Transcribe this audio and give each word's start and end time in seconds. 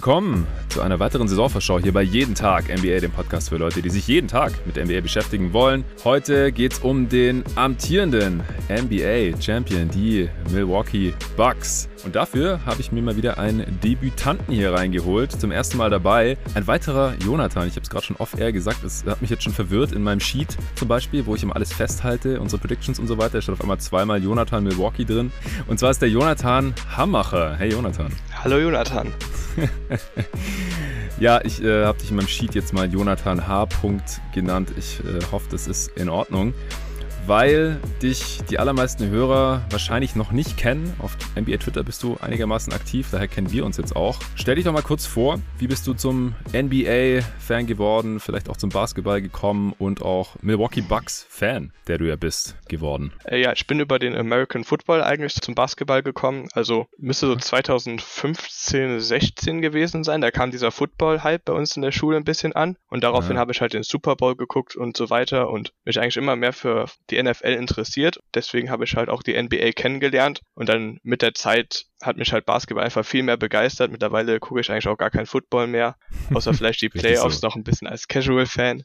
willkommen 0.00 0.46
zu 0.70 0.80
einer 0.80 0.98
weiteren 0.98 1.28
Saisonvorschau 1.28 1.78
hier 1.78 1.92
bei 1.92 2.00
Jeden 2.00 2.34
Tag 2.34 2.70
NBA, 2.74 3.00
dem 3.00 3.10
Podcast 3.10 3.50
für 3.50 3.58
Leute, 3.58 3.82
die 3.82 3.90
sich 3.90 4.08
jeden 4.08 4.28
Tag 4.28 4.52
mit 4.64 4.76
der 4.76 4.86
NBA 4.86 5.02
beschäftigen 5.02 5.52
wollen. 5.52 5.84
Heute 6.04 6.52
geht 6.52 6.72
es 6.72 6.78
um 6.78 7.10
den 7.10 7.44
amtierenden 7.54 8.42
NBA 8.70 9.38
Champion, 9.42 9.90
die 9.90 10.30
Milwaukee 10.50 11.12
Bucks. 11.36 11.90
Und 12.02 12.16
dafür 12.16 12.64
habe 12.64 12.80
ich 12.80 12.92
mir 12.92 13.02
mal 13.02 13.16
wieder 13.16 13.38
einen 13.38 13.78
Debütanten 13.80 14.54
hier 14.54 14.72
reingeholt. 14.72 15.32
Zum 15.32 15.52
ersten 15.52 15.76
Mal 15.76 15.90
dabei 15.90 16.38
ein 16.54 16.66
weiterer 16.66 17.12
Jonathan. 17.22 17.68
Ich 17.68 17.74
habe 17.74 17.82
es 17.82 17.90
gerade 17.90 18.06
schon 18.06 18.16
off-air 18.16 18.52
gesagt. 18.52 18.82
Es 18.84 19.04
hat 19.04 19.20
mich 19.20 19.28
jetzt 19.28 19.42
schon 19.42 19.52
verwirrt 19.52 19.92
in 19.92 20.02
meinem 20.02 20.20
Sheet 20.20 20.56
zum 20.76 20.88
Beispiel, 20.88 21.26
wo 21.26 21.34
ich 21.34 21.42
immer 21.42 21.56
alles 21.56 21.74
festhalte, 21.74 22.40
unsere 22.40 22.58
Predictions 22.58 22.98
und 22.98 23.06
so 23.06 23.18
weiter. 23.18 23.32
Da 23.32 23.42
steht 23.42 23.52
auf 23.52 23.60
einmal 23.60 23.80
zweimal 23.80 24.22
Jonathan 24.22 24.64
Milwaukee 24.64 25.04
drin. 25.04 25.30
Und 25.66 25.78
zwar 25.78 25.90
ist 25.90 26.00
der 26.00 26.08
Jonathan 26.08 26.72
Hammacher. 26.96 27.56
Hey 27.58 27.70
Jonathan. 27.70 28.10
Hallo 28.42 28.58
Jonathan. 28.58 29.12
ja, 31.20 31.40
ich 31.44 31.62
äh, 31.62 31.84
habe 31.84 31.98
dich 31.98 32.10
in 32.10 32.16
meinem 32.16 32.28
Sheet 32.28 32.54
jetzt 32.54 32.72
mal 32.72 32.90
Jonathan 32.90 33.46
H. 33.46 33.68
genannt. 34.32 34.72
Ich 34.76 35.00
äh, 35.00 35.20
hoffe, 35.30 35.48
das 35.50 35.66
ist 35.66 35.88
in 35.96 36.08
Ordnung 36.08 36.54
weil 37.26 37.80
dich 38.02 38.40
die 38.50 38.58
allermeisten 38.58 39.08
Hörer 39.08 39.62
wahrscheinlich 39.70 40.16
noch 40.16 40.32
nicht 40.32 40.56
kennen. 40.56 40.94
Auf 40.98 41.16
NBA 41.36 41.58
Twitter 41.58 41.82
bist 41.82 42.02
du 42.02 42.16
einigermaßen 42.20 42.72
aktiv, 42.72 43.08
daher 43.10 43.28
kennen 43.28 43.52
wir 43.52 43.64
uns 43.64 43.76
jetzt 43.76 43.94
auch. 43.94 44.18
Stell 44.34 44.56
dich 44.56 44.64
doch 44.64 44.72
mal 44.72 44.82
kurz 44.82 45.06
vor, 45.06 45.40
wie 45.58 45.66
bist 45.66 45.86
du 45.86 45.94
zum 45.94 46.34
NBA-Fan 46.52 47.66
geworden, 47.66 48.20
vielleicht 48.20 48.48
auch 48.48 48.56
zum 48.56 48.70
Basketball 48.70 49.22
gekommen 49.22 49.74
und 49.78 50.02
auch 50.02 50.36
Milwaukee 50.42 50.80
Bucks-Fan, 50.80 51.72
der 51.86 51.98
du 51.98 52.08
ja 52.08 52.16
bist, 52.16 52.56
geworden? 52.68 53.12
Äh, 53.24 53.40
ja, 53.40 53.52
ich 53.52 53.66
bin 53.66 53.80
über 53.80 53.98
den 53.98 54.16
American 54.16 54.64
Football 54.64 55.02
eigentlich 55.02 55.34
zum 55.34 55.54
Basketball 55.54 56.02
gekommen. 56.02 56.48
Also 56.52 56.86
müsste 56.98 57.26
so 57.26 57.36
2015, 57.36 59.00
16 59.00 59.62
gewesen 59.62 60.04
sein. 60.04 60.20
Da 60.20 60.30
kam 60.30 60.50
dieser 60.50 60.70
Football-Hype 60.70 61.44
bei 61.44 61.52
uns 61.52 61.76
in 61.76 61.82
der 61.82 61.92
Schule 61.92 62.16
ein 62.16 62.24
bisschen 62.24 62.52
an 62.54 62.76
und 62.88 63.04
daraufhin 63.04 63.36
ja. 63.36 63.40
habe 63.40 63.52
ich 63.52 63.60
halt 63.60 63.74
den 63.74 63.82
Super 63.82 64.16
Bowl 64.16 64.36
geguckt 64.36 64.76
und 64.76 64.96
so 64.96 65.10
weiter 65.10 65.50
und 65.50 65.72
mich 65.84 66.00
eigentlich 66.00 66.16
immer 66.16 66.36
mehr 66.36 66.52
für 66.52 66.86
die 67.10 67.22
NFL 67.22 67.52
interessiert. 67.52 68.20
Deswegen 68.34 68.70
habe 68.70 68.84
ich 68.84 68.96
halt 68.96 69.08
auch 69.08 69.22
die 69.22 69.40
NBA 69.40 69.72
kennengelernt 69.72 70.40
und 70.54 70.68
dann 70.68 70.98
mit 71.02 71.22
der 71.22 71.34
Zeit 71.34 71.86
hat 72.02 72.16
mich 72.16 72.32
halt 72.32 72.46
Basketball 72.46 72.84
einfach 72.84 73.04
viel 73.04 73.22
mehr 73.22 73.36
begeistert. 73.36 73.90
Mittlerweile 73.90 74.40
gucke 74.40 74.60
ich 74.60 74.70
eigentlich 74.70 74.88
auch 74.88 74.98
gar 74.98 75.10
kein 75.10 75.26
Football 75.26 75.66
mehr, 75.66 75.96
außer 76.32 76.54
vielleicht 76.54 76.82
die 76.82 76.88
Playoffs 76.88 77.40
so. 77.40 77.46
noch 77.46 77.56
ein 77.56 77.64
bisschen 77.64 77.88
als 77.88 78.08
Casual-Fan. 78.08 78.84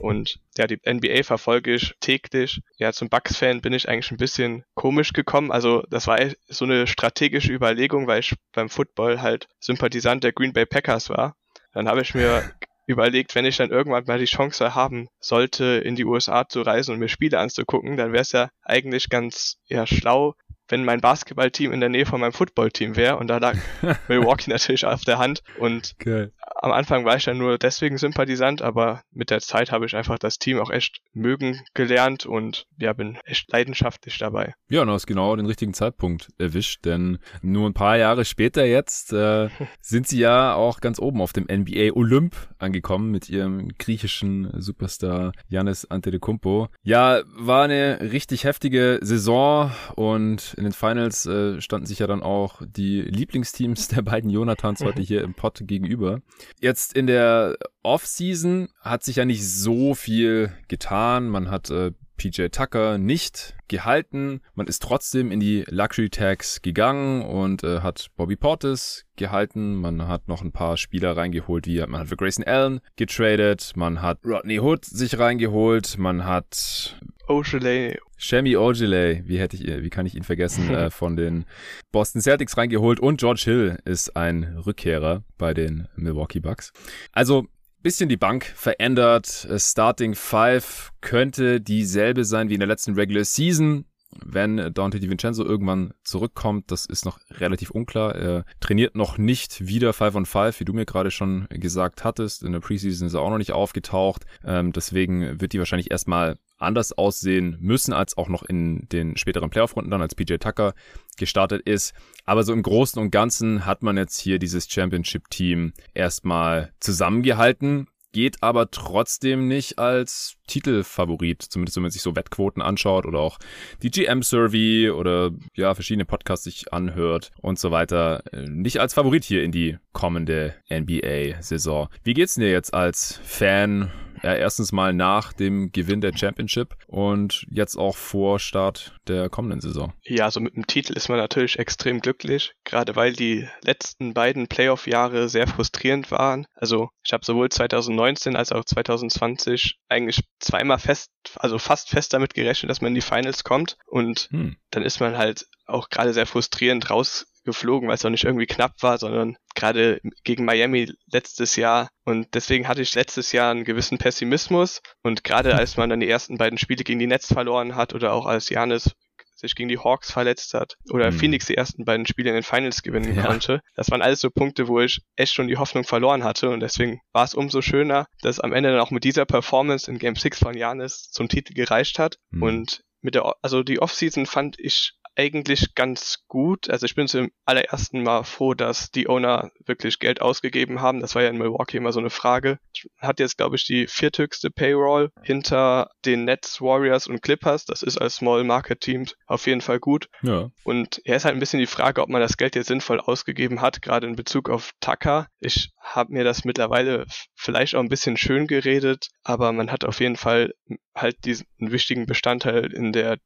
Und 0.00 0.38
ja, 0.56 0.66
die 0.66 0.78
NBA 0.86 1.24
verfolge 1.24 1.74
ich 1.74 1.94
täglich. 2.00 2.60
Ja, 2.78 2.92
zum 2.92 3.08
Bucks-Fan 3.08 3.60
bin 3.60 3.72
ich 3.72 3.88
eigentlich 3.88 4.10
ein 4.10 4.16
bisschen 4.16 4.64
komisch 4.74 5.12
gekommen. 5.12 5.50
Also 5.50 5.82
das 5.90 6.06
war 6.06 6.18
so 6.46 6.64
eine 6.64 6.86
strategische 6.86 7.52
Überlegung, 7.52 8.06
weil 8.06 8.20
ich 8.20 8.34
beim 8.52 8.68
Football 8.68 9.20
halt 9.20 9.48
Sympathisant 9.58 10.22
der 10.22 10.32
Green 10.32 10.52
Bay 10.52 10.66
Packers 10.66 11.10
war. 11.10 11.34
Dann 11.72 11.88
habe 11.88 12.00
ich 12.00 12.14
mir 12.14 12.50
überlegt, 12.88 13.34
wenn 13.34 13.44
ich 13.44 13.58
dann 13.58 13.70
irgendwann 13.70 14.04
mal 14.06 14.18
die 14.18 14.24
Chance 14.24 14.74
haben 14.74 15.08
sollte, 15.20 15.64
in 15.64 15.94
die 15.94 16.06
USA 16.06 16.48
zu 16.48 16.62
reisen 16.62 16.92
und 16.92 16.98
mir 16.98 17.08
Spiele 17.08 17.38
anzugucken, 17.38 17.96
dann 17.96 18.12
wäre 18.12 18.22
es 18.22 18.32
ja 18.32 18.48
eigentlich 18.62 19.10
ganz 19.10 19.58
ja, 19.66 19.86
schlau, 19.86 20.34
wenn 20.68 20.84
mein 20.84 21.00
Basketballteam 21.00 21.72
in 21.72 21.80
der 21.80 21.90
Nähe 21.90 22.06
von 22.06 22.20
meinem 22.20 22.32
Footballteam 22.32 22.96
wäre 22.96 23.18
und 23.18 23.28
da 23.28 23.38
lag 23.38 23.56
Milwaukee 24.08 24.50
natürlich 24.50 24.86
auf 24.86 25.02
der 25.02 25.18
Hand 25.18 25.42
und 25.58 25.94
okay. 26.00 26.28
Am 26.60 26.72
Anfang 26.72 27.04
war 27.04 27.16
ich 27.16 27.24
dann 27.24 27.38
nur 27.38 27.58
deswegen 27.58 27.98
Sympathisant, 27.98 28.62
aber 28.62 29.02
mit 29.12 29.30
der 29.30 29.40
Zeit 29.40 29.70
habe 29.70 29.86
ich 29.86 29.94
einfach 29.94 30.18
das 30.18 30.38
Team 30.38 30.58
auch 30.58 30.70
echt 30.70 30.98
mögen 31.12 31.60
gelernt 31.74 32.26
und 32.26 32.66
ja, 32.78 32.92
bin 32.92 33.18
echt 33.24 33.50
leidenschaftlich 33.52 34.18
dabei. 34.18 34.54
Ja, 34.68 34.82
und 34.82 34.90
hast 34.90 35.06
genau 35.06 35.36
den 35.36 35.46
richtigen 35.46 35.74
Zeitpunkt 35.74 36.28
erwischt, 36.38 36.84
denn 36.84 37.18
nur 37.42 37.68
ein 37.68 37.74
paar 37.74 37.96
Jahre 37.96 38.24
später 38.24 38.64
jetzt 38.64 39.12
äh, 39.12 39.48
sind 39.80 40.08
sie 40.08 40.18
ja 40.18 40.54
auch 40.54 40.80
ganz 40.80 40.98
oben 40.98 41.20
auf 41.20 41.32
dem 41.32 41.44
NBA 41.44 41.92
Olymp 41.94 42.34
angekommen 42.58 43.10
mit 43.10 43.28
ihrem 43.28 43.68
griechischen 43.78 44.50
Superstar 44.60 45.32
Yannis 45.48 45.84
Antetokounmpo. 45.84 46.68
Ja, 46.82 47.22
war 47.36 47.64
eine 47.64 48.00
richtig 48.00 48.44
heftige 48.44 48.98
Saison 49.00 49.70
und 49.94 50.54
in 50.54 50.64
den 50.64 50.72
Finals 50.72 51.26
äh, 51.26 51.60
standen 51.60 51.86
sich 51.86 52.00
ja 52.00 52.06
dann 52.06 52.22
auch 52.22 52.62
die 52.66 53.02
Lieblingsteams 53.02 53.88
der 53.88 54.02
beiden 54.02 54.30
Jonathans 54.30 54.80
heute 54.84 55.02
hier 55.02 55.22
im 55.22 55.34
Pod 55.34 55.60
gegenüber. 55.62 56.20
Jetzt 56.60 56.94
in 56.94 57.06
der 57.06 57.56
Offseason 57.82 58.68
hat 58.80 59.04
sich 59.04 59.16
ja 59.16 59.24
nicht 59.24 59.48
so 59.48 59.94
viel 59.94 60.52
getan. 60.68 61.28
Man 61.28 61.50
hat 61.50 61.70
äh, 61.70 61.92
PJ 62.18 62.48
Tucker 62.48 62.98
nicht 62.98 63.56
gehalten. 63.68 64.42
Man 64.54 64.66
ist 64.66 64.82
trotzdem 64.82 65.30
in 65.30 65.40
die 65.40 65.64
Luxury 65.68 66.10
Tags 66.10 66.60
gegangen 66.60 67.22
und 67.22 67.64
äh, 67.64 67.80
hat 67.80 68.08
Bobby 68.16 68.36
Portis 68.36 69.06
gehalten. 69.16 69.76
Man 69.76 70.06
hat 70.06 70.28
noch 70.28 70.42
ein 70.42 70.52
paar 70.52 70.76
Spieler 70.76 71.16
reingeholt, 71.16 71.66
wie 71.66 71.80
man 71.80 72.00
hat 72.00 72.08
für 72.08 72.16
Grayson 72.16 72.44
Allen 72.44 72.80
getradet. 72.96 73.72
Man 73.76 74.02
hat 74.02 74.18
Rodney 74.26 74.58
Hood 74.58 74.84
sich 74.84 75.18
reingeholt. 75.18 75.96
Man 75.96 76.24
hat 76.24 77.00
Ogilvy. 77.28 77.98
Shemi 78.16 78.56
Ogilvy, 78.56 79.22
wie 79.26 79.38
hätte 79.38 79.56
ich, 79.56 79.64
wie 79.64 79.90
kann 79.90 80.04
ich 80.04 80.16
ihn 80.16 80.24
vergessen, 80.24 80.68
äh, 80.74 80.90
von 80.90 81.16
den 81.16 81.44
Boston 81.92 82.20
Celtics 82.20 82.56
reingeholt 82.56 82.98
und 82.98 83.20
George 83.20 83.42
Hill 83.44 83.78
ist 83.84 84.16
ein 84.16 84.58
Rückkehrer 84.66 85.22
bei 85.38 85.54
den 85.54 85.86
Milwaukee 85.94 86.40
Bucks. 86.40 86.72
Also 87.12 87.46
bisschen 87.82 88.08
die 88.08 88.16
Bank 88.16 88.44
verändert. 88.44 89.48
Starting 89.56 90.14
Five 90.14 90.90
könnte 91.00 91.60
dieselbe 91.60 92.24
sein 92.24 92.48
wie 92.48 92.54
in 92.54 92.60
der 92.60 92.68
letzten 92.68 92.94
Regular 92.94 93.24
Season. 93.24 93.84
Wenn 94.10 94.72
Dante 94.72 95.00
DiVincenzo 95.00 95.44
irgendwann 95.44 95.92
zurückkommt, 96.02 96.70
das 96.70 96.86
ist 96.86 97.04
noch 97.04 97.18
relativ 97.30 97.70
unklar. 97.70 98.14
Er 98.14 98.44
trainiert 98.60 98.94
noch 98.94 99.18
nicht 99.18 99.66
wieder 99.66 99.92
5 99.92 100.14
on 100.14 100.26
5, 100.26 100.60
wie 100.60 100.64
du 100.64 100.72
mir 100.72 100.86
gerade 100.86 101.10
schon 101.10 101.46
gesagt 101.50 102.04
hattest. 102.04 102.42
In 102.42 102.52
der 102.52 102.60
Preseason 102.60 103.06
ist 103.06 103.14
er 103.14 103.20
auch 103.20 103.30
noch 103.30 103.38
nicht 103.38 103.52
aufgetaucht. 103.52 104.24
Ähm, 104.44 104.72
deswegen 104.72 105.40
wird 105.40 105.52
die 105.52 105.58
wahrscheinlich 105.58 105.90
erstmal 105.90 106.38
anders 106.56 106.92
aussehen 106.92 107.56
müssen 107.60 107.92
als 107.92 108.16
auch 108.16 108.28
noch 108.28 108.42
in 108.42 108.88
den 108.88 109.16
späteren 109.16 109.50
Playoff-Runden 109.50 109.90
dann, 109.90 110.02
als 110.02 110.14
PJ 110.14 110.36
Tucker 110.36 110.74
gestartet 111.16 111.62
ist. 111.66 111.94
Aber 112.24 112.42
so 112.42 112.52
im 112.52 112.62
Großen 112.62 113.00
und 113.00 113.10
Ganzen 113.10 113.66
hat 113.66 113.82
man 113.82 113.96
jetzt 113.96 114.18
hier 114.18 114.38
dieses 114.38 114.68
Championship-Team 114.70 115.72
erstmal 115.94 116.72
zusammengehalten 116.80 117.88
geht 118.12 118.42
aber 118.42 118.70
trotzdem 118.70 119.48
nicht 119.48 119.78
als 119.78 120.37
Titelfavorit, 120.48 121.42
zumindest 121.42 121.76
wenn 121.76 121.82
man 121.82 121.92
sich 121.92 122.02
so 122.02 122.16
Wettquoten 122.16 122.62
anschaut 122.62 123.06
oder 123.06 123.20
auch 123.20 123.38
die 123.82 123.90
GM-Survey 123.90 124.90
oder 124.90 125.30
ja, 125.54 125.74
verschiedene 125.74 126.04
Podcasts 126.04 126.44
sich 126.44 126.72
anhört 126.72 127.30
und 127.40 127.58
so 127.58 127.70
weiter, 127.70 128.24
äh, 128.32 128.48
nicht 128.48 128.80
als 128.80 128.94
Favorit 128.94 129.24
hier 129.24 129.44
in 129.44 129.52
die 129.52 129.78
kommende 129.92 130.54
NBA-Saison. 130.70 131.88
Wie 132.02 132.14
geht's 132.14 132.34
dir 132.34 132.50
jetzt 132.50 132.74
als 132.74 133.20
Fan 133.24 133.92
ja, 134.22 134.34
erstens 134.34 134.72
mal 134.72 134.92
nach 134.92 135.32
dem 135.32 135.72
Gewinn 135.72 136.00
der 136.00 136.16
Championship 136.16 136.74
und 136.86 137.46
jetzt 137.50 137.76
auch 137.76 137.96
vor 137.96 138.38
Start 138.38 138.96
der 139.06 139.28
kommenden 139.28 139.60
Saison. 139.60 139.92
Ja, 140.04 140.24
also 140.24 140.40
mit 140.40 140.56
dem 140.56 140.66
Titel 140.66 140.94
ist 140.94 141.08
man 141.08 141.18
natürlich 141.18 141.58
extrem 141.58 142.00
glücklich, 142.00 142.52
gerade 142.64 142.96
weil 142.96 143.12
die 143.12 143.48
letzten 143.62 144.14
beiden 144.14 144.48
Playoff-Jahre 144.48 145.28
sehr 145.28 145.46
frustrierend 145.46 146.10
waren. 146.10 146.46
Also 146.54 146.90
ich 147.04 147.12
habe 147.12 147.24
sowohl 147.24 147.48
2019 147.48 148.36
als 148.36 148.52
auch 148.52 148.64
2020 148.64 149.78
eigentlich 149.88 150.24
zweimal 150.38 150.78
fest, 150.78 151.10
also 151.36 151.58
fast 151.58 151.90
fest 151.90 152.12
damit 152.12 152.34
gerechnet, 152.34 152.70
dass 152.70 152.80
man 152.80 152.90
in 152.90 152.94
die 152.94 153.00
Finals 153.00 153.44
kommt 153.44 153.76
und 153.86 154.28
hm. 154.30 154.56
dann 154.70 154.82
ist 154.82 155.00
man 155.00 155.18
halt 155.18 155.46
auch 155.66 155.90
gerade 155.90 156.12
sehr 156.12 156.26
frustrierend 156.26 156.90
raus 156.90 157.26
geflogen, 157.44 157.88
weil 157.88 157.94
es 157.94 158.04
auch 158.04 158.10
nicht 158.10 158.24
irgendwie 158.24 158.46
knapp 158.46 158.82
war, 158.82 158.98
sondern 158.98 159.36
gerade 159.54 160.00
gegen 160.22 160.44
Miami 160.44 160.92
letztes 161.10 161.56
Jahr. 161.56 161.90
Und 162.04 162.34
deswegen 162.34 162.68
hatte 162.68 162.82
ich 162.82 162.94
letztes 162.94 163.32
Jahr 163.32 163.50
einen 163.50 163.64
gewissen 163.64 163.96
Pessimismus. 163.96 164.82
Und 165.02 165.24
gerade 165.24 165.54
als 165.54 165.78
man 165.78 165.88
dann 165.88 166.00
die 166.00 166.08
ersten 166.08 166.36
beiden 166.36 166.58
Spiele 166.58 166.84
gegen 166.84 166.98
die 166.98 167.06
Nets 167.06 167.32
verloren 167.32 167.74
hat 167.74 167.94
oder 167.94 168.12
auch 168.12 168.26
als 168.26 168.50
Janis 168.50 168.94
sich 169.38 169.54
gegen 169.54 169.68
die 169.68 169.78
Hawks 169.78 170.10
verletzt 170.10 170.54
hat 170.54 170.76
oder 170.90 171.10
mhm. 171.10 171.18
Phoenix 171.18 171.46
die 171.46 171.56
ersten 171.56 171.84
beiden 171.84 172.06
Spiele 172.06 172.30
in 172.30 172.34
den 172.34 172.42
Finals 172.42 172.82
gewinnen 172.82 173.14
ja. 173.14 173.26
konnte. 173.26 173.60
Das 173.74 173.90
waren 173.90 174.02
alles 174.02 174.20
so 174.20 174.30
Punkte, 174.30 174.68
wo 174.68 174.80
ich 174.80 175.00
echt 175.16 175.34
schon 175.34 175.48
die 175.48 175.56
Hoffnung 175.56 175.84
verloren 175.84 176.24
hatte 176.24 176.50
und 176.50 176.60
deswegen 176.60 177.00
war 177.12 177.24
es 177.24 177.34
umso 177.34 177.62
schöner, 177.62 178.06
dass 178.22 178.40
am 178.40 178.52
Ende 178.52 178.70
dann 178.70 178.80
auch 178.80 178.90
mit 178.90 179.04
dieser 179.04 179.26
Performance 179.26 179.90
in 179.90 179.98
Game 179.98 180.16
6 180.16 180.40
von 180.40 180.56
Janis 180.56 181.10
zum 181.10 181.28
Titel 181.28 181.54
gereicht 181.54 181.98
hat 181.98 182.18
mhm. 182.30 182.42
und 182.42 182.84
mit 183.00 183.14
der, 183.14 183.34
also 183.42 183.62
die 183.62 183.80
Offseason 183.80 184.26
fand 184.26 184.58
ich 184.58 184.94
eigentlich 185.18 185.74
ganz 185.74 186.24
gut. 186.28 186.70
Also 186.70 186.86
ich 186.86 186.94
bin 186.94 187.08
zum 187.08 187.30
allerersten 187.44 188.04
Mal 188.04 188.22
froh, 188.22 188.54
dass 188.54 188.92
die 188.92 189.08
Owner 189.08 189.50
wirklich 189.66 189.98
Geld 189.98 190.22
ausgegeben 190.22 190.80
haben. 190.80 191.00
Das 191.00 191.16
war 191.16 191.22
ja 191.22 191.28
in 191.28 191.38
Milwaukee 191.38 191.78
immer 191.78 191.92
so 191.92 191.98
eine 191.98 192.10
Frage. 192.10 192.60
Hat 192.98 193.18
jetzt, 193.18 193.36
glaube 193.36 193.56
ich, 193.56 193.66
die 193.66 193.88
vierthöchste 193.88 194.50
Payroll 194.50 195.10
hinter 195.22 195.90
den 196.04 196.24
Nets, 196.24 196.60
Warriors 196.60 197.08
und 197.08 197.20
Clippers. 197.20 197.64
Das 197.64 197.82
ist 197.82 197.98
als 197.98 198.16
Small 198.16 198.44
Market 198.44 198.80
Team 198.80 199.06
auf 199.26 199.46
jeden 199.48 199.60
Fall 199.60 199.80
gut. 199.80 200.08
Ja. 200.22 200.50
Und 200.62 201.00
er 201.04 201.16
ist 201.16 201.24
halt 201.24 201.34
ein 201.34 201.40
bisschen 201.40 201.60
die 201.60 201.66
Frage, 201.66 202.00
ob 202.00 202.08
man 202.08 202.20
das 202.20 202.36
Geld 202.36 202.54
jetzt 202.54 202.68
sinnvoll 202.68 203.00
ausgegeben 203.00 203.60
hat, 203.60 203.82
gerade 203.82 204.06
in 204.06 204.14
Bezug 204.14 204.48
auf 204.48 204.70
Tucker. 204.80 205.26
Ich 205.40 205.72
habe 205.80 206.12
mir 206.12 206.22
das 206.22 206.44
mittlerweile 206.44 207.06
vielleicht 207.34 207.74
auch 207.74 207.80
ein 207.80 207.88
bisschen 207.88 208.16
schön 208.16 208.46
geredet, 208.46 209.08
aber 209.24 209.52
man 209.52 209.72
hat 209.72 209.84
auf 209.84 209.98
jeden 209.98 210.16
Fall 210.16 210.54
halt 210.94 211.24
diesen 211.24 211.46
wichtigen 211.58 212.06
Bestandteil 212.06 212.72
in 212.72 212.92
der 212.92 213.18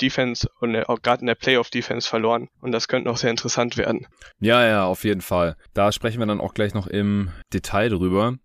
Defense 0.00 0.48
und 0.60 0.76
auch 0.88 1.02
gerade 1.02 1.20
in 1.20 1.26
der 1.26 1.34
Playoff-Defense 1.34 2.08
verloren. 2.08 2.48
Und 2.60 2.72
das 2.72 2.88
könnte 2.88 3.08
noch 3.08 3.16
sehr 3.16 3.30
interessant 3.30 3.76
werden. 3.76 4.06
Ja, 4.38 4.66
ja, 4.66 4.84
auf 4.84 5.04
jeden 5.04 5.20
Fall. 5.20 5.56
Da 5.74 5.92
sprechen 5.92 6.18
wir 6.18 6.26
dann 6.26 6.40
auch 6.40 6.54
gleich 6.54 6.74
noch 6.74 6.86
im 6.86 7.30
Detail 7.52 7.90
drüber. 7.90 8.36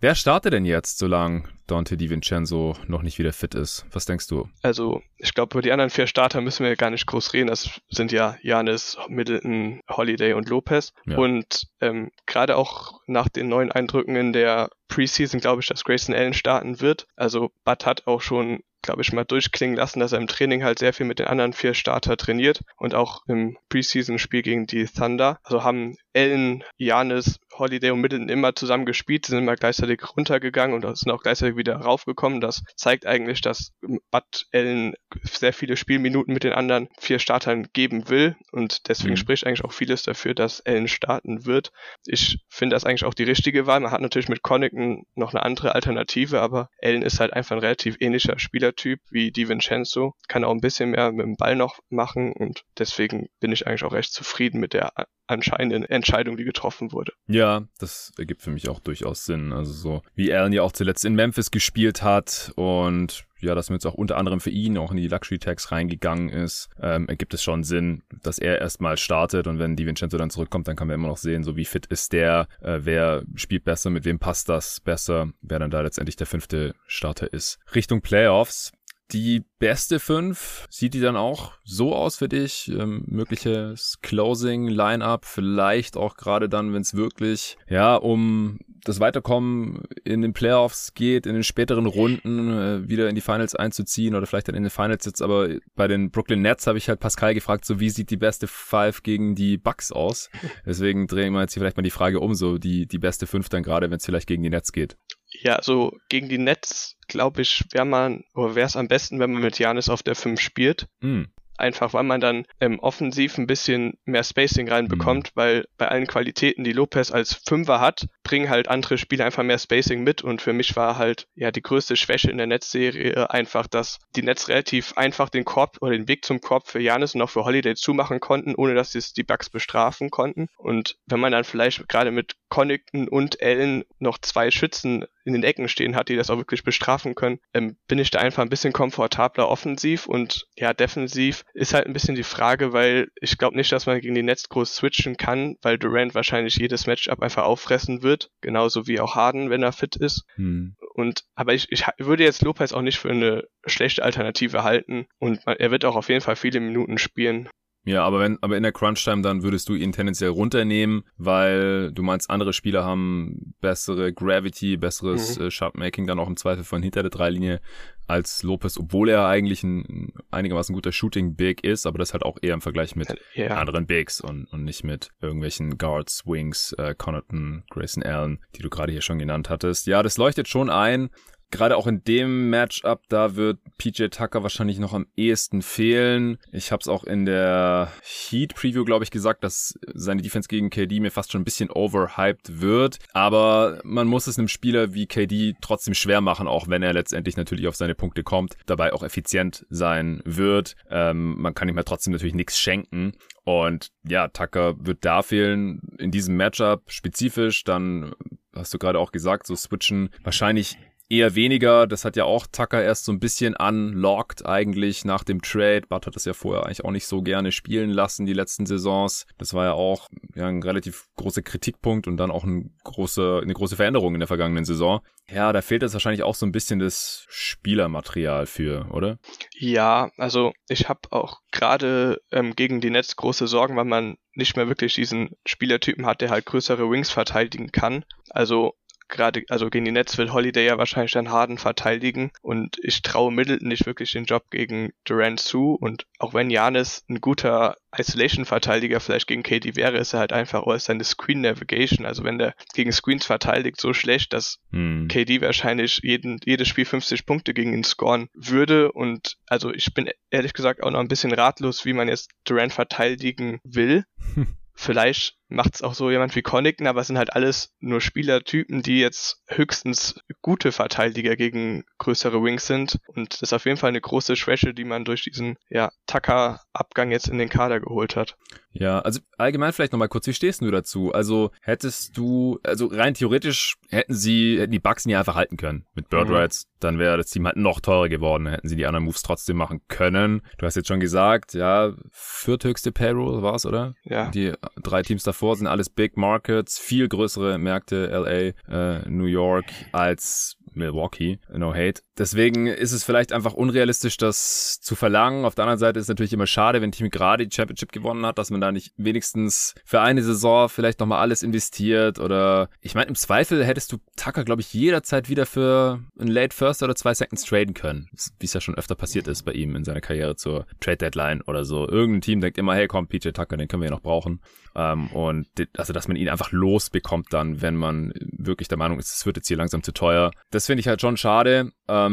Wer 0.00 0.14
startet 0.14 0.52
denn 0.52 0.64
jetzt, 0.64 0.98
solange 0.98 1.42
Dante 1.66 1.96
DiVincenzo 1.96 2.76
noch 2.86 3.02
nicht 3.02 3.18
wieder 3.18 3.32
fit 3.32 3.56
ist? 3.56 3.84
Was 3.90 4.04
denkst 4.04 4.28
du? 4.28 4.48
Also, 4.62 5.02
ich 5.16 5.34
glaube, 5.34 5.54
über 5.54 5.62
die 5.62 5.72
anderen 5.72 5.90
vier 5.90 6.06
Starter 6.06 6.40
müssen 6.40 6.64
wir 6.64 6.76
gar 6.76 6.90
nicht 6.90 7.06
groß 7.06 7.32
reden. 7.32 7.48
Das 7.48 7.80
sind 7.90 8.12
ja 8.12 8.36
Janis, 8.40 8.96
Middleton, 9.08 9.80
Holiday 9.90 10.34
und 10.34 10.48
Lopez. 10.48 10.92
Ja. 11.04 11.16
Und 11.18 11.66
ähm, 11.80 12.12
gerade 12.26 12.56
auch 12.56 13.00
nach 13.08 13.28
den 13.28 13.48
neuen 13.48 13.72
Eindrücken 13.72 14.14
in 14.14 14.32
der 14.32 14.70
Preseason 14.86 15.40
glaube 15.40 15.62
ich, 15.62 15.66
dass 15.66 15.82
Grayson 15.82 16.14
Allen 16.14 16.32
starten 16.32 16.80
wird. 16.80 17.08
Also 17.16 17.50
Bud 17.64 17.84
hat 17.84 18.06
auch 18.06 18.20
schon 18.20 18.60
glaube 18.82 19.02
ich, 19.02 19.12
mal 19.12 19.24
durchklingen 19.24 19.76
lassen, 19.76 20.00
dass 20.00 20.12
er 20.12 20.18
im 20.18 20.26
Training 20.26 20.64
halt 20.64 20.78
sehr 20.78 20.92
viel 20.92 21.06
mit 21.06 21.18
den 21.18 21.26
anderen 21.26 21.52
vier 21.52 21.74
Starter 21.74 22.16
trainiert 22.16 22.62
und 22.76 22.94
auch 22.94 23.22
im 23.26 23.56
Preseason-Spiel 23.68 24.42
gegen 24.42 24.66
die 24.66 24.86
Thunder. 24.86 25.38
Also 25.42 25.64
haben 25.64 25.96
Allen, 26.18 26.64
Janis, 26.78 27.38
Holiday 27.56 27.90
und 27.92 28.00
Middleton 28.00 28.28
immer 28.28 28.54
zusammen 28.54 28.86
gespielt, 28.86 29.26
sind 29.26 29.38
immer 29.38 29.54
gleichzeitig 29.54 30.02
runtergegangen 30.16 30.74
und 30.74 30.96
sind 30.96 31.12
auch 31.12 31.22
gleichzeitig 31.22 31.56
wieder 31.56 31.76
raufgekommen. 31.76 32.40
Das 32.40 32.62
zeigt 32.74 33.06
eigentlich, 33.06 33.40
dass 33.40 33.72
Bud 33.80 34.46
Allen 34.52 34.94
sehr 35.22 35.52
viele 35.52 35.76
Spielminuten 35.76 36.34
mit 36.34 36.42
den 36.42 36.52
anderen 36.52 36.88
vier 36.98 37.20
Startern 37.20 37.68
geben 37.72 38.08
will 38.08 38.36
und 38.50 38.88
deswegen 38.88 39.12
mhm. 39.12 39.16
spricht 39.16 39.46
eigentlich 39.46 39.64
auch 39.64 39.72
vieles 39.72 40.02
dafür, 40.02 40.34
dass 40.34 40.60
Allen 40.66 40.88
starten 40.88 41.46
wird. 41.46 41.70
Ich 42.04 42.38
finde 42.48 42.74
das 42.74 42.84
eigentlich 42.84 43.04
auch 43.04 43.14
die 43.14 43.24
richtige 43.24 43.66
Wahl. 43.66 43.78
Man 43.78 43.92
hat 43.92 44.00
natürlich 44.00 44.28
mit 44.28 44.42
Connaughton 44.42 45.04
noch 45.14 45.32
eine 45.32 45.44
andere 45.44 45.76
Alternative, 45.76 46.40
aber 46.40 46.68
Allen 46.82 47.02
ist 47.02 47.20
halt 47.20 47.32
einfach 47.32 47.54
ein 47.54 47.62
relativ 47.62 47.96
ähnlicher 48.00 48.40
Spielertyp 48.40 49.00
wie 49.10 49.30
DiVincenzo, 49.30 50.14
kann 50.26 50.44
auch 50.44 50.52
ein 50.52 50.60
bisschen 50.60 50.90
mehr 50.90 51.12
mit 51.12 51.26
dem 51.26 51.36
Ball 51.36 51.54
noch 51.54 51.78
machen 51.90 52.32
und 52.32 52.64
deswegen 52.76 53.28
bin 53.38 53.52
ich 53.52 53.66
eigentlich 53.66 53.84
auch 53.84 53.92
recht 53.92 54.12
zufrieden 54.12 54.58
mit 54.58 54.72
der 54.72 54.92
anscheinenden 55.28 55.84
Entscheidung, 55.84 56.07
die 56.36 56.44
getroffen 56.44 56.92
wurde. 56.92 57.12
Ja, 57.26 57.64
das 57.78 58.12
ergibt 58.18 58.42
für 58.42 58.50
mich 58.50 58.68
auch 58.68 58.80
durchaus 58.80 59.24
Sinn. 59.24 59.52
Also 59.52 59.72
so 59.72 60.02
wie 60.14 60.32
Allen 60.32 60.52
ja 60.52 60.62
auch 60.62 60.72
zuletzt 60.72 61.04
in 61.04 61.14
Memphis 61.14 61.50
gespielt 61.50 62.02
hat 62.02 62.52
und 62.56 63.24
ja, 63.40 63.54
dass 63.54 63.70
man 63.70 63.76
jetzt 63.76 63.86
auch 63.86 63.94
unter 63.94 64.16
anderem 64.16 64.40
für 64.40 64.50
ihn 64.50 64.76
auch 64.78 64.90
in 64.90 64.96
die 64.96 65.08
Luxury 65.08 65.38
Tags 65.38 65.70
reingegangen 65.70 66.28
ist, 66.28 66.68
ähm, 66.80 67.08
ergibt 67.08 67.34
es 67.34 67.42
schon 67.42 67.62
Sinn, 67.62 68.02
dass 68.22 68.38
er 68.38 68.58
erstmal 68.60 68.96
startet 68.96 69.46
und 69.46 69.58
wenn 69.58 69.76
DiVincenzo 69.76 70.18
dann 70.18 70.30
zurückkommt, 70.30 70.66
dann 70.66 70.76
kann 70.76 70.88
man 70.88 70.94
immer 70.94 71.08
noch 71.08 71.18
sehen, 71.18 71.44
so 71.44 71.56
wie 71.56 71.64
fit 71.64 71.86
ist 71.86 72.12
der, 72.12 72.48
äh, 72.60 72.80
wer 72.82 73.22
spielt 73.36 73.64
besser, 73.64 73.90
mit 73.90 74.04
wem 74.04 74.18
passt 74.18 74.48
das 74.48 74.80
besser, 74.80 75.30
wer 75.40 75.58
dann 75.58 75.70
da 75.70 75.80
letztendlich 75.80 76.16
der 76.16 76.26
fünfte 76.26 76.74
Starter 76.86 77.32
ist. 77.32 77.58
Richtung 77.74 78.00
Playoffs 78.00 78.72
die 79.12 79.44
beste 79.58 80.00
fünf, 80.00 80.66
sieht 80.70 80.94
die 80.94 81.00
dann 81.00 81.16
auch 81.16 81.52
so 81.64 81.94
aus 81.94 82.16
für 82.16 82.28
dich? 82.28 82.68
Ähm, 82.68 83.04
mögliches 83.06 83.98
Closing, 84.02 84.68
Line-Up, 84.68 85.24
vielleicht 85.24 85.96
auch 85.96 86.16
gerade 86.16 86.48
dann, 86.48 86.72
wenn 86.74 86.82
es 86.82 86.94
wirklich, 86.94 87.56
ja, 87.68 87.96
um 87.96 88.58
das 88.84 89.00
Weiterkommen 89.00 89.82
in 90.04 90.22
den 90.22 90.32
Playoffs 90.32 90.94
geht, 90.94 91.26
in 91.26 91.34
den 91.34 91.42
späteren 91.42 91.86
Runden 91.86 92.50
äh, 92.50 92.88
wieder 92.88 93.08
in 93.08 93.14
die 93.14 93.20
Finals 93.20 93.54
einzuziehen 93.54 94.14
oder 94.14 94.26
vielleicht 94.26 94.48
dann 94.48 94.54
in 94.54 94.62
den 94.62 94.70
Finals 94.70 95.04
jetzt, 95.04 95.22
aber 95.22 95.48
bei 95.74 95.88
den 95.88 96.10
Brooklyn 96.10 96.42
Nets 96.42 96.66
habe 96.66 96.78
ich 96.78 96.88
halt 96.88 97.00
Pascal 97.00 97.34
gefragt, 97.34 97.64
so 97.64 97.80
wie 97.80 97.90
sieht 97.90 98.10
die 98.10 98.16
beste 98.16 98.46
Five 98.46 99.02
gegen 99.02 99.34
die 99.34 99.58
Bucks 99.58 99.90
aus? 99.90 100.30
Deswegen 100.66 101.06
drehen 101.06 101.32
wir 101.32 101.40
jetzt 101.40 101.54
hier 101.54 101.60
vielleicht 101.60 101.76
mal 101.76 101.82
die 101.82 101.90
Frage 101.90 102.20
um, 102.20 102.34
so 102.34 102.58
die, 102.58 102.86
die 102.86 102.98
beste 102.98 103.26
fünf 103.26 103.48
dann 103.48 103.62
gerade, 103.62 103.90
wenn 103.90 103.98
es 103.98 104.06
vielleicht 104.06 104.28
gegen 104.28 104.42
die 104.42 104.50
Nets 104.50 104.72
geht. 104.72 104.96
Ja, 105.30 105.56
also 105.56 105.96
gegen 106.08 106.28
die 106.28 106.38
Nets, 106.38 106.96
glaube 107.06 107.42
ich, 107.42 107.64
wäre 107.72 107.84
man, 107.84 108.24
oder 108.34 108.54
wäre 108.54 108.66
es 108.66 108.76
am 108.76 108.88
besten, 108.88 109.20
wenn 109.20 109.32
man 109.32 109.42
mit 109.42 109.58
Janis 109.58 109.88
auf 109.88 110.02
der 110.02 110.14
5 110.14 110.40
spielt. 110.40 110.88
Hm 111.00 111.28
einfach 111.58 111.92
weil 111.92 112.04
man 112.04 112.20
dann 112.20 112.46
ähm, 112.60 112.78
offensiv 112.78 113.36
ein 113.36 113.46
bisschen 113.46 113.98
mehr 114.04 114.24
Spacing 114.24 114.68
reinbekommt, 114.68 115.28
mhm. 115.28 115.32
weil 115.34 115.68
bei 115.76 115.88
allen 115.88 116.06
Qualitäten, 116.06 116.64
die 116.64 116.72
Lopez 116.72 117.10
als 117.10 117.34
Fünfer 117.34 117.80
hat, 117.80 118.06
bringen 118.28 118.50
halt 118.50 118.68
andere 118.68 118.98
Spieler 118.98 119.24
einfach 119.24 119.42
mehr 119.42 119.58
Spacing 119.58 120.04
mit 120.04 120.22
und 120.22 120.42
für 120.42 120.52
mich 120.52 120.76
war 120.76 120.98
halt 120.98 121.28
ja 121.34 121.50
die 121.50 121.62
größte 121.62 121.96
Schwäche 121.96 122.30
in 122.30 122.36
der 122.36 122.46
Netzserie 122.46 123.30
einfach, 123.30 123.66
dass 123.66 124.00
die 124.16 124.22
Netz 124.22 124.48
relativ 124.48 124.92
einfach 124.98 125.30
den 125.30 125.46
Korb 125.46 125.78
oder 125.80 125.92
den 125.92 126.08
Weg 126.08 126.26
zum 126.26 126.42
Korb 126.42 126.68
für 126.68 126.78
Janis 126.78 127.14
und 127.14 127.22
auch 127.22 127.30
für 127.30 127.46
Holiday 127.46 127.74
zumachen 127.74 128.20
konnten, 128.20 128.54
ohne 128.54 128.74
dass 128.74 128.92
sie 128.92 128.98
es 128.98 129.14
die 129.14 129.22
Bugs 129.22 129.48
bestrafen 129.48 130.10
konnten. 130.10 130.48
Und 130.58 130.98
wenn 131.06 131.20
man 131.20 131.32
dann 131.32 131.44
vielleicht 131.44 131.88
gerade 131.88 132.10
mit 132.10 132.36
Connington 132.50 133.08
und 133.08 133.42
Allen 133.42 133.84
noch 133.98 134.18
zwei 134.18 134.50
Schützen 134.50 135.06
in 135.24 135.34
den 135.34 135.44
Ecken 135.44 135.68
stehen 135.68 135.94
hat, 135.94 136.08
die 136.08 136.16
das 136.16 136.30
auch 136.30 136.38
wirklich 136.38 136.64
bestrafen 136.64 137.14
können, 137.14 137.38
ähm, 137.52 137.76
bin 137.86 137.98
ich 137.98 138.10
da 138.10 138.18
einfach 138.18 138.42
ein 138.42 138.48
bisschen 138.48 138.72
komfortabler 138.72 139.48
offensiv 139.48 140.06
und 140.06 140.46
ja, 140.56 140.72
defensiv 140.72 141.44
ist 141.52 141.74
halt 141.74 141.86
ein 141.86 141.92
bisschen 141.92 142.14
die 142.14 142.22
Frage, 142.22 142.72
weil 142.72 143.08
ich 143.20 143.36
glaube 143.36 143.56
nicht, 143.56 143.70
dass 143.70 143.86
man 143.86 144.00
gegen 144.00 144.14
die 144.14 144.22
Netz 144.22 144.48
groß 144.48 144.74
switchen 144.74 145.16
kann, 145.16 145.56
weil 145.62 145.78
Durant 145.78 146.14
wahrscheinlich 146.14 146.56
jedes 146.56 146.86
Matchup 146.86 147.20
einfach 147.20 147.44
auffressen 147.44 148.02
wird, 148.02 148.17
genauso 148.40 148.86
wie 148.86 149.00
auch 149.00 149.14
Harden, 149.14 149.50
wenn 149.50 149.62
er 149.62 149.72
fit 149.72 149.96
ist. 149.96 150.24
Hm. 150.36 150.76
Und 150.94 151.24
aber 151.34 151.54
ich, 151.54 151.70
ich 151.70 151.84
würde 151.98 152.24
jetzt 152.24 152.42
Lopez 152.42 152.72
auch 152.72 152.82
nicht 152.82 152.98
für 152.98 153.10
eine 153.10 153.44
schlechte 153.66 154.02
Alternative 154.02 154.62
halten 154.64 155.06
und 155.18 155.40
er 155.46 155.70
wird 155.70 155.84
auch 155.84 155.96
auf 155.96 156.08
jeden 156.08 156.20
Fall 156.20 156.36
viele 156.36 156.60
Minuten 156.60 156.98
spielen. 156.98 157.48
Ja, 157.88 158.04
aber 158.04 158.20
wenn, 158.20 158.36
aber 158.42 158.54
in 158.58 158.62
der 158.62 158.72
Crunch-Time 158.72 159.22
dann 159.22 159.42
würdest 159.42 159.66
du 159.70 159.74
ihn 159.74 159.92
tendenziell 159.92 160.28
runternehmen, 160.28 161.04
weil 161.16 161.90
du 161.90 162.02
meinst, 162.02 162.28
andere 162.28 162.52
Spieler 162.52 162.84
haben 162.84 163.54
bessere 163.62 164.12
Gravity, 164.12 164.76
besseres 164.76 165.38
mhm. 165.38 165.46
äh, 165.46 165.50
Shotmaking, 165.50 166.06
dann 166.06 166.18
auch 166.18 166.28
im 166.28 166.36
Zweifel 166.36 166.64
von 166.64 166.82
hinter 166.82 167.00
der 167.00 167.08
Dreilinie 167.08 167.62
als 168.06 168.42
Lopez, 168.42 168.76
obwohl 168.76 169.08
er 169.08 169.26
eigentlich 169.26 169.62
ein 169.62 170.12
einigermaßen 170.30 170.74
guter 170.74 170.92
Shooting-Big 170.92 171.64
ist, 171.64 171.86
aber 171.86 171.98
das 171.98 172.12
halt 172.12 172.24
auch 172.24 172.36
eher 172.42 172.52
im 172.52 172.60
Vergleich 172.60 172.94
mit 172.94 173.08
ja. 173.34 173.56
anderen 173.56 173.86
Bigs 173.86 174.20
und, 174.20 174.44
und 174.52 174.64
nicht 174.64 174.84
mit 174.84 175.10
irgendwelchen 175.22 175.78
Guards, 175.78 176.26
Wings, 176.26 176.74
äh, 176.74 176.94
Connaughton, 176.94 177.64
Grayson 177.70 178.02
Allen, 178.02 178.38
die 178.54 178.60
du 178.60 178.68
gerade 178.68 178.92
hier 178.92 179.02
schon 179.02 179.18
genannt 179.18 179.48
hattest. 179.48 179.86
Ja, 179.86 180.02
das 180.02 180.18
leuchtet 180.18 180.46
schon 180.46 180.68
ein, 180.68 181.08
gerade 181.50 181.76
auch 181.76 181.86
in 181.86 182.04
dem 182.04 182.50
Matchup, 182.50 183.02
da 183.08 183.36
wird 183.36 183.58
PJ 183.78 184.06
Tucker 184.08 184.42
wahrscheinlich 184.42 184.78
noch 184.78 184.92
am 184.92 185.06
ehesten 185.16 185.62
fehlen. 185.62 186.38
Ich 186.52 186.72
habe 186.72 186.80
es 186.80 186.88
auch 186.88 187.04
in 187.04 187.24
der 187.24 187.90
Heat 188.02 188.54
Preview, 188.54 188.84
glaube 188.84 189.04
ich, 189.04 189.10
gesagt, 189.10 189.44
dass 189.44 189.78
seine 189.94 190.22
Defense 190.22 190.48
gegen 190.48 190.70
KD 190.70 191.00
mir 191.00 191.10
fast 191.10 191.32
schon 191.32 191.40
ein 191.40 191.44
bisschen 191.44 191.70
overhyped 191.70 192.60
wird. 192.60 192.98
Aber 193.12 193.80
man 193.84 194.06
muss 194.06 194.26
es 194.26 194.38
einem 194.38 194.48
Spieler 194.48 194.94
wie 194.94 195.06
KD 195.06 195.54
trotzdem 195.60 195.94
schwer 195.94 196.20
machen, 196.20 196.48
auch 196.48 196.68
wenn 196.68 196.82
er 196.82 196.92
letztendlich 196.92 197.36
natürlich 197.36 197.66
auf 197.66 197.76
seine 197.76 197.94
Punkte 197.94 198.22
kommt, 198.22 198.56
dabei 198.66 198.92
auch 198.92 199.02
effizient 199.02 199.66
sein 199.70 200.20
wird. 200.24 200.76
Ähm, 200.90 201.40
man 201.40 201.54
kann 201.54 201.68
ihm 201.68 201.76
ja 201.76 201.82
trotzdem 201.82 202.12
natürlich 202.12 202.34
nichts 202.34 202.58
schenken. 202.58 203.12
Und 203.44 203.88
ja, 204.06 204.28
Tucker 204.28 204.74
wird 204.78 205.04
da 205.04 205.22
fehlen 205.22 205.80
in 205.98 206.10
diesem 206.10 206.36
Matchup 206.36 206.82
spezifisch. 206.88 207.64
Dann 207.64 208.12
hast 208.54 208.74
du 208.74 208.78
gerade 208.78 208.98
auch 208.98 209.12
gesagt, 209.12 209.46
so 209.46 209.56
switchen 209.56 210.10
wahrscheinlich 210.22 210.76
eher 211.08 211.34
weniger. 211.34 211.86
Das 211.86 212.04
hat 212.04 212.16
ja 212.16 212.24
auch 212.24 212.46
Tucker 212.46 212.82
erst 212.82 213.04
so 213.04 213.12
ein 213.12 213.20
bisschen 213.20 213.56
unlocked 213.56 214.46
eigentlich 214.46 215.04
nach 215.04 215.24
dem 215.24 215.42
Trade. 215.42 215.82
Bart 215.88 216.06
hat 216.06 216.16
das 216.16 216.24
ja 216.24 216.34
vorher 216.34 216.66
eigentlich 216.66 216.84
auch 216.84 216.90
nicht 216.90 217.06
so 217.06 217.22
gerne 217.22 217.52
spielen 217.52 217.90
lassen, 217.90 218.26
die 218.26 218.32
letzten 218.32 218.66
Saisons. 218.66 219.26
Das 219.38 219.54
war 219.54 219.64
ja 219.64 219.72
auch 219.72 220.08
ja, 220.34 220.46
ein 220.46 220.62
relativ 220.62 221.08
großer 221.16 221.42
Kritikpunkt 221.42 222.06
und 222.06 222.16
dann 222.16 222.30
auch 222.30 222.44
ein 222.44 222.74
große, 222.84 223.40
eine 223.42 223.54
große 223.54 223.76
Veränderung 223.76 224.14
in 224.14 224.20
der 224.20 224.28
vergangenen 224.28 224.64
Saison. 224.64 225.00
Ja, 225.30 225.52
da 225.52 225.60
fehlt 225.60 225.82
jetzt 225.82 225.92
wahrscheinlich 225.92 226.22
auch 226.22 226.34
so 226.34 226.46
ein 226.46 226.52
bisschen 226.52 226.78
das 226.78 227.26
Spielermaterial 227.28 228.46
für, 228.46 228.88
oder? 228.90 229.18
Ja, 229.58 230.10
also 230.16 230.52
ich 230.68 230.88
habe 230.88 231.00
auch 231.10 231.40
gerade 231.52 232.20
ähm, 232.30 232.56
gegen 232.56 232.80
die 232.80 232.90
Netz 232.90 233.16
große 233.16 233.46
Sorgen, 233.46 233.76
weil 233.76 233.84
man 233.84 234.16
nicht 234.34 234.56
mehr 234.56 234.68
wirklich 234.68 234.94
diesen 234.94 235.30
Spielertypen 235.46 236.06
hat, 236.06 236.20
der 236.20 236.30
halt 236.30 236.46
größere 236.46 236.90
Wings 236.90 237.10
verteidigen 237.10 237.72
kann. 237.72 238.04
Also 238.30 238.74
gerade, 239.08 239.44
also 239.48 239.70
gegen 239.70 239.84
die 239.84 239.92
Nets 239.92 240.18
will 240.18 240.32
Holiday 240.32 240.66
ja 240.66 240.78
wahrscheinlich 240.78 241.12
dann 241.12 241.30
Harden 241.30 241.58
verteidigen 241.58 242.30
und 242.42 242.76
ich 242.82 243.02
traue 243.02 243.32
Middleton 243.32 243.68
nicht 243.68 243.86
wirklich 243.86 244.12
den 244.12 244.24
Job 244.24 244.50
gegen 244.50 244.92
Durant 245.04 245.40
zu 245.40 245.74
und 245.74 246.06
auch 246.18 246.34
wenn 246.34 246.50
Janis 246.50 247.04
ein 247.08 247.20
guter 247.20 247.76
Isolation-Verteidiger 247.96 249.00
vielleicht 249.00 249.26
gegen 249.26 249.42
KD 249.42 249.76
wäre, 249.76 249.96
ist 249.96 250.12
er 250.12 250.20
halt 250.20 250.32
einfach, 250.32 250.64
oh, 250.64 250.72
ist 250.72 250.86
seine 250.86 251.04
Screen 251.04 251.40
Navigation, 251.40 252.06
also 252.06 252.22
wenn 252.24 252.38
der 252.38 252.54
gegen 252.74 252.92
Screens 252.92 253.26
verteidigt, 253.26 253.80
so 253.80 253.94
schlecht, 253.94 254.32
dass 254.32 254.58
hm. 254.72 255.08
KD 255.08 255.40
wahrscheinlich 255.40 256.00
jeden, 256.02 256.38
jedes 256.44 256.68
Spiel 256.68 256.84
50 256.84 257.24
Punkte 257.24 257.54
gegen 257.54 257.72
ihn 257.72 257.84
scoren 257.84 258.28
würde 258.34 258.92
und 258.92 259.38
also 259.46 259.72
ich 259.72 259.94
bin 259.94 260.10
ehrlich 260.30 260.52
gesagt 260.52 260.82
auch 260.82 260.90
noch 260.90 261.00
ein 261.00 261.08
bisschen 261.08 261.32
ratlos, 261.32 261.84
wie 261.84 261.94
man 261.94 262.08
jetzt 262.08 262.30
Durant 262.44 262.72
verteidigen 262.72 263.60
will. 263.64 264.04
Vielleicht 264.74 265.37
macht 265.48 265.74
es 265.74 265.82
auch 265.82 265.94
so 265.94 266.10
jemand 266.10 266.36
wie 266.36 266.42
Connaughton, 266.42 266.86
aber 266.86 267.00
es 267.00 267.06
sind 267.06 267.18
halt 267.18 267.32
alles 267.32 267.74
nur 267.80 268.00
Spielertypen, 268.00 268.82
die 268.82 269.00
jetzt 269.00 269.42
höchstens 269.46 270.20
gute 270.42 270.72
Verteidiger 270.72 271.36
gegen 271.36 271.84
größere 271.98 272.42
Wings 272.42 272.66
sind. 272.66 272.98
Und 273.06 273.34
das 273.34 273.42
ist 273.42 273.52
auf 273.52 273.64
jeden 273.64 273.78
Fall 273.78 273.88
eine 273.88 274.00
große 274.00 274.36
Schwäche, 274.36 274.74
die 274.74 274.84
man 274.84 275.04
durch 275.04 275.22
diesen 275.22 275.56
ja, 275.70 275.90
Tucker-Abgang 276.06 277.10
jetzt 277.10 277.28
in 277.28 277.38
den 277.38 277.48
Kader 277.48 277.80
geholt 277.80 278.16
hat. 278.16 278.36
Ja, 278.72 279.00
also 279.00 279.20
allgemein 279.38 279.72
vielleicht 279.72 279.92
nochmal 279.92 280.08
kurz, 280.08 280.26
wie 280.26 280.34
stehst 280.34 280.60
du 280.60 280.70
dazu? 280.70 281.12
Also 281.12 281.50
hättest 281.62 282.16
du, 282.16 282.60
also 282.62 282.86
rein 282.86 283.14
theoretisch 283.14 283.76
hätten 283.88 284.14
sie, 284.14 284.60
hätten 284.60 284.72
die 284.72 284.78
Bugs 284.78 285.06
nie 285.06 285.16
einfach 285.16 285.34
halten 285.34 285.56
können 285.56 285.86
mit 285.94 286.08
Bird 286.08 286.28
Rights, 286.28 286.66
mhm. 286.66 286.76
dann 286.80 286.98
wäre 286.98 287.16
das 287.16 287.26
Team 287.26 287.46
halt 287.46 287.56
noch 287.56 287.80
teurer 287.80 288.08
geworden, 288.08 288.46
hätten 288.46 288.68
sie 288.68 288.76
die 288.76 288.86
anderen 288.86 289.04
Moves 289.04 289.22
trotzdem 289.22 289.56
machen 289.56 289.80
können. 289.88 290.42
Du 290.58 290.66
hast 290.66 290.76
jetzt 290.76 290.88
schon 290.88 291.00
gesagt, 291.00 291.54
ja, 291.54 291.92
vierthöchste 292.12 292.92
Payroll 292.92 293.42
war 293.42 293.54
es, 293.54 293.66
oder? 293.66 293.94
Ja. 294.04 294.30
Die 294.30 294.52
drei 294.82 295.02
Teams 295.02 295.24
davor 295.38 295.54
sind 295.54 295.68
alles 295.68 295.88
Big 295.88 296.16
Markets, 296.16 296.80
viel 296.80 297.08
größere 297.08 297.58
Märkte, 297.58 298.06
LA, 298.06 298.98
äh, 298.98 299.08
New 299.08 299.26
York, 299.26 299.66
als 299.92 300.56
Milwaukee, 300.74 301.38
no 301.52 301.72
hate. 301.72 302.02
Deswegen 302.18 302.66
ist 302.66 302.92
es 302.92 303.04
vielleicht 303.04 303.32
einfach 303.32 303.54
unrealistisch, 303.54 304.16
das 304.16 304.80
zu 304.80 304.96
verlangen. 304.96 305.44
Auf 305.44 305.54
der 305.54 305.64
anderen 305.64 305.78
Seite 305.78 306.00
ist 306.00 306.04
es 306.04 306.08
natürlich 306.08 306.32
immer 306.32 306.48
schade, 306.48 306.80
wenn 306.80 306.88
ein 306.88 306.92
Team 306.92 307.10
gerade 307.10 307.46
die 307.46 307.54
Championship 307.54 307.92
gewonnen 307.92 308.26
hat, 308.26 308.38
dass 308.38 308.50
man 308.50 308.60
da 308.60 308.72
nicht 308.72 308.92
wenigstens 308.96 309.74
für 309.84 310.00
eine 310.00 310.22
Saison 310.22 310.68
vielleicht 310.68 310.98
nochmal 310.98 311.20
alles 311.20 311.42
investiert 311.42 312.18
oder 312.18 312.68
ich 312.80 312.94
meine, 312.94 313.06
im 313.06 313.14
Zweifel 313.14 313.64
hättest 313.64 313.92
du 313.92 313.98
Tucker, 314.16 314.44
glaube 314.44 314.62
ich, 314.62 314.74
jederzeit 314.74 315.28
wieder 315.28 315.46
für 315.46 316.00
einen 316.18 316.30
Late 316.30 316.54
First 316.54 316.82
oder 316.82 316.96
zwei 316.96 317.14
Seconds 317.14 317.44
traden 317.44 317.74
können, 317.74 318.08
wie 318.40 318.46
es 318.46 318.52
ja 318.52 318.60
schon 318.60 318.74
öfter 318.74 318.96
passiert 318.96 319.28
ist 319.28 319.44
bei 319.44 319.52
ihm 319.52 319.76
in 319.76 319.84
seiner 319.84 320.00
Karriere 320.00 320.34
zur 320.34 320.66
Trade 320.80 320.96
Deadline 320.96 321.42
oder 321.42 321.64
so. 321.64 321.88
Irgendein 321.88 322.22
Team 322.22 322.40
denkt 322.40 322.58
immer, 322.58 322.74
hey, 322.74 322.88
komm, 322.88 323.06
PJ 323.06 323.30
Tucker, 323.30 323.56
den 323.56 323.68
können 323.68 323.82
wir 323.82 323.88
ja 323.88 323.94
noch 323.94 324.02
brauchen. 324.02 324.40
Ähm, 324.74 325.08
und 325.08 325.46
also, 325.76 325.92
dass 325.92 326.08
man 326.08 326.16
ihn 326.16 326.28
einfach 326.28 326.50
losbekommt 326.52 327.32
dann, 327.32 327.62
wenn 327.62 327.76
man 327.76 328.12
wirklich 328.20 328.68
der 328.68 328.78
Meinung 328.78 328.98
ist, 328.98 329.14
es 329.14 329.26
wird 329.26 329.36
jetzt 329.36 329.48
hier 329.48 329.56
langsam 329.56 329.82
zu 329.82 329.92
teuer. 329.92 330.30
Das 330.50 330.66
finde 330.66 330.80
ich 330.80 330.88
halt 330.88 331.00
schon 331.00 331.16
schade. 331.16 331.72
Ähm, 331.88 332.07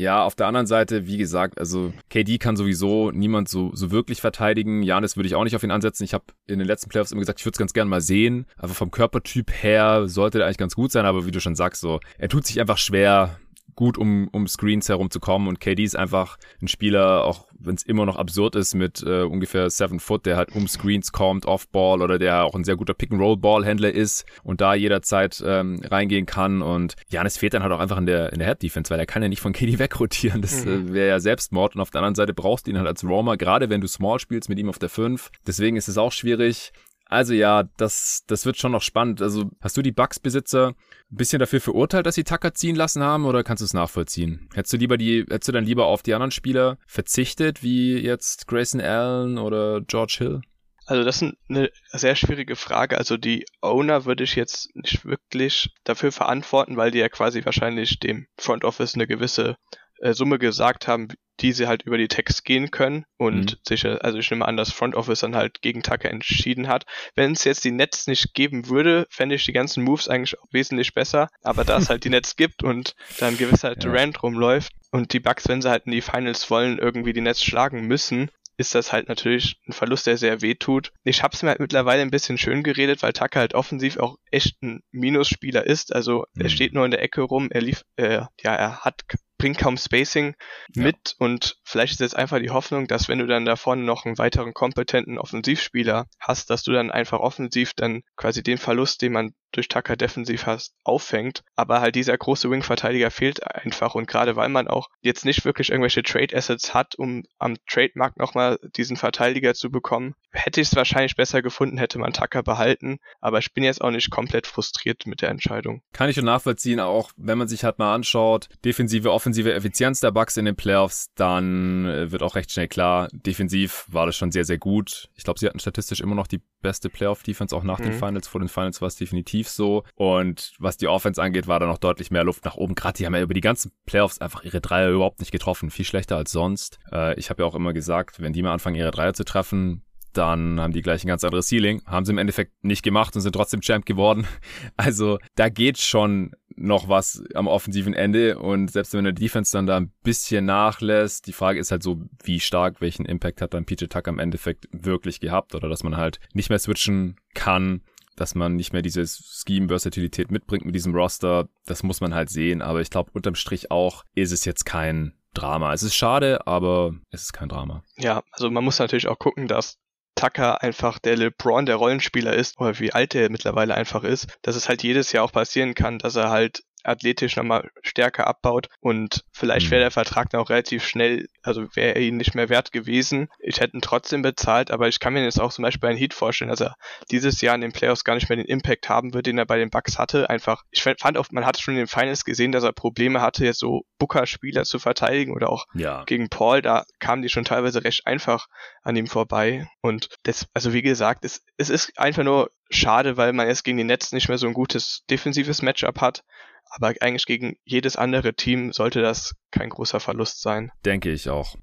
ja, 0.00 0.24
auf 0.24 0.34
der 0.34 0.46
anderen 0.46 0.66
Seite, 0.66 1.06
wie 1.06 1.18
gesagt, 1.18 1.58
also 1.58 1.92
KD 2.08 2.38
kann 2.38 2.56
sowieso 2.56 3.10
niemand 3.10 3.50
so, 3.50 3.70
so 3.74 3.90
wirklich 3.90 4.20
verteidigen. 4.20 4.82
Janis 4.82 5.16
würde 5.16 5.26
ich 5.26 5.34
auch 5.34 5.44
nicht 5.44 5.54
auf 5.54 5.62
ihn 5.62 5.70
ansetzen. 5.70 6.04
Ich 6.04 6.14
habe 6.14 6.24
in 6.46 6.58
den 6.58 6.66
letzten 6.66 6.88
Playoffs 6.88 7.12
immer 7.12 7.20
gesagt, 7.20 7.40
ich 7.40 7.44
würde 7.44 7.56
es 7.56 7.58
ganz 7.58 7.74
gerne 7.74 7.90
mal 7.90 8.00
sehen. 8.00 8.46
Aber 8.56 8.72
vom 8.72 8.90
Körpertyp 8.90 9.50
her 9.62 10.08
sollte 10.08 10.38
der 10.38 10.46
eigentlich 10.46 10.56
ganz 10.56 10.74
gut 10.74 10.90
sein. 10.90 11.04
Aber 11.04 11.26
wie 11.26 11.30
du 11.30 11.40
schon 11.40 11.54
sagst, 11.54 11.82
so, 11.82 12.00
er 12.16 12.28
tut 12.28 12.46
sich 12.46 12.60
einfach 12.60 12.78
schwer, 12.78 13.38
gut, 13.74 13.98
um, 13.98 14.28
um 14.32 14.46
Screens 14.46 14.88
herumzukommen. 14.88 15.48
Und 15.48 15.60
KD 15.60 15.84
ist 15.84 15.96
einfach 15.96 16.36
ein 16.60 16.68
Spieler, 16.68 17.24
auch 17.24 17.46
wenn 17.58 17.74
es 17.74 17.82
immer 17.82 18.06
noch 18.06 18.16
absurd 18.16 18.56
ist, 18.56 18.74
mit 18.74 19.02
äh, 19.02 19.22
ungefähr 19.22 19.68
seven 19.70 20.00
Foot, 20.00 20.26
der 20.26 20.36
halt 20.36 20.54
um 20.54 20.66
Screens 20.66 21.12
kommt, 21.12 21.46
Off-Ball 21.46 22.02
oder 22.02 22.18
der 22.18 22.44
auch 22.44 22.54
ein 22.54 22.64
sehr 22.64 22.76
guter 22.76 22.94
Pick-and-Roll-Ball-Händler 22.94 23.92
ist 23.92 24.24
und 24.42 24.60
da 24.60 24.74
jederzeit 24.74 25.42
ähm, 25.46 25.80
reingehen 25.84 26.26
kann. 26.26 26.62
Und 26.62 26.94
Janis 27.08 27.36
fehlt 27.36 27.54
dann 27.54 27.62
halt 27.62 27.72
auch 27.72 27.80
einfach 27.80 27.98
in 27.98 28.06
der, 28.06 28.32
in 28.32 28.38
der 28.38 28.48
Head-Defense, 28.48 28.90
weil 28.90 28.98
er 28.98 29.06
kann 29.06 29.22
ja 29.22 29.28
nicht 29.28 29.40
von 29.40 29.52
KD 29.52 29.78
wegrotieren. 29.78 30.42
Das 30.42 30.64
mhm. 30.64 30.90
äh, 30.90 30.92
wäre 30.94 31.08
ja 31.08 31.20
Selbstmord. 31.20 31.74
Und 31.74 31.82
auf 31.82 31.90
der 31.90 32.00
anderen 32.00 32.14
Seite 32.14 32.34
brauchst 32.34 32.66
du 32.66 32.70
ihn 32.70 32.78
halt 32.78 32.88
als 32.88 33.04
Roamer, 33.04 33.36
gerade 33.36 33.70
wenn 33.70 33.80
du 33.80 33.86
Small 33.86 34.18
spielst 34.18 34.48
mit 34.48 34.58
ihm 34.58 34.68
auf 34.68 34.78
der 34.78 34.88
5. 34.88 35.30
Deswegen 35.46 35.76
ist 35.76 35.88
es 35.88 35.98
auch 35.98 36.12
schwierig. 36.12 36.72
Also 37.10 37.34
ja, 37.34 37.64
das, 37.76 38.22
das 38.28 38.46
wird 38.46 38.56
schon 38.56 38.70
noch 38.70 38.82
spannend. 38.82 39.20
Also 39.20 39.50
hast 39.60 39.76
du 39.76 39.82
die 39.82 39.90
Bugs-Besitzer 39.90 40.68
ein 40.68 40.74
bisschen 41.16 41.40
dafür 41.40 41.60
verurteilt, 41.60 42.06
dass 42.06 42.14
sie 42.14 42.22
Tucker 42.22 42.54
ziehen 42.54 42.76
lassen 42.76 43.02
haben 43.02 43.26
oder 43.26 43.42
kannst 43.42 43.62
du 43.62 43.64
es 43.64 43.74
nachvollziehen? 43.74 44.48
Hättest 44.54 44.74
du 44.74 44.76
lieber 44.76 44.96
die, 44.96 45.26
hättest 45.28 45.48
du 45.48 45.52
dann 45.52 45.64
lieber 45.64 45.86
auf 45.86 46.04
die 46.04 46.14
anderen 46.14 46.30
Spieler 46.30 46.78
verzichtet, 46.86 47.64
wie 47.64 47.98
jetzt 47.98 48.46
Grayson 48.46 48.80
Allen 48.80 49.38
oder 49.38 49.80
George 49.80 50.14
Hill? 50.18 50.40
Also 50.86 51.02
das 51.02 51.20
ist 51.20 51.34
eine 51.48 51.70
sehr 51.90 52.14
schwierige 52.14 52.54
Frage. 52.54 52.96
Also 52.96 53.16
die 53.16 53.44
Owner 53.60 54.04
würde 54.04 54.22
ich 54.22 54.36
jetzt 54.36 54.74
nicht 54.76 55.04
wirklich 55.04 55.70
dafür 55.82 56.12
verantworten, 56.12 56.76
weil 56.76 56.92
die 56.92 56.98
ja 56.98 57.08
quasi 57.08 57.44
wahrscheinlich 57.44 57.98
dem 57.98 58.28
Front 58.38 58.64
Office 58.64 58.94
eine 58.94 59.08
gewisse 59.08 59.56
äh, 60.00 60.12
Summe 60.12 60.38
gesagt 60.38 60.88
haben, 60.88 61.08
die 61.40 61.52
sie 61.52 61.66
halt 61.66 61.82
über 61.82 61.96
die 61.96 62.08
Text 62.08 62.44
gehen 62.44 62.70
können 62.70 63.04
und 63.16 63.52
mhm. 63.52 63.56
sicher, 63.66 64.04
also 64.04 64.18
ich 64.18 64.30
nehme 64.30 64.46
an, 64.46 64.56
dass 64.56 64.72
Front 64.72 64.94
Office 64.94 65.20
dann 65.20 65.36
halt 65.36 65.62
gegen 65.62 65.82
Tucker 65.82 66.10
entschieden 66.10 66.68
hat. 66.68 66.84
Wenn 67.14 67.32
es 67.32 67.44
jetzt 67.44 67.64
die 67.64 67.70
Netz 67.70 68.06
nicht 68.06 68.34
geben 68.34 68.68
würde, 68.68 69.06
fände 69.10 69.34
ich 69.34 69.44
die 69.44 69.52
ganzen 69.52 69.82
Moves 69.82 70.08
eigentlich 70.08 70.38
auch 70.38 70.46
wesentlich 70.50 70.92
besser, 70.92 71.28
aber 71.42 71.64
da 71.64 71.78
es 71.78 71.88
halt 71.88 72.04
die 72.04 72.10
Netz 72.10 72.36
gibt 72.36 72.62
und 72.62 72.94
dann 73.18 73.38
gewisser 73.38 73.70
ja. 73.70 73.74
Durant 73.76 74.22
rumläuft 74.22 74.72
und 74.90 75.12
die 75.12 75.20
Bugs, 75.20 75.48
wenn 75.48 75.62
sie 75.62 75.70
halt 75.70 75.86
in 75.86 75.92
die 75.92 76.02
Finals 76.02 76.50
wollen, 76.50 76.78
irgendwie 76.78 77.12
die 77.12 77.22
Netz 77.22 77.42
schlagen 77.42 77.86
müssen, 77.86 78.30
ist 78.60 78.74
das 78.74 78.92
halt 78.92 79.08
natürlich 79.08 79.58
ein 79.66 79.72
Verlust, 79.72 80.06
der 80.06 80.18
sehr 80.18 80.42
weh 80.42 80.54
tut. 80.54 80.92
Ich 81.02 81.22
habe 81.22 81.34
es 81.34 81.42
mir 81.42 81.48
halt 81.48 81.60
mittlerweile 81.60 82.02
ein 82.02 82.10
bisschen 82.10 82.36
schön 82.36 82.62
geredet, 82.62 83.02
weil 83.02 83.14
Tucker 83.14 83.40
halt 83.40 83.54
offensiv 83.54 83.96
auch 83.96 84.18
echt 84.30 84.62
ein 84.62 84.82
Minusspieler 84.90 85.66
ist. 85.66 85.94
Also 85.94 86.26
mhm. 86.34 86.42
er 86.42 86.48
steht 86.50 86.74
nur 86.74 86.84
in 86.84 86.90
der 86.90 87.02
Ecke 87.02 87.22
rum, 87.22 87.48
er 87.50 87.62
lief, 87.62 87.84
äh, 87.96 88.20
ja, 88.42 88.54
er 88.54 88.80
hat 88.80 89.06
bringt 89.40 89.56
kaum 89.56 89.78
Spacing 89.78 90.34
ja. 90.74 90.82
mit 90.82 91.16
und 91.18 91.56
vielleicht 91.64 91.94
ist 91.94 92.00
jetzt 92.00 92.16
einfach 92.16 92.38
die 92.40 92.50
Hoffnung, 92.50 92.86
dass 92.86 93.08
wenn 93.08 93.20
du 93.20 93.26
dann 93.26 93.46
da 93.46 93.56
vorne 93.56 93.82
noch 93.82 94.04
einen 94.04 94.18
weiteren 94.18 94.52
kompetenten 94.52 95.18
Offensivspieler 95.18 96.06
hast, 96.18 96.50
dass 96.50 96.62
du 96.62 96.72
dann 96.72 96.90
einfach 96.90 97.20
offensiv 97.20 97.72
dann 97.74 98.02
quasi 98.16 98.42
den 98.42 98.58
Verlust, 98.58 99.00
den 99.00 99.12
man 99.12 99.32
durch 99.52 99.68
Tucker 99.68 99.96
defensiv 99.96 100.46
hast, 100.46 100.74
auffängt. 100.84 101.42
Aber 101.56 101.80
halt 101.80 101.94
dieser 101.94 102.16
große 102.16 102.50
Wing-Verteidiger 102.50 103.10
fehlt 103.10 103.44
einfach 103.46 103.94
und 103.94 104.06
gerade 104.06 104.36
weil 104.36 104.48
man 104.48 104.68
auch 104.68 104.88
jetzt 105.00 105.24
nicht 105.24 105.44
wirklich 105.44 105.70
irgendwelche 105.70 106.02
Trade-Assets 106.02 106.74
hat, 106.74 106.94
um 106.94 107.24
am 107.38 107.56
Trademark 107.68 108.16
nochmal 108.16 108.58
diesen 108.76 108.96
Verteidiger 108.96 109.54
zu 109.54 109.70
bekommen, 109.70 110.14
hätte 110.30 110.60
ich 110.60 110.68
es 110.68 110.76
wahrscheinlich 110.76 111.16
besser 111.16 111.42
gefunden, 111.42 111.78
hätte 111.78 111.98
man 111.98 112.12
Tucker 112.12 112.42
behalten. 112.42 112.98
Aber 113.20 113.38
ich 113.38 113.52
bin 113.52 113.64
jetzt 113.64 113.80
auch 113.80 113.90
nicht 113.90 114.10
komplett 114.10 114.46
frustriert 114.46 115.06
mit 115.06 115.22
der 115.22 115.30
Entscheidung. 115.30 115.82
Kann 115.92 116.08
ich 116.08 116.16
schon 116.16 116.24
nachvollziehen, 116.24 116.80
auch 116.80 117.10
wenn 117.16 117.38
man 117.38 117.48
sich 117.48 117.64
halt 117.64 117.78
mal 117.78 117.94
anschaut, 117.94 118.48
defensive, 118.64 119.10
offensive 119.10 119.29
Effizienz 119.38 120.00
der 120.00 120.10
Bucks 120.10 120.36
in 120.36 120.44
den 120.44 120.56
Playoffs, 120.56 121.10
dann 121.14 121.86
äh, 121.86 122.10
wird 122.10 122.22
auch 122.22 122.34
recht 122.34 122.52
schnell 122.52 122.68
klar, 122.68 123.08
defensiv 123.12 123.86
war 123.88 124.06
das 124.06 124.16
schon 124.16 124.30
sehr, 124.32 124.44
sehr 124.44 124.58
gut. 124.58 125.10
Ich 125.14 125.24
glaube, 125.24 125.38
sie 125.38 125.46
hatten 125.46 125.58
statistisch 125.58 126.00
immer 126.00 126.14
noch 126.14 126.26
die 126.26 126.40
beste 126.62 126.90
Playoff-Defense, 126.90 127.56
auch 127.56 127.62
nach 127.62 127.78
mhm. 127.78 127.84
den 127.84 127.92
Finals. 127.94 128.28
Vor 128.28 128.40
den 128.40 128.48
Finals 128.48 128.80
war 128.80 128.88
es 128.88 128.96
definitiv 128.96 129.48
so. 129.48 129.84
Und 129.94 130.52
was 130.58 130.76
die 130.76 130.88
Offense 130.88 131.22
angeht, 131.22 131.46
war 131.46 131.60
da 131.60 131.66
noch 131.66 131.78
deutlich 131.78 132.10
mehr 132.10 132.24
Luft 132.24 132.44
nach 132.44 132.56
oben. 132.56 132.74
Gerade 132.74 132.98
die 132.98 133.06
haben 133.06 133.14
ja 133.14 133.22
über 133.22 133.34
die 133.34 133.40
ganzen 133.40 133.72
Playoffs 133.86 134.20
einfach 134.20 134.44
ihre 134.44 134.60
Dreier 134.60 134.90
überhaupt 134.90 135.20
nicht 135.20 135.32
getroffen. 135.32 135.70
Viel 135.70 135.84
schlechter 135.84 136.16
als 136.16 136.32
sonst. 136.32 136.78
Äh, 136.92 137.18
ich 137.18 137.30
habe 137.30 137.42
ja 137.42 137.48
auch 137.48 137.54
immer 137.54 137.72
gesagt, 137.72 138.20
wenn 138.20 138.32
die 138.32 138.42
mal 138.42 138.52
anfangen, 138.52 138.76
ihre 138.76 138.90
Dreier 138.90 139.14
zu 139.14 139.24
treffen, 139.24 139.82
dann 140.12 140.60
haben 140.60 140.72
die 140.72 140.82
gleich 140.82 141.04
ein 141.04 141.08
ganz 141.08 141.24
anderes 141.24 141.48
Ceiling. 141.48 141.82
Haben 141.86 142.04
sie 142.04 142.12
im 142.12 142.18
Endeffekt 142.18 142.52
nicht 142.62 142.82
gemacht 142.82 143.14
und 143.14 143.22
sind 143.22 143.32
trotzdem 143.32 143.60
Champ 143.60 143.86
geworden. 143.86 144.26
Also 144.76 145.18
da 145.34 145.48
geht 145.48 145.78
schon 145.78 146.32
noch 146.60 146.88
was 146.88 147.22
am 147.34 147.46
offensiven 147.46 147.94
Ende 147.94 148.38
und 148.38 148.70
selbst 148.70 148.92
wenn 148.94 149.04
der 149.04 149.12
Defense 149.12 149.52
dann 149.52 149.66
da 149.66 149.78
ein 149.78 149.92
bisschen 150.02 150.44
nachlässt, 150.44 151.26
die 151.26 151.32
Frage 151.32 151.58
ist 151.58 151.70
halt 151.70 151.82
so, 151.82 152.02
wie 152.22 152.40
stark, 152.40 152.80
welchen 152.80 153.06
Impact 153.06 153.40
hat 153.40 153.54
dann 153.54 153.64
PJ 153.64 153.86
Tucker 153.86 154.10
im 154.10 154.18
Endeffekt 154.18 154.68
wirklich 154.70 155.20
gehabt 155.20 155.54
oder 155.54 155.68
dass 155.68 155.82
man 155.82 155.96
halt 155.96 156.20
nicht 156.32 156.50
mehr 156.50 156.58
switchen 156.58 157.16
kann 157.34 157.82
dass 158.16 158.34
man 158.34 158.54
nicht 158.54 158.74
mehr 158.74 158.82
diese 158.82 159.06
Scheme-Versatilität 159.06 160.30
mitbringt 160.30 160.66
mit 160.66 160.74
diesem 160.74 160.94
Roster. 160.94 161.48
Das 161.64 161.82
muss 161.82 162.02
man 162.02 162.14
halt 162.14 162.28
sehen. 162.28 162.60
Aber 162.60 162.82
ich 162.82 162.90
glaube, 162.90 163.10
unterm 163.14 163.34
Strich 163.34 163.70
auch 163.70 164.04
ist 164.14 164.30
es 164.30 164.44
jetzt 164.44 164.66
kein 164.66 165.14
Drama. 165.32 165.72
Es 165.72 165.82
ist 165.82 165.94
schade, 165.94 166.46
aber 166.46 166.92
es 167.10 167.22
ist 167.22 167.32
kein 167.32 167.48
Drama. 167.48 167.82
Ja, 167.96 168.22
also 168.32 168.50
man 168.50 168.62
muss 168.62 168.78
natürlich 168.78 169.08
auch 169.08 169.18
gucken, 169.18 169.48
dass 169.48 169.78
Tucker 170.20 170.62
einfach 170.62 170.98
der 170.98 171.16
LeBron 171.16 171.64
der 171.64 171.76
Rollenspieler 171.76 172.34
ist, 172.34 172.60
oder 172.60 172.78
wie 172.78 172.92
alt 172.92 173.14
er 173.14 173.30
mittlerweile 173.30 173.74
einfach 173.74 174.04
ist, 174.04 174.26
dass 174.42 174.54
es 174.54 174.68
halt 174.68 174.82
jedes 174.82 175.12
Jahr 175.12 175.24
auch 175.24 175.32
passieren 175.32 175.74
kann, 175.74 175.98
dass 175.98 176.16
er 176.16 176.28
halt 176.28 176.62
athletisch 176.84 177.36
nochmal 177.36 177.70
stärker 177.82 178.26
abbaut 178.26 178.68
und 178.80 179.24
vielleicht 179.32 179.70
wäre 179.70 179.80
mhm. 179.80 179.84
der 179.84 179.90
Vertrag 179.90 180.30
dann 180.30 180.40
auch 180.40 180.50
relativ 180.50 180.84
schnell, 180.84 181.28
also 181.42 181.66
wäre 181.74 181.94
er 181.94 182.00
ihn 182.00 182.16
nicht 182.16 182.34
mehr 182.34 182.48
wert 182.48 182.72
gewesen. 182.72 183.28
Ich 183.38 183.60
hätte 183.60 183.76
ihn 183.76 183.82
trotzdem 183.82 184.22
bezahlt, 184.22 184.70
aber 184.70 184.88
ich 184.88 185.00
kann 185.00 185.12
mir 185.12 185.24
jetzt 185.24 185.40
auch 185.40 185.52
zum 185.52 185.62
Beispiel 185.62 185.88
einen 185.88 185.98
Heat 185.98 186.14
vorstellen, 186.14 186.50
dass 186.50 186.60
er 186.60 186.76
dieses 187.10 187.40
Jahr 187.40 187.54
in 187.54 187.60
den 187.60 187.72
Playoffs 187.72 188.04
gar 188.04 188.14
nicht 188.14 188.28
mehr 188.28 188.36
den 188.36 188.46
Impact 188.46 188.88
haben 188.88 189.14
wird, 189.14 189.26
den 189.26 189.38
er 189.38 189.46
bei 189.46 189.58
den 189.58 189.70
Bucks 189.70 189.98
hatte. 189.98 190.30
Einfach, 190.30 190.64
ich 190.70 190.82
fand 190.82 191.16
auch, 191.16 191.26
man 191.30 191.46
hat 191.46 191.58
schon 191.58 191.74
in 191.74 191.78
den 191.78 191.86
Finals 191.86 192.24
gesehen, 192.24 192.52
dass 192.52 192.64
er 192.64 192.72
Probleme 192.72 193.20
hatte, 193.20 193.44
jetzt 193.44 193.60
so 193.60 193.84
Booker-Spieler 193.98 194.64
zu 194.64 194.78
verteidigen 194.78 195.34
oder 195.34 195.50
auch 195.50 195.66
ja. 195.74 196.04
gegen 196.04 196.28
Paul, 196.28 196.62
da 196.62 196.84
kamen 196.98 197.22
die 197.22 197.28
schon 197.28 197.44
teilweise 197.44 197.84
recht 197.84 198.06
einfach 198.06 198.46
an 198.82 198.96
ihm 198.96 199.06
vorbei 199.06 199.68
und 199.82 200.08
das, 200.24 200.46
also 200.54 200.72
wie 200.72 200.82
gesagt, 200.82 201.24
es, 201.24 201.42
es 201.56 201.70
ist 201.70 201.98
einfach 201.98 202.24
nur 202.24 202.50
schade, 202.70 203.16
weil 203.16 203.32
man 203.32 203.48
jetzt 203.48 203.64
gegen 203.64 203.78
die 203.78 203.84
Nets 203.84 204.12
nicht 204.12 204.28
mehr 204.28 204.38
so 204.38 204.46
ein 204.46 204.54
gutes 204.54 205.04
defensives 205.10 205.62
Matchup 205.62 206.00
hat. 206.00 206.22
Aber 206.70 206.94
eigentlich 207.00 207.26
gegen 207.26 207.56
jedes 207.64 207.96
andere 207.96 208.34
Team 208.34 208.72
sollte 208.72 209.02
das 209.02 209.34
kein 209.50 209.70
großer 209.70 210.00
Verlust 210.00 210.40
sein. 210.40 210.70
Denke 210.84 211.10
ich 211.10 211.28
auch. 211.28 211.56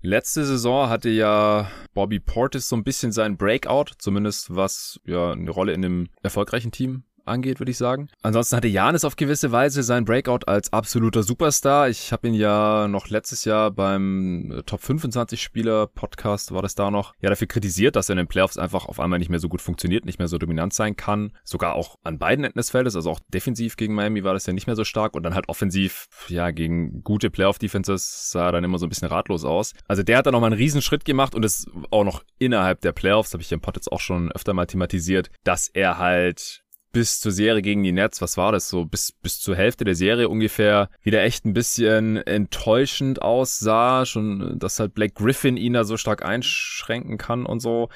Letzte 0.00 0.44
Saison 0.44 0.88
hatte 0.88 1.08
ja 1.08 1.70
Bobby 1.92 2.20
Portis 2.20 2.68
so 2.68 2.76
ein 2.76 2.84
bisschen 2.84 3.10
seinen 3.12 3.36
Breakout, 3.36 3.94
zumindest 3.98 4.54
was 4.54 5.00
ja 5.04 5.32
eine 5.32 5.50
Rolle 5.50 5.72
in 5.72 5.84
einem 5.84 6.08
erfolgreichen 6.22 6.70
Team 6.70 7.04
angeht, 7.28 7.60
würde 7.60 7.70
ich 7.70 7.78
sagen. 7.78 8.08
Ansonsten 8.22 8.56
hatte 8.56 8.68
Janis 8.68 9.04
auf 9.04 9.16
gewisse 9.16 9.52
Weise 9.52 9.82
sein 9.82 10.04
Breakout 10.04 10.46
als 10.46 10.72
absoluter 10.72 11.22
Superstar. 11.22 11.88
Ich 11.88 12.12
habe 12.12 12.28
ihn 12.28 12.34
ja 12.34 12.88
noch 12.88 13.08
letztes 13.08 13.44
Jahr 13.44 13.70
beim 13.70 14.62
Top 14.66 14.80
25 14.80 15.40
Spieler 15.42 15.86
Podcast 15.86 16.52
war 16.52 16.62
das 16.62 16.74
da 16.74 16.90
noch, 16.90 17.14
ja 17.20 17.30
dafür 17.30 17.46
kritisiert, 17.46 17.96
dass 17.96 18.08
er 18.08 18.14
in 18.14 18.18
den 18.18 18.28
Playoffs 18.28 18.58
einfach 18.58 18.86
auf 18.86 19.00
einmal 19.00 19.18
nicht 19.18 19.28
mehr 19.28 19.40
so 19.40 19.48
gut 19.48 19.60
funktioniert, 19.60 20.04
nicht 20.04 20.18
mehr 20.18 20.28
so 20.28 20.38
dominant 20.38 20.72
sein 20.72 20.96
kann. 20.96 21.32
Sogar 21.44 21.74
auch 21.74 21.96
an 22.04 22.18
beiden 22.18 22.44
Enden 22.44 22.58
des 22.58 22.70
Feldes, 22.70 22.96
also 22.96 23.10
auch 23.10 23.20
defensiv 23.28 23.76
gegen 23.76 23.94
Miami 23.94 24.24
war 24.24 24.34
das 24.34 24.46
ja 24.46 24.52
nicht 24.52 24.66
mehr 24.66 24.76
so 24.76 24.84
stark 24.84 25.14
und 25.14 25.22
dann 25.22 25.34
halt 25.34 25.48
offensiv, 25.48 26.08
ja, 26.28 26.50
gegen 26.50 27.02
gute 27.02 27.30
Playoff-Defenses 27.30 28.30
sah 28.30 28.46
er 28.46 28.52
dann 28.52 28.64
immer 28.64 28.78
so 28.78 28.86
ein 28.86 28.88
bisschen 28.88 29.08
ratlos 29.08 29.44
aus. 29.44 29.72
Also 29.86 30.02
der 30.02 30.18
hat 30.18 30.26
da 30.26 30.30
nochmal 30.30 30.52
einen 30.52 30.60
Riesenschritt 30.60 31.04
gemacht 31.04 31.34
und 31.34 31.44
ist 31.44 31.68
auch 31.90 32.04
noch 32.04 32.22
innerhalb 32.38 32.80
der 32.80 32.92
Playoffs, 32.92 33.32
habe 33.32 33.42
ich 33.42 33.52
im 33.52 33.60
Pod 33.60 33.76
jetzt 33.76 33.90
auch 33.92 34.00
schon 34.00 34.32
öfter 34.32 34.54
mal 34.54 34.66
thematisiert, 34.66 35.30
dass 35.44 35.68
er 35.68 35.98
halt 35.98 36.62
bis 36.92 37.20
zur 37.20 37.32
Serie 37.32 37.62
gegen 37.62 37.82
die 37.82 37.92
Nets, 37.92 38.22
was 38.22 38.36
war 38.36 38.52
das 38.52 38.68
so, 38.68 38.84
bis, 38.84 39.12
bis 39.12 39.40
zur 39.40 39.56
Hälfte 39.56 39.84
der 39.84 39.94
Serie 39.94 40.28
ungefähr 40.28 40.88
wieder 41.02 41.22
echt 41.22 41.44
ein 41.44 41.52
bisschen 41.52 42.16
enttäuschend 42.16 43.22
aussah, 43.22 44.06
schon, 44.06 44.58
dass 44.58 44.80
halt 44.80 44.94
Blake 44.94 45.14
Griffin 45.14 45.56
ihn 45.56 45.74
da 45.74 45.84
so 45.84 45.96
stark 45.96 46.24
einschränken 46.24 47.18
kann 47.18 47.46
und 47.46 47.60
so. 47.60 47.88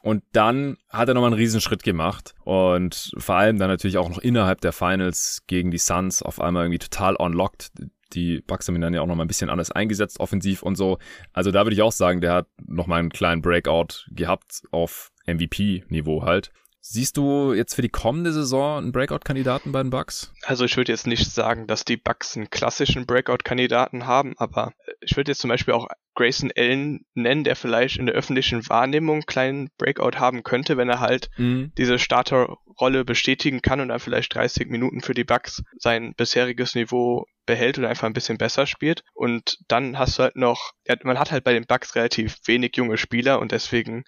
Und 0.00 0.22
dann 0.32 0.76
hat 0.88 1.08
er 1.08 1.14
nochmal 1.14 1.32
einen 1.32 1.40
Riesenschritt 1.40 1.82
gemacht 1.82 2.34
und 2.44 3.12
vor 3.18 3.34
allem 3.34 3.58
dann 3.58 3.68
natürlich 3.68 3.98
auch 3.98 4.08
noch 4.08 4.18
innerhalb 4.18 4.60
der 4.60 4.72
Finals 4.72 5.42
gegen 5.46 5.70
die 5.70 5.78
Suns 5.78 6.22
auf 6.22 6.40
einmal 6.40 6.64
irgendwie 6.64 6.78
total 6.78 7.16
unlocked. 7.16 7.72
Die 8.14 8.40
Bucks 8.40 8.68
haben 8.68 8.76
ihn 8.76 8.80
dann 8.80 8.94
ja 8.94 9.02
auch 9.02 9.06
nochmal 9.06 9.26
ein 9.26 9.28
bisschen 9.28 9.50
anders 9.50 9.70
eingesetzt, 9.70 10.20
offensiv 10.20 10.62
und 10.62 10.76
so. 10.76 10.98
Also 11.32 11.50
da 11.50 11.64
würde 11.64 11.74
ich 11.74 11.82
auch 11.82 11.92
sagen, 11.92 12.20
der 12.20 12.32
hat 12.32 12.46
nochmal 12.64 13.00
einen 13.00 13.10
kleinen 13.10 13.42
Breakout 13.42 14.06
gehabt 14.10 14.62
auf 14.70 15.10
MVP-Niveau 15.26 16.22
halt. 16.22 16.52
Siehst 16.80 17.16
du 17.16 17.52
jetzt 17.52 17.74
für 17.74 17.82
die 17.82 17.88
kommende 17.88 18.32
Saison 18.32 18.78
einen 18.78 18.92
Breakout-Kandidaten 18.92 19.72
bei 19.72 19.82
den 19.82 19.90
Bucks? 19.90 20.32
Also 20.44 20.64
ich 20.64 20.76
würde 20.76 20.92
jetzt 20.92 21.06
nicht 21.06 21.30
sagen, 21.30 21.66
dass 21.66 21.84
die 21.84 21.96
Bucks 21.96 22.36
einen 22.36 22.50
klassischen 22.50 23.04
Breakout-Kandidaten 23.04 24.06
haben, 24.06 24.34
aber 24.38 24.72
ich 25.00 25.16
würde 25.16 25.32
jetzt 25.32 25.40
zum 25.40 25.48
Beispiel 25.48 25.74
auch 25.74 25.88
Grayson 26.14 26.50
Allen 26.56 27.04
nennen, 27.14 27.44
der 27.44 27.56
vielleicht 27.56 27.96
in 27.98 28.06
der 28.06 28.14
öffentlichen 28.14 28.68
Wahrnehmung 28.68 29.16
einen 29.16 29.26
kleinen 29.26 29.70
Breakout 29.78 30.18
haben 30.18 30.42
könnte, 30.42 30.76
wenn 30.76 30.88
er 30.88 31.00
halt 31.00 31.30
mhm. 31.36 31.72
diese 31.78 31.98
Starterrolle 31.98 33.04
bestätigen 33.04 33.62
kann 33.62 33.80
und 33.80 33.88
dann 33.88 34.00
vielleicht 34.00 34.34
30 34.34 34.68
Minuten 34.68 35.00
für 35.00 35.14
die 35.14 35.24
Bucks 35.24 35.62
sein 35.78 36.14
bisheriges 36.16 36.74
Niveau 36.74 37.26
behält 37.48 37.78
und 37.78 37.86
einfach 37.86 38.06
ein 38.06 38.12
bisschen 38.12 38.36
besser 38.36 38.66
spielt. 38.66 39.02
Und 39.14 39.58
dann 39.68 39.98
hast 39.98 40.18
du 40.18 40.24
halt 40.24 40.36
noch, 40.36 40.72
ja, 40.86 40.94
man 41.02 41.18
hat 41.18 41.32
halt 41.32 41.44
bei 41.44 41.54
den 41.54 41.64
Bucks 41.66 41.96
relativ 41.96 42.36
wenig 42.44 42.76
junge 42.76 42.98
Spieler 42.98 43.40
und 43.40 43.52
deswegen 43.52 44.04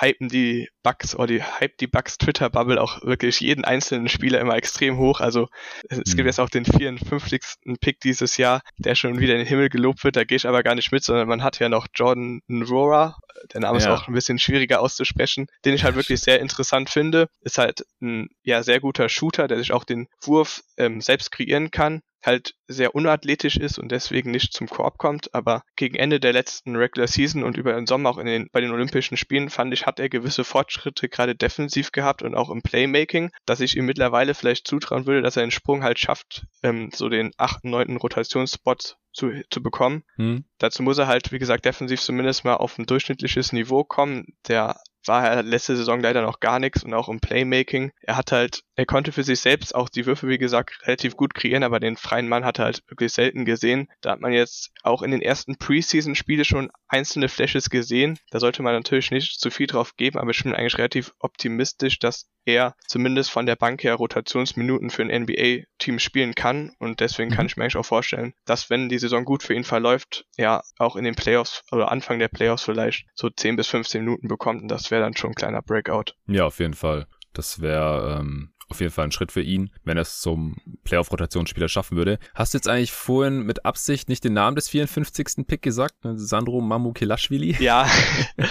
hypen 0.00 0.28
die 0.28 0.68
Bucks 0.82 1.14
oder 1.14 1.28
die 1.28 1.42
hype 1.42 1.78
die 1.78 1.86
Bucks 1.86 2.18
Twitter 2.18 2.50
Bubble 2.50 2.80
auch 2.80 3.02
wirklich 3.02 3.38
jeden 3.40 3.64
einzelnen 3.64 4.08
Spieler 4.08 4.40
immer 4.40 4.56
extrem 4.56 4.98
hoch. 4.98 5.20
Also 5.20 5.48
es 5.88 5.98
mhm. 5.98 6.16
gibt 6.16 6.26
jetzt 6.26 6.40
auch 6.40 6.50
den 6.50 6.64
54. 6.64 7.40
Pick 7.80 8.00
dieses 8.00 8.36
Jahr, 8.36 8.60
der 8.76 8.96
schon 8.96 9.20
wieder 9.20 9.34
in 9.34 9.38
den 9.38 9.46
Himmel 9.46 9.68
gelobt 9.68 10.02
wird. 10.02 10.16
Da 10.16 10.24
gehe 10.24 10.36
ich 10.36 10.48
aber 10.48 10.64
gar 10.64 10.74
nicht 10.74 10.90
mit, 10.90 11.04
sondern 11.04 11.28
man 11.28 11.44
hat 11.44 11.60
ja 11.60 11.68
noch 11.68 11.86
Jordan 11.94 12.40
Nrora, 12.48 13.16
der 13.54 13.60
Name 13.60 13.78
ja. 13.78 13.84
ist 13.84 13.90
auch 13.90 14.08
ein 14.08 14.14
bisschen 14.14 14.40
schwieriger 14.40 14.80
auszusprechen, 14.80 15.46
den 15.64 15.74
ich 15.74 15.84
halt 15.84 15.94
wirklich 15.94 16.20
sehr 16.20 16.40
interessant 16.40 16.90
finde. 16.90 17.28
Ist 17.40 17.58
halt 17.58 17.84
ein 18.02 18.28
ja 18.42 18.64
sehr 18.64 18.80
guter 18.80 19.08
Shooter, 19.08 19.46
der 19.46 19.58
sich 19.58 19.72
auch 19.72 19.84
den 19.84 20.08
Wurf 20.22 20.62
ähm, 20.76 21.00
selbst 21.00 21.30
kreieren 21.30 21.70
kann 21.70 22.02
halt 22.22 22.54
sehr 22.66 22.94
unathletisch 22.94 23.56
ist 23.56 23.78
und 23.78 23.90
deswegen 23.90 24.30
nicht 24.30 24.52
zum 24.52 24.68
Korb 24.68 24.98
kommt, 24.98 25.34
aber 25.34 25.62
gegen 25.76 25.96
Ende 25.96 26.20
der 26.20 26.32
letzten 26.32 26.76
Regular 26.76 27.08
Season 27.08 27.42
und 27.42 27.56
über 27.56 27.72
den 27.72 27.86
Sommer 27.86 28.10
auch 28.10 28.18
in 28.18 28.26
den, 28.26 28.48
bei 28.52 28.60
den 28.60 28.70
Olympischen 28.70 29.16
Spielen 29.16 29.50
fand 29.50 29.72
ich, 29.72 29.86
hat 29.86 30.00
er 30.00 30.08
gewisse 30.08 30.44
Fortschritte 30.44 31.08
gerade 31.08 31.34
defensiv 31.34 31.92
gehabt 31.92 32.22
und 32.22 32.34
auch 32.34 32.50
im 32.50 32.62
Playmaking, 32.62 33.30
dass 33.46 33.60
ich 33.60 33.76
ihm 33.76 33.86
mittlerweile 33.86 34.34
vielleicht 34.34 34.66
zutrauen 34.66 35.06
würde, 35.06 35.22
dass 35.22 35.36
er 35.36 35.44
den 35.44 35.50
Sprung 35.50 35.82
halt 35.82 35.98
schafft, 35.98 36.46
ähm, 36.62 36.90
so 36.92 37.08
den 37.08 37.32
achten, 37.36 37.70
neunten 37.70 37.96
Rotationsspot 37.96 38.96
zu, 39.12 39.32
zu 39.50 39.62
bekommen. 39.62 40.04
Hm. 40.16 40.44
Dazu 40.58 40.82
muss 40.82 40.98
er 40.98 41.06
halt, 41.06 41.32
wie 41.32 41.38
gesagt, 41.38 41.64
defensiv 41.64 42.00
zumindest 42.00 42.44
mal 42.44 42.54
auf 42.54 42.78
ein 42.78 42.86
durchschnittliches 42.86 43.52
Niveau 43.52 43.84
kommen. 43.84 44.26
Der 44.46 44.76
war 45.06 45.26
er 45.26 45.42
letzte 45.42 45.76
Saison 45.76 46.00
leider 46.00 46.22
noch 46.22 46.40
gar 46.40 46.58
nichts 46.58 46.84
und 46.84 46.94
auch 46.94 47.08
im 47.08 47.20
Playmaking. 47.20 47.92
Er 48.02 48.16
hat 48.16 48.32
halt, 48.32 48.62
er 48.80 48.86
konnte 48.86 49.12
für 49.12 49.24
sich 49.24 49.40
selbst 49.40 49.74
auch 49.74 49.90
die 49.90 50.06
Würfe, 50.06 50.26
wie 50.26 50.38
gesagt, 50.38 50.86
relativ 50.86 51.14
gut 51.14 51.34
kreieren, 51.34 51.64
aber 51.64 51.80
den 51.80 51.98
freien 51.98 52.30
Mann 52.30 52.46
hat 52.46 52.58
er 52.58 52.64
halt 52.64 52.82
wirklich 52.88 53.12
selten 53.12 53.44
gesehen. 53.44 53.88
Da 54.00 54.12
hat 54.12 54.20
man 54.20 54.32
jetzt 54.32 54.72
auch 54.82 55.02
in 55.02 55.10
den 55.10 55.20
ersten 55.20 55.58
Preseason-Spiele 55.58 56.46
schon 56.46 56.70
einzelne 56.88 57.28
Flashes 57.28 57.68
gesehen. 57.68 58.18
Da 58.30 58.40
sollte 58.40 58.62
man 58.62 58.72
natürlich 58.72 59.10
nicht 59.10 59.38
zu 59.38 59.50
viel 59.50 59.66
drauf 59.66 59.96
geben, 59.96 60.18
aber 60.18 60.30
ich 60.30 60.42
bin 60.42 60.54
eigentlich 60.54 60.78
relativ 60.78 61.12
optimistisch, 61.18 61.98
dass 61.98 62.30
er 62.46 62.74
zumindest 62.88 63.30
von 63.30 63.44
der 63.44 63.54
Bank 63.54 63.84
her 63.84 63.96
Rotationsminuten 63.96 64.88
für 64.88 65.02
ein 65.02 65.24
NBA-Team 65.24 65.98
spielen 65.98 66.34
kann. 66.34 66.72
Und 66.78 67.00
deswegen 67.00 67.32
kann 67.32 67.44
mhm. 67.44 67.48
ich 67.48 67.56
mir 67.58 67.64
eigentlich 67.64 67.76
auch 67.76 67.84
vorstellen, 67.84 68.32
dass 68.46 68.70
wenn 68.70 68.88
die 68.88 68.98
Saison 68.98 69.26
gut 69.26 69.42
für 69.42 69.52
ihn 69.52 69.64
verläuft, 69.64 70.24
er 70.38 70.64
auch 70.78 70.96
in 70.96 71.04
den 71.04 71.16
Playoffs 71.16 71.64
oder 71.70 71.92
Anfang 71.92 72.18
der 72.18 72.28
Playoffs 72.28 72.62
vielleicht 72.62 73.04
so 73.14 73.28
10 73.28 73.56
bis 73.56 73.66
15 73.66 74.02
Minuten 74.02 74.26
bekommt. 74.26 74.62
Und 74.62 74.68
das 74.68 74.90
wäre 74.90 75.02
dann 75.02 75.18
schon 75.18 75.32
ein 75.32 75.34
kleiner 75.34 75.60
Breakout. 75.60 76.14
Ja, 76.26 76.46
auf 76.46 76.60
jeden 76.60 76.72
Fall. 76.72 77.06
Das 77.34 77.60
wäre 77.60 78.20
ähm, 78.20 78.54
auf 78.70 78.80
jeden 78.80 78.92
Fall 78.92 79.04
ein 79.04 79.12
Schritt 79.12 79.32
für 79.32 79.42
ihn, 79.42 79.70
wenn 79.84 79.96
er 79.96 80.02
es 80.02 80.20
zum 80.20 80.56
Playoff-Rotationsspieler 80.84 81.68
schaffen 81.68 81.96
würde. 81.96 82.18
Hast 82.34 82.54
du 82.54 82.58
jetzt 82.58 82.68
eigentlich 82.68 82.92
vorhin 82.92 83.42
mit 83.42 83.64
Absicht 83.64 84.08
nicht 84.08 84.24
den 84.24 84.34
Namen 84.34 84.56
des 84.56 84.68
54. 84.68 85.46
Pick 85.46 85.62
gesagt? 85.62 85.94
Sandro 86.02 86.60
Mamukelashvili? 86.60 87.56
Ja. 87.60 87.86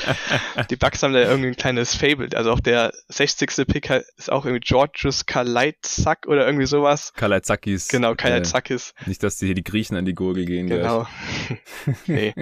die 0.70 0.76
Bucks 0.76 1.02
haben 1.02 1.14
da 1.14 1.22
irgendwie 1.22 1.50
ein 1.50 1.56
kleines 1.56 1.96
Fable. 1.96 2.30
Also 2.36 2.52
auch 2.52 2.60
der 2.60 2.94
60. 3.08 3.66
Pick 3.68 3.90
ist 3.90 4.32
auch 4.32 4.46
irgendwie 4.46 4.62
Georgios 4.62 5.26
Kalaitzak 5.26 6.28
oder 6.28 6.46
irgendwie 6.46 6.68
sowas. 6.68 7.14
Kalaitzakis. 7.16 7.88
Genau, 7.88 8.14
Kalaitzakis. 8.16 8.94
Äh, 9.04 9.10
nicht, 9.10 9.24
dass 9.24 9.38
die 9.38 9.48
hier 9.48 9.56
die 9.56 9.64
Griechen 9.64 9.98
an 9.98 10.06
die 10.06 10.14
Gurgel 10.14 10.46
gehen. 10.46 10.68
Genau. 10.68 11.08
nee. 12.08 12.34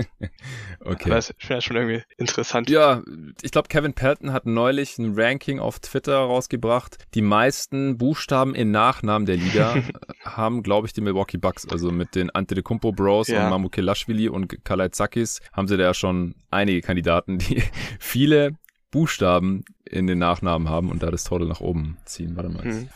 Okay. 0.80 1.06
Aber 1.06 1.16
das 1.16 1.34
wäre 1.48 1.62
schon 1.62 1.76
irgendwie 1.76 2.04
interessant. 2.18 2.70
Ja, 2.70 3.02
ich 3.42 3.52
glaube, 3.52 3.68
Kevin 3.68 3.94
Pelton 3.94 4.34
hat 4.34 4.46
neulich 4.46 4.98
ein 4.98 5.14
Ranking 5.20 5.60
auf 5.60 5.80
Twitter 5.80 6.18
rausgebracht. 6.18 6.98
Die 7.14 7.22
meisten 7.22 7.67
meisten 7.68 7.98
Buchstaben 7.98 8.56
in 8.56 8.72
Nachnamen 8.72 9.26
der 9.26 9.38
Liga 9.38 9.76
haben, 10.24 10.64
glaube 10.64 10.88
ich, 10.88 10.94
die 10.94 11.02
Milwaukee 11.02 11.38
Bucks. 11.38 11.68
Also 11.68 11.92
mit 11.92 12.16
den 12.16 12.30
Antetokounmpo 12.30 12.92
Bros 12.92 13.28
ja. 13.28 13.44
und 13.44 13.50
Mamukelashvili 13.50 14.30
und 14.30 14.64
Kalaitzakis 14.64 15.42
haben 15.52 15.68
sie 15.68 15.78
da 15.78 15.84
ja 15.84 15.94
schon 15.94 16.36
einige 16.50 16.82
Kandidaten, 16.82 17.40
die 17.40 17.62
viele 18.00 18.56
Buchstaben 18.90 19.66
in 19.84 20.08
den 20.08 20.18
Nachnamen 20.18 20.70
haben 20.70 20.90
und 20.90 21.04
da 21.04 21.12
das 21.12 21.26
Total 21.26 21.46
nach 21.46 21.60
oben 21.60 21.98
ziehen. 22.06 22.38
Warte 22.38 22.50
mal. 22.50 22.64
Hm. 22.64 22.88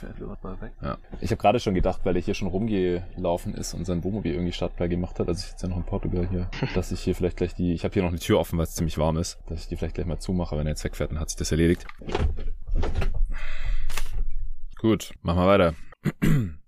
Ja. 0.82 0.98
Ich 1.20 1.32
habe 1.32 1.42
gerade 1.42 1.60
schon 1.60 1.74
gedacht, 1.74 2.02
weil 2.06 2.16
er 2.16 2.22
hier 2.22 2.34
schon 2.34 2.48
rumgelaufen 2.48 3.54
ist 3.54 3.74
und 3.74 3.84
sein 3.86 4.02
Wohnmobil 4.04 4.34
irgendwie 4.34 4.54
Startplay 4.54 4.88
gemacht 4.88 5.20
hat, 5.20 5.28
also 5.28 5.40
ich 5.40 5.48
sitze 5.52 5.68
ja 5.68 5.70
noch 5.70 5.78
in 5.78 5.84
Portugal 5.84 6.28
hier, 6.30 6.50
dass 6.76 6.94
ich 6.94 7.02
hier 7.02 7.14
vielleicht 7.14 7.38
gleich 7.38 7.56
die, 7.56 7.74
ich 7.74 7.84
habe 7.84 7.94
hier 7.94 8.04
noch 8.04 8.10
eine 8.10 8.20
Tür 8.20 8.40
offen, 8.40 8.58
weil 8.58 8.64
es 8.64 8.74
ziemlich 8.74 8.98
warm 8.98 9.18
ist, 9.18 9.38
dass 9.48 9.64
ich 9.64 9.68
die 9.68 9.76
vielleicht 9.76 9.96
gleich 9.96 10.08
mal 10.08 10.20
zumache, 10.20 10.58
wenn 10.58 10.66
er 10.66 10.72
jetzt 10.72 10.84
wegfährt, 10.86 11.12
dann 11.12 11.20
hat 11.20 11.30
sich 11.30 11.38
das 11.38 11.52
erledigt. 11.52 11.86
Gut, 14.82 15.12
machen 15.22 15.42
wir 15.42 15.46
weiter. 15.46 15.76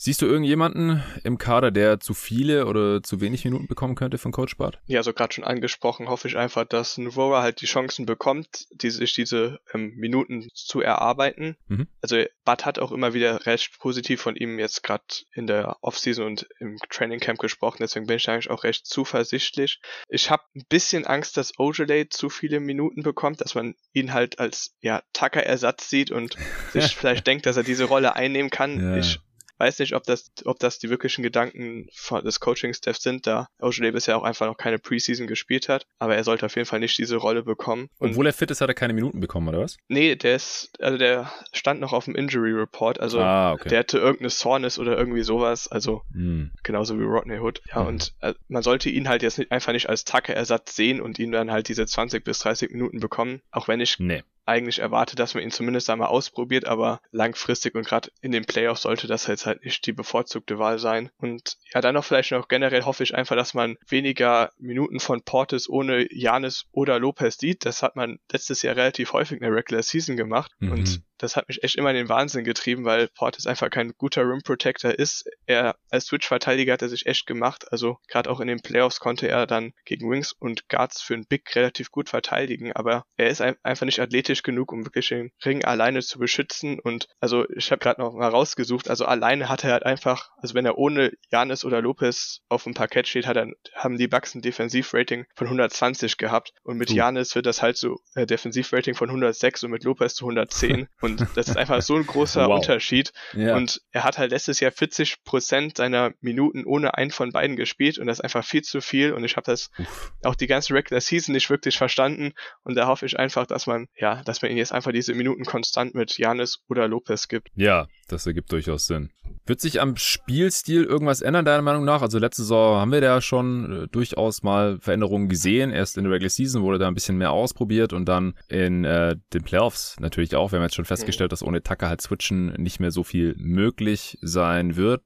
Siehst 0.00 0.22
du 0.22 0.26
irgendjemanden 0.26 1.02
im 1.24 1.38
Kader, 1.38 1.72
der 1.72 1.98
zu 1.98 2.14
viele 2.14 2.66
oder 2.66 3.02
zu 3.02 3.20
wenig 3.20 3.44
Minuten 3.44 3.66
bekommen 3.66 3.96
könnte 3.96 4.16
von 4.16 4.30
Coach 4.30 4.56
Bart? 4.56 4.78
Ja, 4.86 5.02
so 5.02 5.12
gerade 5.12 5.34
schon 5.34 5.42
angesprochen, 5.42 6.08
hoffe 6.08 6.28
ich 6.28 6.36
einfach, 6.36 6.64
dass 6.64 6.98
Nvora 6.98 7.42
halt 7.42 7.60
die 7.62 7.66
Chancen 7.66 8.06
bekommt, 8.06 8.68
die 8.70 8.90
sich 8.90 9.12
diese 9.14 9.58
ähm, 9.74 9.94
Minuten 9.96 10.50
zu 10.54 10.80
erarbeiten. 10.80 11.56
Mhm. 11.66 11.88
Also 12.00 12.22
Bart 12.44 12.64
hat 12.64 12.78
auch 12.78 12.92
immer 12.92 13.12
wieder 13.12 13.44
recht 13.44 13.76
positiv 13.80 14.20
von 14.20 14.36
ihm 14.36 14.60
jetzt 14.60 14.84
gerade 14.84 15.02
in 15.32 15.48
der 15.48 15.76
Offseason 15.80 16.26
und 16.26 16.46
im 16.60 16.78
Training 16.90 17.18
Camp 17.18 17.40
gesprochen, 17.40 17.78
deswegen 17.80 18.06
bin 18.06 18.18
ich 18.18 18.28
eigentlich 18.28 18.50
auch 18.50 18.62
recht 18.62 18.86
zuversichtlich. 18.86 19.80
Ich 20.08 20.30
habe 20.30 20.44
ein 20.54 20.64
bisschen 20.68 21.06
Angst, 21.06 21.36
dass 21.36 21.58
Ojale 21.58 22.08
zu 22.08 22.30
viele 22.30 22.60
Minuten 22.60 23.02
bekommt, 23.02 23.40
dass 23.40 23.56
man 23.56 23.74
ihn 23.92 24.12
halt 24.12 24.38
als 24.38 24.76
ja 24.80 25.02
Tucker-Ersatz 25.12 25.90
sieht 25.90 26.12
und 26.12 26.36
sich 26.72 26.94
vielleicht 26.94 27.26
denkt, 27.26 27.46
dass 27.46 27.56
er 27.56 27.64
diese 27.64 27.86
Rolle 27.86 28.14
einnehmen 28.14 28.50
kann. 28.50 28.78
Ja. 28.80 28.96
Ich 28.96 29.18
weiß 29.58 29.78
nicht, 29.80 29.94
ob 29.94 30.04
das, 30.04 30.30
ob 30.44 30.58
das 30.58 30.78
die 30.78 30.90
wirklichen 30.90 31.22
Gedanken 31.22 31.88
des 32.24 32.40
Coaching-Staffs 32.40 33.02
sind, 33.02 33.26
da 33.26 33.48
Ojale 33.60 33.92
bisher 33.92 34.16
auch 34.16 34.22
einfach 34.22 34.46
noch 34.46 34.56
keine 34.56 34.78
Preseason 34.78 35.26
gespielt 35.26 35.68
hat, 35.68 35.86
aber 35.98 36.16
er 36.16 36.24
sollte 36.24 36.46
auf 36.46 36.56
jeden 36.56 36.66
Fall 36.66 36.80
nicht 36.80 36.96
diese 36.98 37.16
Rolle 37.16 37.42
bekommen. 37.42 37.88
Und 37.98 38.10
Obwohl 38.10 38.26
er 38.26 38.32
fit 38.32 38.50
ist, 38.50 38.60
hat 38.60 38.68
er 38.68 38.74
keine 38.74 38.92
Minuten 38.92 39.20
bekommen, 39.20 39.48
oder 39.48 39.60
was? 39.60 39.76
Nee, 39.88 40.16
der 40.16 40.36
ist, 40.36 40.70
also 40.80 40.98
der 40.98 41.32
stand 41.52 41.80
noch 41.80 41.92
auf 41.92 42.06
dem 42.06 42.14
Injury 42.14 42.52
Report, 42.52 43.00
also 43.00 43.20
ah, 43.20 43.52
okay. 43.52 43.68
der 43.68 43.80
hatte 43.80 43.98
irgendeine 43.98 44.30
Soreness 44.30 44.78
oder 44.78 44.96
irgendwie 44.96 45.22
sowas, 45.22 45.68
also 45.68 46.02
hm. 46.12 46.52
genauso 46.62 46.98
wie 46.98 47.04
Rodney 47.04 47.38
Hood. 47.38 47.60
Ja, 47.68 47.80
hm. 47.80 47.86
und 47.86 48.14
äh, 48.20 48.34
man 48.48 48.62
sollte 48.62 48.88
ihn 48.90 49.08
halt 49.08 49.22
jetzt 49.22 49.38
nicht, 49.38 49.52
einfach 49.52 49.72
nicht 49.72 49.88
als 49.88 50.04
Tacke-Ersatz 50.04 50.76
sehen 50.76 51.00
und 51.00 51.18
ihn 51.18 51.32
dann 51.32 51.50
halt 51.50 51.68
diese 51.68 51.86
20 51.86 52.24
bis 52.24 52.38
30 52.40 52.70
Minuten 52.70 53.00
bekommen, 53.00 53.42
auch 53.50 53.68
wenn 53.68 53.80
ich 53.80 53.98
nee 53.98 54.22
eigentlich 54.48 54.78
erwartet, 54.78 55.18
dass 55.18 55.34
man 55.34 55.42
ihn 55.42 55.50
zumindest 55.50 55.90
einmal 55.90 56.08
ausprobiert, 56.08 56.66
aber 56.66 57.00
langfristig 57.10 57.74
und 57.74 57.86
gerade 57.86 58.10
in 58.20 58.32
den 58.32 58.44
Playoffs 58.44 58.82
sollte 58.82 59.06
das 59.06 59.26
jetzt 59.26 59.46
halt 59.46 59.64
nicht 59.64 59.86
die 59.86 59.92
bevorzugte 59.92 60.58
Wahl 60.58 60.78
sein. 60.78 61.10
Und 61.18 61.56
ja, 61.72 61.80
dann 61.80 61.94
noch 61.94 62.04
vielleicht 62.04 62.32
noch 62.32 62.48
generell 62.48 62.82
hoffe 62.82 63.02
ich 63.02 63.14
einfach, 63.14 63.36
dass 63.36 63.54
man 63.54 63.76
weniger 63.86 64.50
Minuten 64.58 65.00
von 65.00 65.22
Portis 65.22 65.68
ohne 65.68 66.06
Janis 66.12 66.66
oder 66.72 66.98
Lopez 66.98 67.38
sieht. 67.38 67.64
Das 67.64 67.82
hat 67.82 67.96
man 67.96 68.18
letztes 68.32 68.62
Jahr 68.62 68.76
relativ 68.76 69.12
häufig 69.12 69.38
in 69.38 69.44
der 69.44 69.54
Regular 69.54 69.82
Season 69.82 70.16
gemacht. 70.16 70.52
Mhm. 70.58 70.72
Und 70.72 71.02
das 71.18 71.36
hat 71.36 71.48
mich 71.48 71.62
echt 71.62 71.76
immer 71.76 71.90
in 71.90 71.96
den 71.96 72.08
Wahnsinn 72.08 72.44
getrieben, 72.44 72.84
weil 72.84 73.08
Portis 73.08 73.46
einfach 73.46 73.70
kein 73.70 73.92
guter 73.98 74.22
Rim 74.22 74.40
Protector 74.42 74.92
ist. 74.92 75.28
Er 75.46 75.76
als 75.90 76.06
Switch-Verteidiger 76.06 76.72
hat 76.72 76.82
er 76.82 76.88
sich 76.88 77.06
echt 77.06 77.26
gemacht. 77.26 77.70
Also 77.70 77.98
gerade 78.08 78.30
auch 78.30 78.40
in 78.40 78.48
den 78.48 78.60
Playoffs 78.60 79.00
konnte 79.00 79.28
er 79.28 79.46
dann 79.46 79.72
gegen 79.84 80.10
Wings 80.10 80.32
und 80.32 80.68
Guards 80.68 81.02
für 81.02 81.14
einen 81.14 81.26
Big 81.26 81.54
relativ 81.54 81.90
gut 81.90 82.08
verteidigen, 82.08 82.72
aber 82.72 83.04
er 83.16 83.28
ist 83.28 83.40
einfach 83.40 83.86
nicht 83.86 84.00
athletisch 84.00 84.42
genug, 84.42 84.72
um 84.72 84.84
wirklich 84.84 85.08
den 85.08 85.30
Ring 85.44 85.64
alleine 85.64 86.00
zu 86.00 86.18
beschützen. 86.18 86.78
Und 86.80 87.08
also 87.20 87.48
ich 87.50 87.70
habe 87.70 87.80
gerade 87.80 88.00
noch 88.00 88.14
mal 88.14 88.28
rausgesucht, 88.28 88.88
also 88.88 89.04
alleine 89.04 89.48
hat 89.48 89.64
er 89.64 89.72
halt 89.72 89.84
einfach, 89.84 90.30
also 90.38 90.54
wenn 90.54 90.66
er 90.66 90.78
ohne 90.78 91.12
Janis 91.30 91.64
oder 91.64 91.82
Lopez 91.82 92.40
auf 92.48 92.64
dem 92.64 92.74
Parkett 92.74 93.08
steht, 93.08 93.26
hat 93.26 93.36
er, 93.36 93.48
haben 93.74 93.98
die 93.98 94.08
Bucks 94.08 94.34
ein 94.34 94.42
Defensivrating 94.42 95.26
von 95.34 95.46
120 95.46 96.16
gehabt 96.16 96.52
und 96.62 96.78
mit 96.78 96.90
Janis 96.90 97.34
wird 97.34 97.46
das 97.46 97.62
halt 97.62 97.76
so 97.76 98.00
äh, 98.14 98.26
Defensivrating 98.26 98.94
von 98.94 99.08
106 99.08 99.64
und 99.64 99.70
mit 99.70 99.84
Lopez 99.84 100.14
zu 100.14 100.24
110 100.24 100.88
und 101.10 101.26
das 101.34 101.48
ist 101.48 101.56
einfach 101.56 101.82
so 101.82 101.96
ein 101.96 102.06
großer 102.06 102.48
wow. 102.48 102.56
Unterschied 102.56 103.12
ja. 103.32 103.56
und 103.56 103.80
er 103.90 104.04
hat 104.04 104.18
halt 104.18 104.30
letztes 104.30 104.60
Jahr 104.60 104.72
40 104.72 105.24
Prozent 105.24 105.76
seiner 105.76 106.12
Minuten 106.20 106.64
ohne 106.64 106.94
einen 106.94 107.10
von 107.10 107.32
beiden 107.32 107.56
gespielt 107.56 107.98
und 107.98 108.06
das 108.06 108.18
ist 108.18 108.24
einfach 108.24 108.44
viel 108.44 108.62
zu 108.62 108.80
viel 108.80 109.12
und 109.12 109.24
ich 109.24 109.36
habe 109.36 109.44
das 109.44 109.70
Uff. 109.78 110.12
auch 110.24 110.34
die 110.34 110.46
ganze 110.46 110.74
Regular 110.74 111.00
Season 111.00 111.32
nicht 111.32 111.50
wirklich 111.50 111.78
verstanden 111.78 112.32
und 112.62 112.76
da 112.76 112.86
hoffe 112.86 113.06
ich 113.06 113.18
einfach, 113.18 113.46
dass 113.46 113.66
man 113.66 113.88
ja, 113.96 114.22
dass 114.24 114.42
man 114.42 114.50
ihn 114.50 114.56
jetzt 114.56 114.72
einfach 114.72 114.92
diese 114.92 115.14
Minuten 115.14 115.44
konstant 115.44 115.94
mit 115.94 116.18
Janis 116.18 116.60
oder 116.68 116.88
Lopez 116.88 117.28
gibt. 117.28 117.48
Ja, 117.54 117.88
das 118.08 118.26
ergibt 118.26 118.52
durchaus 118.52 118.86
Sinn. 118.86 119.10
Wird 119.46 119.60
sich 119.60 119.80
am 119.80 119.96
Spielstil 119.96 120.84
irgendwas 120.84 121.20
ändern, 121.20 121.44
deiner 121.44 121.62
Meinung 121.62 121.84
nach? 121.84 122.02
Also 122.02 122.18
letzte 122.18 122.42
Saison 122.42 122.80
haben 122.80 122.92
wir 122.92 123.00
da 123.00 123.20
schon 123.20 123.84
äh, 123.84 123.88
durchaus 123.88 124.42
mal 124.42 124.78
Veränderungen 124.80 125.28
gesehen. 125.28 125.70
Erst 125.70 125.96
in 125.96 126.04
der 126.04 126.12
Regular 126.12 126.30
Season 126.30 126.62
wurde 126.62 126.78
da 126.78 126.88
ein 126.88 126.94
bisschen 126.94 127.16
mehr 127.16 127.30
ausprobiert 127.30 127.92
und 127.92 128.06
dann 128.06 128.34
in 128.48 128.84
äh, 128.84 129.16
den 129.32 129.42
Playoffs 129.44 129.96
natürlich 130.00 130.34
auch. 130.36 130.52
Wir 130.52 130.58
haben 130.58 130.64
jetzt 130.64 130.74
schon 130.74 130.84
festgestellt, 130.84 131.30
mhm. 131.30 131.32
dass 131.32 131.42
ohne 131.42 131.62
Tucker 131.62 131.88
halt 131.88 132.02
Switchen 132.02 132.52
nicht 132.54 132.80
mehr 132.80 132.90
so 132.90 133.04
viel 133.04 133.34
möglich 133.38 134.18
sein 134.20 134.76
wird. 134.76 135.02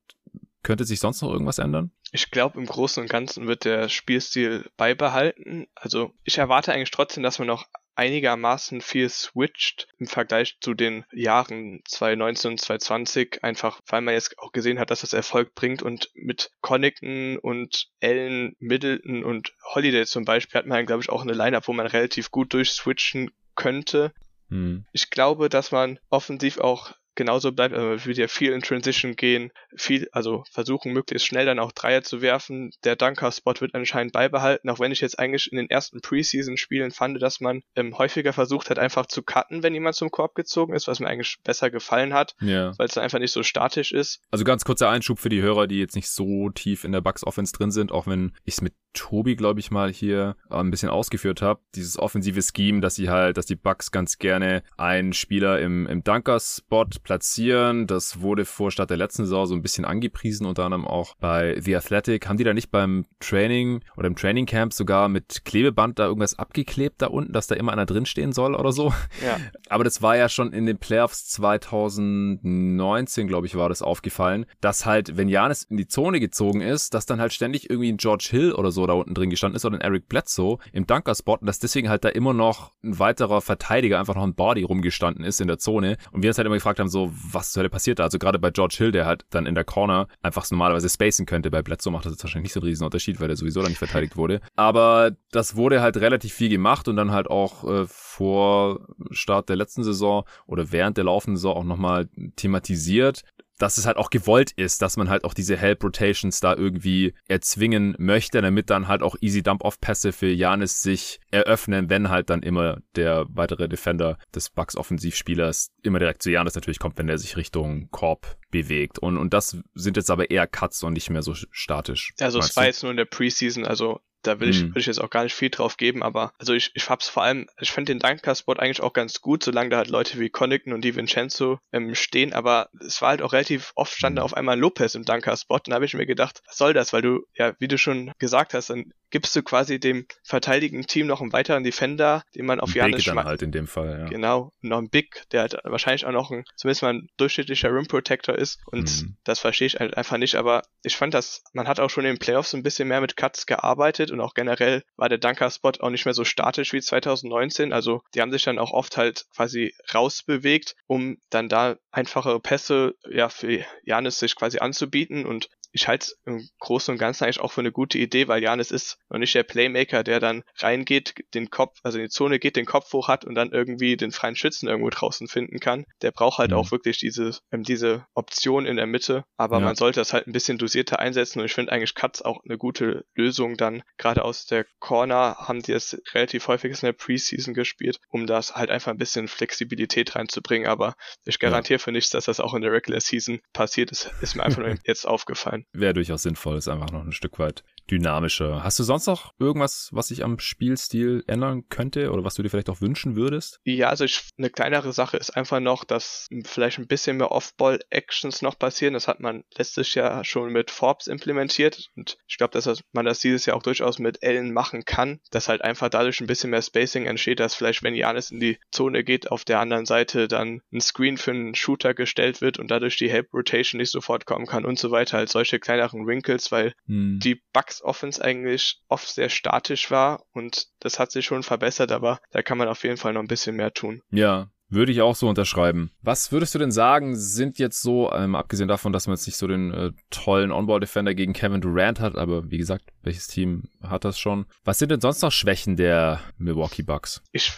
Könnte 0.62 0.84
sich 0.84 1.00
sonst 1.00 1.22
noch 1.22 1.30
irgendwas 1.30 1.58
ändern? 1.58 1.90
Ich 2.12 2.30
glaube, 2.30 2.58
im 2.60 2.66
Großen 2.66 3.02
und 3.02 3.08
Ganzen 3.08 3.48
wird 3.48 3.64
der 3.64 3.88
Spielstil 3.88 4.70
beibehalten. 4.76 5.66
Also 5.74 6.12
ich 6.24 6.38
erwarte 6.38 6.72
eigentlich 6.72 6.90
trotzdem, 6.90 7.22
dass 7.22 7.38
man 7.38 7.48
noch 7.48 7.66
einigermaßen 7.94 8.80
viel 8.80 9.08
switcht 9.08 9.88
im 9.98 10.06
Vergleich 10.06 10.58
zu 10.60 10.74
den 10.74 11.04
Jahren 11.12 11.82
2019 11.86 12.52
und 12.52 12.60
2020, 12.60 13.44
einfach 13.44 13.80
weil 13.86 14.00
man 14.00 14.14
jetzt 14.14 14.38
auch 14.38 14.52
gesehen 14.52 14.78
hat, 14.78 14.90
dass 14.90 15.02
das 15.02 15.12
Erfolg 15.12 15.54
bringt 15.54 15.82
und 15.82 16.10
mit 16.14 16.50
Connington 16.60 17.38
und 17.38 17.88
Allen, 18.02 18.56
Middleton 18.58 19.24
und 19.24 19.54
Holiday 19.74 20.06
zum 20.06 20.24
Beispiel 20.24 20.58
hat 20.58 20.66
man, 20.66 20.86
glaube 20.86 21.02
ich, 21.02 21.10
auch 21.10 21.22
eine 21.22 21.34
Line-Up, 21.34 21.68
wo 21.68 21.72
man 21.72 21.86
relativ 21.86 22.30
gut 22.30 22.52
durchswitchen 22.54 23.30
könnte. 23.54 24.12
Hm. 24.48 24.84
Ich 24.92 25.10
glaube, 25.10 25.48
dass 25.48 25.72
man 25.72 25.98
offensiv 26.10 26.58
auch 26.58 26.92
genauso 27.14 27.52
bleibt. 27.52 27.74
Also 27.74 27.86
man 27.86 28.04
wird 28.04 28.18
ja 28.18 28.28
viel 28.28 28.52
in 28.52 28.62
Transition 28.62 29.16
gehen, 29.16 29.50
viel, 29.76 30.08
also 30.12 30.44
versuchen 30.50 30.92
möglichst 30.92 31.26
schnell 31.26 31.46
dann 31.46 31.58
auch 31.58 31.72
Dreier 31.72 32.02
zu 32.02 32.22
werfen. 32.22 32.70
Der 32.84 32.96
Dunker-Spot 32.96 33.54
wird 33.60 33.74
anscheinend 33.74 34.12
beibehalten, 34.12 34.68
auch 34.70 34.80
wenn 34.80 34.92
ich 34.92 35.00
jetzt 35.00 35.18
eigentlich 35.18 35.50
in 35.50 35.58
den 35.58 35.70
ersten 35.70 36.00
Preseason-Spielen 36.00 36.90
fand, 36.90 37.20
dass 37.22 37.40
man 37.40 37.62
ähm, 37.76 37.96
häufiger 37.98 38.32
versucht 38.32 38.70
hat, 38.70 38.78
einfach 38.78 39.06
zu 39.06 39.22
cutten, 39.22 39.62
wenn 39.62 39.74
jemand 39.74 39.96
zum 39.96 40.10
Korb 40.10 40.34
gezogen 40.34 40.74
ist, 40.74 40.88
was 40.88 41.00
mir 41.00 41.08
eigentlich 41.08 41.36
besser 41.44 41.70
gefallen 41.70 42.14
hat, 42.14 42.34
ja. 42.40 42.76
weil 42.78 42.86
es 42.86 42.94
dann 42.94 43.04
einfach 43.04 43.18
nicht 43.18 43.32
so 43.32 43.42
statisch 43.42 43.92
ist. 43.92 44.20
Also 44.30 44.44
ganz 44.44 44.64
kurzer 44.64 44.88
Einschub 44.88 45.18
für 45.18 45.28
die 45.28 45.42
Hörer, 45.42 45.66
die 45.66 45.78
jetzt 45.78 45.96
nicht 45.96 46.08
so 46.08 46.50
tief 46.50 46.84
in 46.84 46.92
der 46.92 47.00
Bucks-Offense 47.00 47.52
drin 47.52 47.70
sind, 47.70 47.92
auch 47.92 48.06
wenn 48.06 48.32
ich 48.44 48.54
es 48.54 48.60
mit 48.62 48.74
Tobi, 48.92 49.36
glaube 49.36 49.60
ich, 49.60 49.70
mal 49.70 49.92
hier 49.92 50.36
äh, 50.50 50.56
ein 50.56 50.70
bisschen 50.70 50.88
ausgeführt 50.88 51.42
habe. 51.42 51.60
Dieses 51.74 51.98
offensive 51.98 52.40
Scheme, 52.42 52.80
dass 52.80 52.94
sie 52.94 53.08
halt, 53.08 53.36
dass 53.36 53.46
die 53.46 53.56
Bucks 53.56 53.90
ganz 53.90 54.18
gerne 54.18 54.62
einen 54.76 55.12
Spieler 55.12 55.60
im, 55.60 55.86
im 55.86 56.04
Dunker-Spot 56.04 56.86
platzieren. 57.02 57.86
Das 57.86 58.20
wurde 58.20 58.44
vor 58.44 58.70
Start 58.70 58.90
der 58.90 58.96
letzten 58.96 59.24
Saison 59.24 59.46
so 59.46 59.54
ein 59.54 59.62
bisschen 59.62 59.84
angepriesen, 59.84 60.46
unter 60.46 60.64
anderem 60.64 60.86
auch 60.86 61.14
bei 61.16 61.58
The 61.60 61.76
Athletic. 61.76 62.28
Haben 62.28 62.36
die 62.36 62.44
da 62.44 62.54
nicht 62.54 62.70
beim 62.70 63.06
Training 63.20 63.80
oder 63.96 64.06
im 64.06 64.16
Training 64.16 64.46
Camp 64.46 64.72
sogar 64.72 65.08
mit 65.08 65.44
Klebeband 65.44 65.98
da 65.98 66.06
irgendwas 66.06 66.38
abgeklebt 66.38 67.00
da 67.02 67.06
unten, 67.06 67.32
dass 67.32 67.46
da 67.46 67.54
immer 67.54 67.72
einer 67.72 67.86
drinstehen 67.86 68.32
soll 68.32 68.54
oder 68.54 68.72
so? 68.72 68.92
Ja. 69.24 69.38
Aber 69.68 69.84
das 69.84 70.02
war 70.02 70.16
ja 70.16 70.28
schon 70.28 70.52
in 70.52 70.66
den 70.66 70.78
Playoffs 70.78 71.26
2019, 71.28 73.26
glaube 73.26 73.46
ich, 73.46 73.54
war 73.54 73.68
das 73.68 73.82
aufgefallen, 73.82 74.46
dass 74.60 74.84
halt, 74.84 75.16
wenn 75.16 75.28
Janis 75.28 75.64
in 75.64 75.76
die 75.76 75.86
Zone 75.86 76.20
gezogen 76.20 76.60
ist, 76.60 76.94
dass 76.94 77.06
dann 77.06 77.20
halt 77.20 77.32
ständig 77.32 77.70
irgendwie 77.70 77.92
ein 77.92 77.96
George 77.96 78.28
Hill 78.30 78.52
oder 78.52 78.70
so 78.70 78.81
da 78.86 78.94
unten 78.94 79.14
drin 79.14 79.30
gestanden 79.30 79.56
ist 79.56 79.64
oder 79.64 79.76
ein 79.76 79.80
Eric 79.80 80.08
Bledsoe 80.08 80.58
im 80.72 80.86
Dunker-Spot 80.86 81.36
und 81.36 81.46
dass 81.46 81.58
deswegen 81.58 81.88
halt 81.88 82.04
da 82.04 82.08
immer 82.08 82.32
noch 82.32 82.72
ein 82.82 82.98
weiterer 82.98 83.40
Verteidiger 83.40 83.98
einfach 83.98 84.14
noch 84.14 84.24
ein 84.24 84.34
Body 84.34 84.62
rumgestanden 84.62 85.24
ist 85.24 85.40
in 85.40 85.48
der 85.48 85.58
Zone 85.58 85.96
und 86.10 86.22
wir 86.22 86.30
uns 86.30 86.38
halt 86.38 86.46
immer 86.46 86.56
gefragt 86.56 86.80
haben, 86.80 86.88
so, 86.88 87.12
was 87.12 87.52
zur 87.52 87.60
Hölle 87.60 87.70
passiert 87.70 87.98
da? 87.98 88.04
Also 88.04 88.18
gerade 88.18 88.38
bei 88.38 88.50
George 88.50 88.74
Hill, 88.78 88.92
der 88.92 89.06
halt 89.06 89.24
dann 89.30 89.46
in 89.46 89.54
der 89.54 89.64
Corner 89.64 90.08
einfach 90.22 90.44
so 90.44 90.54
normalerweise 90.54 90.88
spacen 90.88 91.26
könnte. 91.26 91.50
Bei 91.50 91.62
Bledsoe 91.62 91.92
macht 91.92 92.06
das 92.06 92.12
jetzt 92.12 92.24
wahrscheinlich 92.24 92.50
nicht 92.50 92.54
so 92.54 92.60
einen 92.60 92.68
riesen 92.68 92.84
Unterschied, 92.84 93.20
weil 93.20 93.28
der 93.28 93.36
sowieso 93.36 93.60
dann 93.60 93.70
nicht 93.70 93.78
verteidigt 93.78 94.16
wurde. 94.16 94.40
Aber 94.56 95.12
das 95.30 95.56
wurde 95.56 95.80
halt 95.80 95.96
relativ 95.96 96.32
viel 96.32 96.48
gemacht 96.48 96.88
und 96.88 96.96
dann 96.96 97.12
halt 97.12 97.28
auch 97.28 97.64
äh, 97.64 97.86
vor 97.86 98.80
Start 99.10 99.48
der 99.48 99.56
letzten 99.56 99.84
Saison 99.84 100.24
oder 100.46 100.72
während 100.72 100.96
der 100.96 101.04
laufenden 101.04 101.36
Saison 101.36 101.56
auch 101.56 101.64
nochmal 101.64 102.08
thematisiert 102.36 103.22
dass 103.62 103.78
es 103.78 103.86
halt 103.86 103.96
auch 103.96 104.10
gewollt 104.10 104.50
ist, 104.56 104.82
dass 104.82 104.96
man 104.96 105.08
halt 105.08 105.22
auch 105.22 105.34
diese 105.34 105.56
Help 105.56 105.84
Rotations 105.84 106.40
da 106.40 106.56
irgendwie 106.56 107.14
erzwingen 107.28 107.94
möchte, 107.96 108.42
damit 108.42 108.70
dann 108.70 108.88
halt 108.88 109.02
auch 109.02 109.14
Easy 109.20 109.44
Dump-Off-Pässe 109.44 110.10
für 110.12 110.32
Janis 110.32 110.82
sich 110.82 111.20
eröffnen, 111.30 111.88
wenn 111.88 112.08
halt 112.08 112.28
dann 112.28 112.42
immer 112.42 112.78
der 112.96 113.24
weitere 113.28 113.68
Defender 113.68 114.18
des 114.34 114.50
Bucks 114.50 114.76
Offensivspielers 114.76 115.70
immer 115.84 116.00
direkt 116.00 116.24
zu 116.24 116.32
Janis 116.32 116.56
natürlich 116.56 116.80
kommt, 116.80 116.98
wenn 116.98 117.08
er 117.08 117.18
sich 117.18 117.36
Richtung 117.36 117.88
Korb 117.92 118.36
bewegt. 118.50 118.98
Und, 118.98 119.16
und 119.16 119.32
das 119.32 119.56
sind 119.74 119.96
jetzt 119.96 120.10
aber 120.10 120.28
eher 120.28 120.48
Cuts 120.48 120.82
und 120.82 120.94
nicht 120.94 121.10
mehr 121.10 121.22
so 121.22 121.34
statisch. 121.34 122.14
Also 122.18 122.40
es 122.40 122.56
war 122.56 122.66
jetzt 122.66 122.82
nur 122.82 122.90
in 122.90 122.96
der 122.96 123.04
Preseason, 123.04 123.64
also 123.64 124.00
da 124.22 124.40
will 124.40 124.48
ich, 124.48 124.62
mhm. 124.62 124.74
will 124.74 124.80
ich 124.80 124.86
jetzt 124.86 125.00
auch 125.00 125.10
gar 125.10 125.24
nicht 125.24 125.34
viel 125.34 125.50
drauf 125.50 125.76
geben, 125.76 126.02
aber 126.02 126.32
also 126.38 126.54
ich, 126.54 126.70
ich 126.74 126.88
hab's 126.88 127.08
vor 127.08 127.22
allem, 127.22 127.46
ich 127.60 127.70
fand 127.70 127.88
den 127.88 127.98
Dunker-Spot 127.98 128.54
eigentlich 128.54 128.80
auch 128.80 128.92
ganz 128.92 129.20
gut, 129.20 129.42
solange 129.42 129.70
da 129.70 129.78
halt 129.78 129.88
Leute 129.88 130.18
wie 130.18 130.30
Connaughton 130.30 130.72
und 130.72 130.82
Di 130.82 130.94
Vincenzo 130.94 131.58
ähm, 131.72 131.94
stehen, 131.94 132.32
aber 132.32 132.68
es 132.80 133.00
war 133.02 133.10
halt 133.10 133.22
auch 133.22 133.32
relativ 133.32 133.72
oft 133.74 133.96
stand 133.96 134.16
da 134.16 134.22
mhm. 134.22 134.26
auf 134.26 134.34
einmal 134.34 134.58
Lopez 134.58 134.94
im 134.94 135.04
Dunker-Spot 135.04 135.56
und 135.56 135.68
da 135.68 135.74
habe 135.74 135.84
ich 135.84 135.94
mir 135.94 136.06
gedacht, 136.06 136.42
was 136.46 136.58
soll 136.58 136.72
das, 136.72 136.92
weil 136.92 137.02
du, 137.02 137.26
ja, 137.34 137.54
wie 137.58 137.68
du 137.68 137.78
schon 137.78 138.12
gesagt 138.18 138.54
hast, 138.54 138.70
dann 138.70 138.92
gibst 139.12 139.36
du 139.36 139.42
quasi 139.42 139.78
dem 139.78 140.06
verteidigenden 140.24 140.88
Team 140.88 141.06
noch 141.06 141.20
einen 141.20 141.32
weiteren 141.32 141.62
Defender, 141.62 142.24
den 142.34 142.46
man 142.46 142.58
auf 142.58 142.74
Janis 142.74 143.04
dann 143.04 143.22
halt 143.22 143.42
in 143.42 143.52
dem 143.52 143.68
Fall, 143.68 144.00
ja. 144.00 144.06
Genau, 144.06 144.52
noch 144.60 144.78
ein 144.78 144.90
Big, 144.90 145.22
der 145.30 145.42
halt 145.42 145.56
wahrscheinlich 145.62 146.04
auch 146.06 146.12
noch 146.12 146.30
ein, 146.30 146.44
zumindest 146.56 146.82
mal 146.82 146.94
ein 146.94 147.08
durchschnittlicher 147.18 147.72
Rim 147.72 147.86
Protector 147.86 148.36
ist 148.36 148.58
und 148.66 149.02
mhm. 149.02 149.16
das 149.22 149.38
verstehe 149.38 149.66
ich 149.66 149.76
halt 149.76 149.96
einfach 149.96 150.16
nicht, 150.16 150.34
aber 150.34 150.62
ich 150.82 150.96
fand 150.96 151.14
das, 151.14 151.44
man 151.52 151.68
hat 151.68 151.78
auch 151.78 151.90
schon 151.90 152.04
in 152.04 152.14
den 152.14 152.18
Playoffs 152.18 152.54
ein 152.54 152.62
bisschen 152.62 152.88
mehr 152.88 153.00
mit 153.00 153.16
Cuts 153.16 153.46
gearbeitet 153.46 154.10
und 154.10 154.20
auch 154.20 154.34
generell 154.34 154.82
war 154.96 155.08
der 155.08 155.18
Dunker-Spot 155.18 155.72
auch 155.80 155.90
nicht 155.90 156.06
mehr 156.06 156.14
so 156.14 156.24
statisch 156.24 156.72
wie 156.72 156.80
2019, 156.80 157.72
also 157.72 158.02
die 158.14 158.22
haben 158.22 158.32
sich 158.32 158.42
dann 158.42 158.58
auch 158.58 158.72
oft 158.72 158.96
halt 158.96 159.26
quasi 159.36 159.74
rausbewegt, 159.94 160.74
um 160.86 161.18
dann 161.28 161.48
da 161.50 161.76
einfache 161.90 162.40
Pässe, 162.40 162.94
ja, 163.08 163.28
für 163.28 163.64
Janis 163.84 164.18
sich 164.18 164.34
quasi 164.34 164.58
anzubieten 164.58 165.26
und 165.26 165.50
ich 165.72 165.88
halte 165.88 166.06
es 166.06 166.18
im 166.24 166.48
Großen 166.60 166.92
und 166.92 166.98
Ganzen 166.98 167.24
eigentlich 167.24 167.40
auch 167.40 167.52
für 167.52 167.62
eine 167.62 167.72
gute 167.72 167.98
Idee, 167.98 168.28
weil 168.28 168.42
Janis 168.42 168.70
ist 168.70 168.98
noch 169.08 169.18
nicht 169.18 169.34
der 169.34 169.42
Playmaker, 169.42 170.04
der 170.04 170.20
dann 170.20 170.44
reingeht, 170.58 171.14
den 171.34 171.50
Kopf, 171.50 171.78
also 171.82 171.98
in 171.98 172.04
die 172.04 172.10
Zone 172.10 172.38
geht, 172.38 172.56
den 172.56 172.66
Kopf 172.66 172.92
hoch 172.92 173.08
hat 173.08 173.24
und 173.24 173.34
dann 173.34 173.52
irgendwie 173.52 173.96
den 173.96 174.12
freien 174.12 174.36
Schützen 174.36 174.68
irgendwo 174.68 174.90
draußen 174.90 175.28
finden 175.28 175.60
kann. 175.60 175.86
Der 176.02 176.12
braucht 176.12 176.38
halt 176.38 176.50
mhm. 176.50 176.58
auch 176.58 176.70
wirklich 176.70 176.98
diese, 176.98 177.38
ähm, 177.50 177.62
diese 177.62 178.06
Option 178.14 178.66
in 178.66 178.76
der 178.76 178.86
Mitte, 178.86 179.24
aber 179.36 179.58
ja. 179.58 179.64
man 179.64 179.74
sollte 179.74 180.00
das 180.00 180.12
halt 180.12 180.26
ein 180.26 180.32
bisschen 180.32 180.58
dosierter 180.58 180.98
einsetzen 180.98 181.40
und 181.40 181.46
ich 181.46 181.54
finde 181.54 181.72
eigentlich 181.72 181.94
Cuts 181.94 182.22
auch 182.22 182.44
eine 182.44 182.58
gute 182.58 183.04
Lösung 183.14 183.56
dann. 183.56 183.82
Gerade 183.96 184.24
aus 184.24 184.46
der 184.46 184.66
Corner 184.78 185.36
haben 185.38 185.62
die 185.62 185.72
es 185.72 186.00
relativ 186.12 186.48
häufig 186.48 186.72
in 186.72 186.86
der 186.86 186.92
Preseason 186.92 187.54
gespielt, 187.54 187.98
um 188.08 188.26
das 188.26 188.54
halt 188.54 188.70
einfach 188.70 188.92
ein 188.92 188.98
bisschen 188.98 189.28
Flexibilität 189.28 190.14
reinzubringen, 190.16 190.68
aber 190.68 190.94
ich 191.24 191.38
garantiere 191.38 191.78
ja. 191.78 191.84
für 191.84 191.92
nichts, 191.92 192.10
dass 192.10 192.26
das 192.26 192.40
auch 192.40 192.54
in 192.54 192.62
der 192.62 192.72
Regular 192.72 193.00
Season 193.00 193.40
passiert 193.52 193.90
ist, 193.90 194.10
ist 194.20 194.36
mir 194.36 194.42
einfach 194.42 194.60
nur 194.60 194.74
jetzt 194.84 195.06
aufgefallen 195.06 195.61
wäre 195.72 195.94
durchaus 195.94 196.22
sinnvoll, 196.22 196.58
ist 196.58 196.68
einfach 196.68 196.90
noch 196.90 197.04
ein 197.04 197.12
Stück 197.12 197.38
weit 197.38 197.64
dynamischer. 197.90 198.62
Hast 198.62 198.78
du 198.78 198.84
sonst 198.84 199.06
noch 199.06 199.34
irgendwas, 199.38 199.88
was 199.92 200.08
sich 200.08 200.24
am 200.24 200.38
Spielstil 200.38 201.24
ändern 201.26 201.68
könnte 201.68 202.10
oder 202.10 202.24
was 202.24 202.34
du 202.34 202.42
dir 202.42 202.48
vielleicht 202.48 202.70
auch 202.70 202.80
wünschen 202.80 203.16
würdest? 203.16 203.60
Ja, 203.64 203.88
also 203.88 204.04
ich, 204.04 204.30
eine 204.38 204.50
kleinere 204.50 204.92
Sache 204.92 205.16
ist 205.16 205.30
einfach 205.30 205.60
noch, 205.60 205.84
dass 205.84 206.28
vielleicht 206.44 206.78
ein 206.78 206.86
bisschen 206.86 207.16
mehr 207.16 207.32
Off-Ball-Actions 207.32 208.42
noch 208.42 208.58
passieren. 208.58 208.94
Das 208.94 209.08
hat 209.08 209.20
man 209.20 209.44
letztes 209.56 209.94
Jahr 209.94 210.24
schon 210.24 210.52
mit 210.52 210.70
Forbes 210.70 211.06
implementiert 211.06 211.90
und 211.96 212.18
ich 212.26 212.38
glaube, 212.38 212.52
dass 212.52 212.82
man 212.92 213.04
das 213.04 213.20
dieses 213.20 213.46
Jahr 213.46 213.56
auch 213.56 213.62
durchaus 213.62 213.98
mit 213.98 214.22
Ellen 214.22 214.52
machen 214.52 214.84
kann, 214.84 215.20
dass 215.30 215.48
halt 215.48 215.62
einfach 215.62 215.88
dadurch 215.88 216.20
ein 216.20 216.26
bisschen 216.26 216.50
mehr 216.50 216.62
Spacing 216.62 217.06
entsteht, 217.06 217.40
dass 217.40 217.54
vielleicht, 217.54 217.82
wenn 217.82 217.94
Janis 217.94 218.30
in 218.30 218.40
die 218.40 218.58
Zone 218.70 219.04
geht, 219.04 219.30
auf 219.30 219.44
der 219.44 219.60
anderen 219.60 219.86
Seite 219.86 220.28
dann 220.28 220.62
ein 220.72 220.80
Screen 220.80 221.18
für 221.18 221.32
einen 221.32 221.54
Shooter 221.54 221.94
gestellt 221.94 222.40
wird 222.40 222.58
und 222.58 222.70
dadurch 222.70 222.96
die 222.96 223.10
Help 223.10 223.32
Rotation 223.34 223.78
nicht 223.78 223.90
sofort 223.90 224.24
kommen 224.26 224.46
kann 224.46 224.64
und 224.64 224.78
so 224.78 224.90
weiter. 224.90 225.18
Halt 225.18 225.28
solche 225.28 225.51
kleineren 225.60 226.06
Wrinkles, 226.06 226.52
weil 226.52 226.74
hm. 226.86 227.18
die 227.22 227.40
Bugs 227.52 227.82
Offense 227.82 228.22
eigentlich 228.22 228.80
oft 228.88 229.08
sehr 229.08 229.28
statisch 229.28 229.90
war 229.90 230.24
und 230.32 230.68
das 230.80 230.98
hat 230.98 231.10
sich 231.10 231.24
schon 231.24 231.42
verbessert, 231.42 231.92
aber 231.92 232.20
da 232.30 232.42
kann 232.42 232.58
man 232.58 232.68
auf 232.68 232.84
jeden 232.84 232.96
Fall 232.96 233.12
noch 233.12 233.20
ein 233.20 233.28
bisschen 233.28 233.56
mehr 233.56 233.72
tun. 233.72 234.02
Ja, 234.10 234.48
Würde 234.72 234.90
ich 234.90 235.02
auch 235.02 235.14
so 235.14 235.28
unterschreiben. 235.28 235.90
Was 236.00 236.32
würdest 236.32 236.54
du 236.54 236.58
denn 236.58 236.72
sagen, 236.72 237.14
sind 237.14 237.58
jetzt 237.58 237.82
so, 237.82 238.10
ähm, 238.10 238.34
abgesehen 238.34 238.68
davon, 238.68 238.90
dass 238.90 239.06
man 239.06 239.16
jetzt 239.16 239.26
nicht 239.26 239.36
so 239.36 239.46
den 239.46 239.70
äh, 239.70 239.90
tollen 240.08 240.50
On-Ball-Defender 240.50 241.14
gegen 241.14 241.34
Kevin 241.34 241.60
Durant 241.60 242.00
hat, 242.00 242.16
aber 242.16 242.50
wie 242.50 242.56
gesagt, 242.56 242.84
welches 243.02 243.26
Team 243.26 243.64
hat 243.82 244.06
das 244.06 244.18
schon? 244.18 244.46
Was 244.64 244.78
sind 244.78 244.90
denn 244.90 245.02
sonst 245.02 245.20
noch 245.20 245.30
Schwächen 245.30 245.76
der 245.76 246.20
Milwaukee 246.38 246.82
Bucks? 246.82 247.20
Ich 247.32 247.52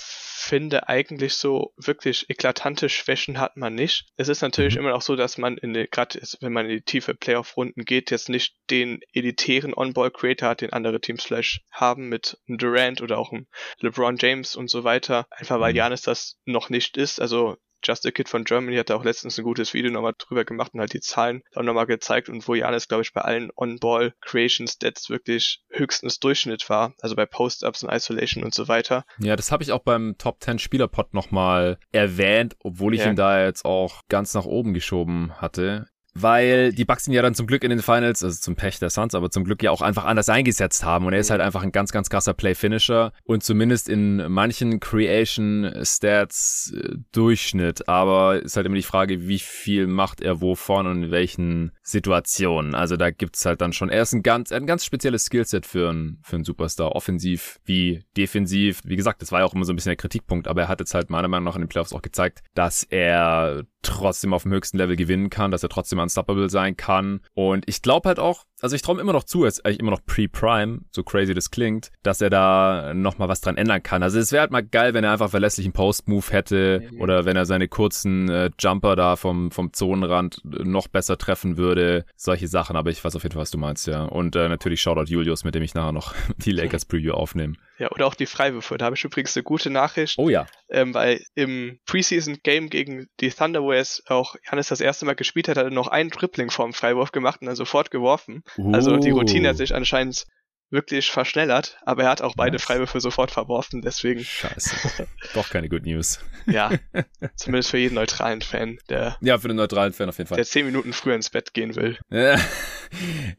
finde 0.44 0.88
eigentlich 0.88 1.35
so 1.35 1.72
wirklich 1.76 2.28
eklatante 2.28 2.88
Schwächen 2.88 3.40
hat 3.40 3.57
man 3.57 3.74
nicht. 3.74 4.07
Es 4.16 4.28
ist 4.28 4.42
natürlich 4.42 4.74
mhm. 4.74 4.80
immer 4.80 4.90
noch 4.90 5.02
so, 5.02 5.16
dass 5.16 5.38
man 5.38 5.57
in 5.57 5.72
gerade 5.90 6.20
wenn 6.40 6.52
man 6.52 6.66
in 6.66 6.76
die 6.76 6.83
tiefe 6.83 7.14
Playoff-Runden 7.14 7.85
geht, 7.85 8.11
jetzt 8.11 8.28
nicht 8.28 8.54
den 8.70 9.00
elitären 9.12 9.74
On-Ball-Creator 9.74 10.48
hat, 10.48 10.61
den 10.61 10.72
andere 10.72 11.00
Teams 11.00 11.24
vielleicht 11.24 11.62
haben 11.72 12.09
mit 12.09 12.38
einem 12.46 12.59
Durant 12.59 13.00
oder 13.00 13.18
auch 13.18 13.33
einem 13.33 13.46
LeBron 13.80 14.16
James 14.18 14.54
und 14.54 14.70
so 14.70 14.85
weiter. 14.85 15.26
Einfach 15.30 15.61
weil 15.61 15.74
Janis 15.74 16.02
mhm. 16.02 16.11
das 16.11 16.38
noch 16.44 16.68
nicht 16.68 16.96
ist. 16.96 17.20
Also 17.20 17.57
Just 17.85 18.07
a 18.07 18.11
Kid 18.11 18.29
von 18.29 18.44
Germany 18.44 18.77
hat 18.77 18.90
da 18.90 18.97
auch 18.97 19.05
letztens 19.05 19.38
ein 19.38 19.44
gutes 19.44 19.75
Video 19.75 19.90
nochmal 19.90 20.14
drüber 20.16 20.44
gemacht 20.44 20.75
und 20.75 20.81
halt 20.81 20.92
die 20.92 21.01
Zahlen 21.01 21.42
auch 21.55 21.62
nochmal 21.62 21.87
gezeigt 21.87 22.29
und 22.29 22.47
wo 22.49 22.55
Janis, 22.55 22.88
glaube 22.88 23.03
ich, 23.03 23.12
bei 23.12 23.20
allen 23.20 23.51
On-Ball 23.57 24.14
Creation 24.20 24.66
Stats 24.66 25.11
wirklich 25.11 25.62
höchstens 25.68 26.18
Durchschnitt 26.18 26.68
war, 26.68 26.94
also 27.01 27.14
bei 27.16 27.27
Post-Ups 27.27 27.83
und 27.83 27.92
Isolation 27.92 28.44
und 28.44 28.55
so 28.55 28.68
weiter. 28.68 29.05
Ja, 29.18 29.37
das 29.37 29.53
habe 29.53 29.62
ich 29.62 29.73
auch 29.73 29.83
beim 29.83 30.16
Top 30.18 30.42
10 30.42 30.59
Spieler-Pod 30.59 31.14
nochmal 31.14 31.79
erwähnt, 31.92 32.57
obwohl 32.61 32.94
ich 32.94 33.01
ja. 33.01 33.11
ihn 33.11 33.16
da 33.16 33.44
jetzt 33.44 33.64
auch 33.64 34.01
ganz 34.09 34.35
nach 34.35 34.47
oben 34.47 34.75
geschoben 34.75 35.40
hatte 35.40 35.87
weil 36.14 36.72
die 36.72 36.85
Bucks 36.85 37.09
ihn 37.09 37.12
ja 37.12 37.22
dann 37.22 37.35
zum 37.35 37.46
Glück 37.46 37.64
in 37.64 37.70
den 37.70 37.81
Finals, 37.81 38.22
also 38.22 38.38
zum 38.40 38.55
Pech 38.55 38.79
der 38.79 38.90
Suns, 38.90 39.14
aber 39.14 39.31
zum 39.31 39.44
Glück 39.44 39.62
ja 39.62 39.70
auch 39.72 39.83
einfach 39.83 40.05
anders 40.05 40.29
eingesetzt 40.29 40.85
haben. 40.85 41.07
Und 41.07 41.12
er 41.12 41.18
ist 41.18 41.31
halt 41.31 41.40
einfach 41.40 41.62
ein 41.62 41.72
ganz, 41.72 41.90
ganz 41.90 42.09
krasser 42.09 42.35
Play-Finisher 42.35 43.12
und 43.24 43.42
zumindest 43.42 43.88
in 43.88 44.31
manchen 44.31 44.79
Creation-Stats 44.79 46.72
äh, 46.77 46.96
Durchschnitt. 47.12 47.88
Aber 47.88 48.40
ist 48.40 48.57
halt 48.57 48.66
immer 48.66 48.77
die 48.77 48.83
Frage, 48.83 49.27
wie 49.27 49.40
viel 49.40 49.87
macht 49.87 50.20
er 50.20 50.40
wovon 50.40 50.87
und 50.87 51.05
in 51.05 51.11
welchen 51.11 51.72
Situationen. 51.83 52.74
Also 52.74 52.96
da 52.96 53.11
gibt's 53.11 53.44
halt 53.44 53.61
dann 53.61 53.72
schon, 53.72 53.88
er 53.88 54.03
ist 54.03 54.12
ein 54.12 54.22
ganz, 54.22 54.53
ein 54.53 54.66
ganz 54.66 54.85
spezielles 54.85 55.24
Skillset 55.24 55.66
für 55.66 55.90
einen, 55.90 56.20
für 56.22 56.37
einen 56.37 56.44
Superstar, 56.44 56.92
offensiv 56.92 57.59
wie 57.64 58.05
defensiv. 58.16 58.81
Wie 58.85 58.96
gesagt, 58.96 59.20
das 59.20 59.33
war 59.33 59.40
ja 59.40 59.46
auch 59.46 59.55
immer 59.55 59.64
so 59.64 59.72
ein 59.72 59.77
bisschen 59.77 59.90
der 59.90 59.96
Kritikpunkt, 59.96 60.46
aber 60.46 60.62
er 60.62 60.68
hat 60.68 60.81
jetzt 60.81 60.94
halt 60.94 61.11
meiner 61.11 61.29
Meinung 61.29 61.44
nach 61.44 61.57
in 61.57 61.62
den 61.62 61.68
Playoffs 61.68 61.92
auch 61.92 62.03
gezeigt, 62.03 62.42
dass 62.55 62.85
er 62.85 63.64
trotzdem 63.85 64.33
auf 64.35 64.42
dem 64.42 64.53
höchsten 64.53 64.79
Level 64.79 64.97
gewinnen 64.97 65.31
kann, 65.31 65.51
dass 65.51 65.62
er 65.62 65.68
trotzdem 65.68 65.99
unstoppable 65.99 66.51
sein 66.51 66.77
kann. 66.77 67.20
Und 67.35 67.64
ich 67.68 67.83
glaube 67.83 68.09
halt 68.09 68.18
auch, 68.18 68.44
also 68.61 68.77
ich 68.77 68.83
traue 68.83 69.01
immer 69.01 69.12
noch 69.12 69.25
zu, 69.25 69.44
er 69.44 69.49
ist 69.49 69.64
eigentlich 69.64 69.81
immer 69.81 69.90
noch 69.90 70.05
pre-prime, 70.07 70.81
so 70.90 71.03
crazy 71.03 71.35
das 71.35 71.51
klingt, 71.51 71.90
dass 72.03 72.20
er 72.20 72.31
da 72.31 72.92
nochmal 72.94 73.29
was 73.29 73.40
dran 73.40 73.57
ändern 73.57 73.83
kann. 73.83 74.03
Also 74.03 74.18
es 74.18 74.33
wäre 74.33 74.40
halt 74.40 74.53
mal 74.53 74.62
geil, 74.62 74.94
wenn 74.94 75.05
er 75.05 75.12
einfach 75.12 75.31
verlässlichen 75.31 75.73
Post-Move 75.73 76.27
hätte 76.31 76.88
oder 76.99 77.25
wenn 77.25 77.37
er 77.37 77.47
seine 77.47 77.68
kurzen 77.68 78.29
äh, 78.31 78.51
Jumper 78.59 78.97
da 78.97 79.16
vom, 79.16 79.51
vom 79.51 79.73
Zonenrand 79.73 80.40
noch 80.44 80.88
besser 80.88 81.18
treffen 81.18 81.57
würde. 81.57 82.07
Solche 82.16 82.49
Sachen, 82.49 82.77
aber 82.77 82.90
ich 82.90 83.05
weiß 83.05 83.14
auf 83.16 83.23
jeden 83.23 83.35
Fall, 83.35 83.42
was 83.42 83.51
du 83.51 83.59
meinst, 83.59 83.87
ja. 83.87 84.05
Und 84.05 84.35
äh, 84.35 84.49
natürlich 84.49 84.81
Shoutout 84.81 85.11
Julius, 85.11 85.44
mit 85.44 85.55
dem 85.55 85.62
ich 85.62 85.75
nachher 85.75 85.92
noch 85.92 86.14
die 86.38 86.53
Lakers-Preview 86.53 87.12
aufnehme. 87.12 87.55
Ja, 87.78 87.90
oder 87.90 88.06
auch 88.06 88.14
die 88.14 88.26
Freiwürfe. 88.26 88.78
Da 88.78 88.84
habe 88.87 88.96
ich 88.96 89.04
übrigens 89.04 89.37
eine 89.37 89.42
gute 89.42 89.70
Nachricht. 89.70 90.18
Oh 90.18 90.28
ja. 90.28 90.46
Ähm, 90.68 90.94
weil 90.94 91.24
im 91.34 91.80
Preseason-Game 91.87 92.70
gegen 92.70 93.08
die 93.20 93.30
Thunder, 93.30 93.62
wo 93.62 93.72
er 93.72 93.80
es 93.80 94.02
auch 94.06 94.37
Hannes 94.46 94.68
das 94.68 94.80
erste 94.80 95.06
Mal 95.06 95.14
gespielt 95.14 95.48
hat, 95.48 95.56
hat 95.56 95.64
er 95.64 95.70
noch 95.70 95.88
einen 95.88 96.10
Dribbling 96.10 96.50
vorm 96.50 96.72
Freiwurf 96.72 97.10
gemacht 97.12 97.40
und 97.40 97.46
dann 97.46 97.56
sofort 97.56 97.90
geworfen. 97.90 98.42
Uh. 98.58 98.72
Also 98.72 98.96
die 98.96 99.10
Routine 99.10 99.48
hat 99.48 99.56
sich 99.56 99.74
anscheinend 99.74 100.26
wirklich 100.70 101.10
verschnellert, 101.10 101.78
aber 101.87 102.04
er 102.04 102.10
hat 102.10 102.22
auch 102.22 102.34
beide 102.37 102.56
nice. 102.56 102.62
Freiwürfe 102.62 103.00
sofort 103.00 103.30
verworfen, 103.30 103.80
deswegen. 103.80 104.24
Scheiße. 104.24 105.06
Doch 105.34 105.48
keine 105.48 105.68
Good 105.68 105.87
News. 105.87 106.20
ja. 106.46 106.70
Zumindest 107.37 107.70
für 107.70 107.78
jeden 107.78 107.94
neutralen 107.94 108.42
Fan, 108.42 108.78
der. 108.88 109.16
Ja, 109.20 109.38
für 109.38 109.48
den 109.48 109.56
neutralen 109.56 109.92
Fan 109.92 110.08
auf 110.08 110.18
jeden 110.18 110.28
Fall. 110.28 110.37
Der 110.37 110.44
zehn 110.44 110.66
Minuten 110.66 110.92
früher 110.92 111.14
ins 111.14 111.30
Bett 111.30 111.54
gehen 111.54 111.74
will. 111.76 111.98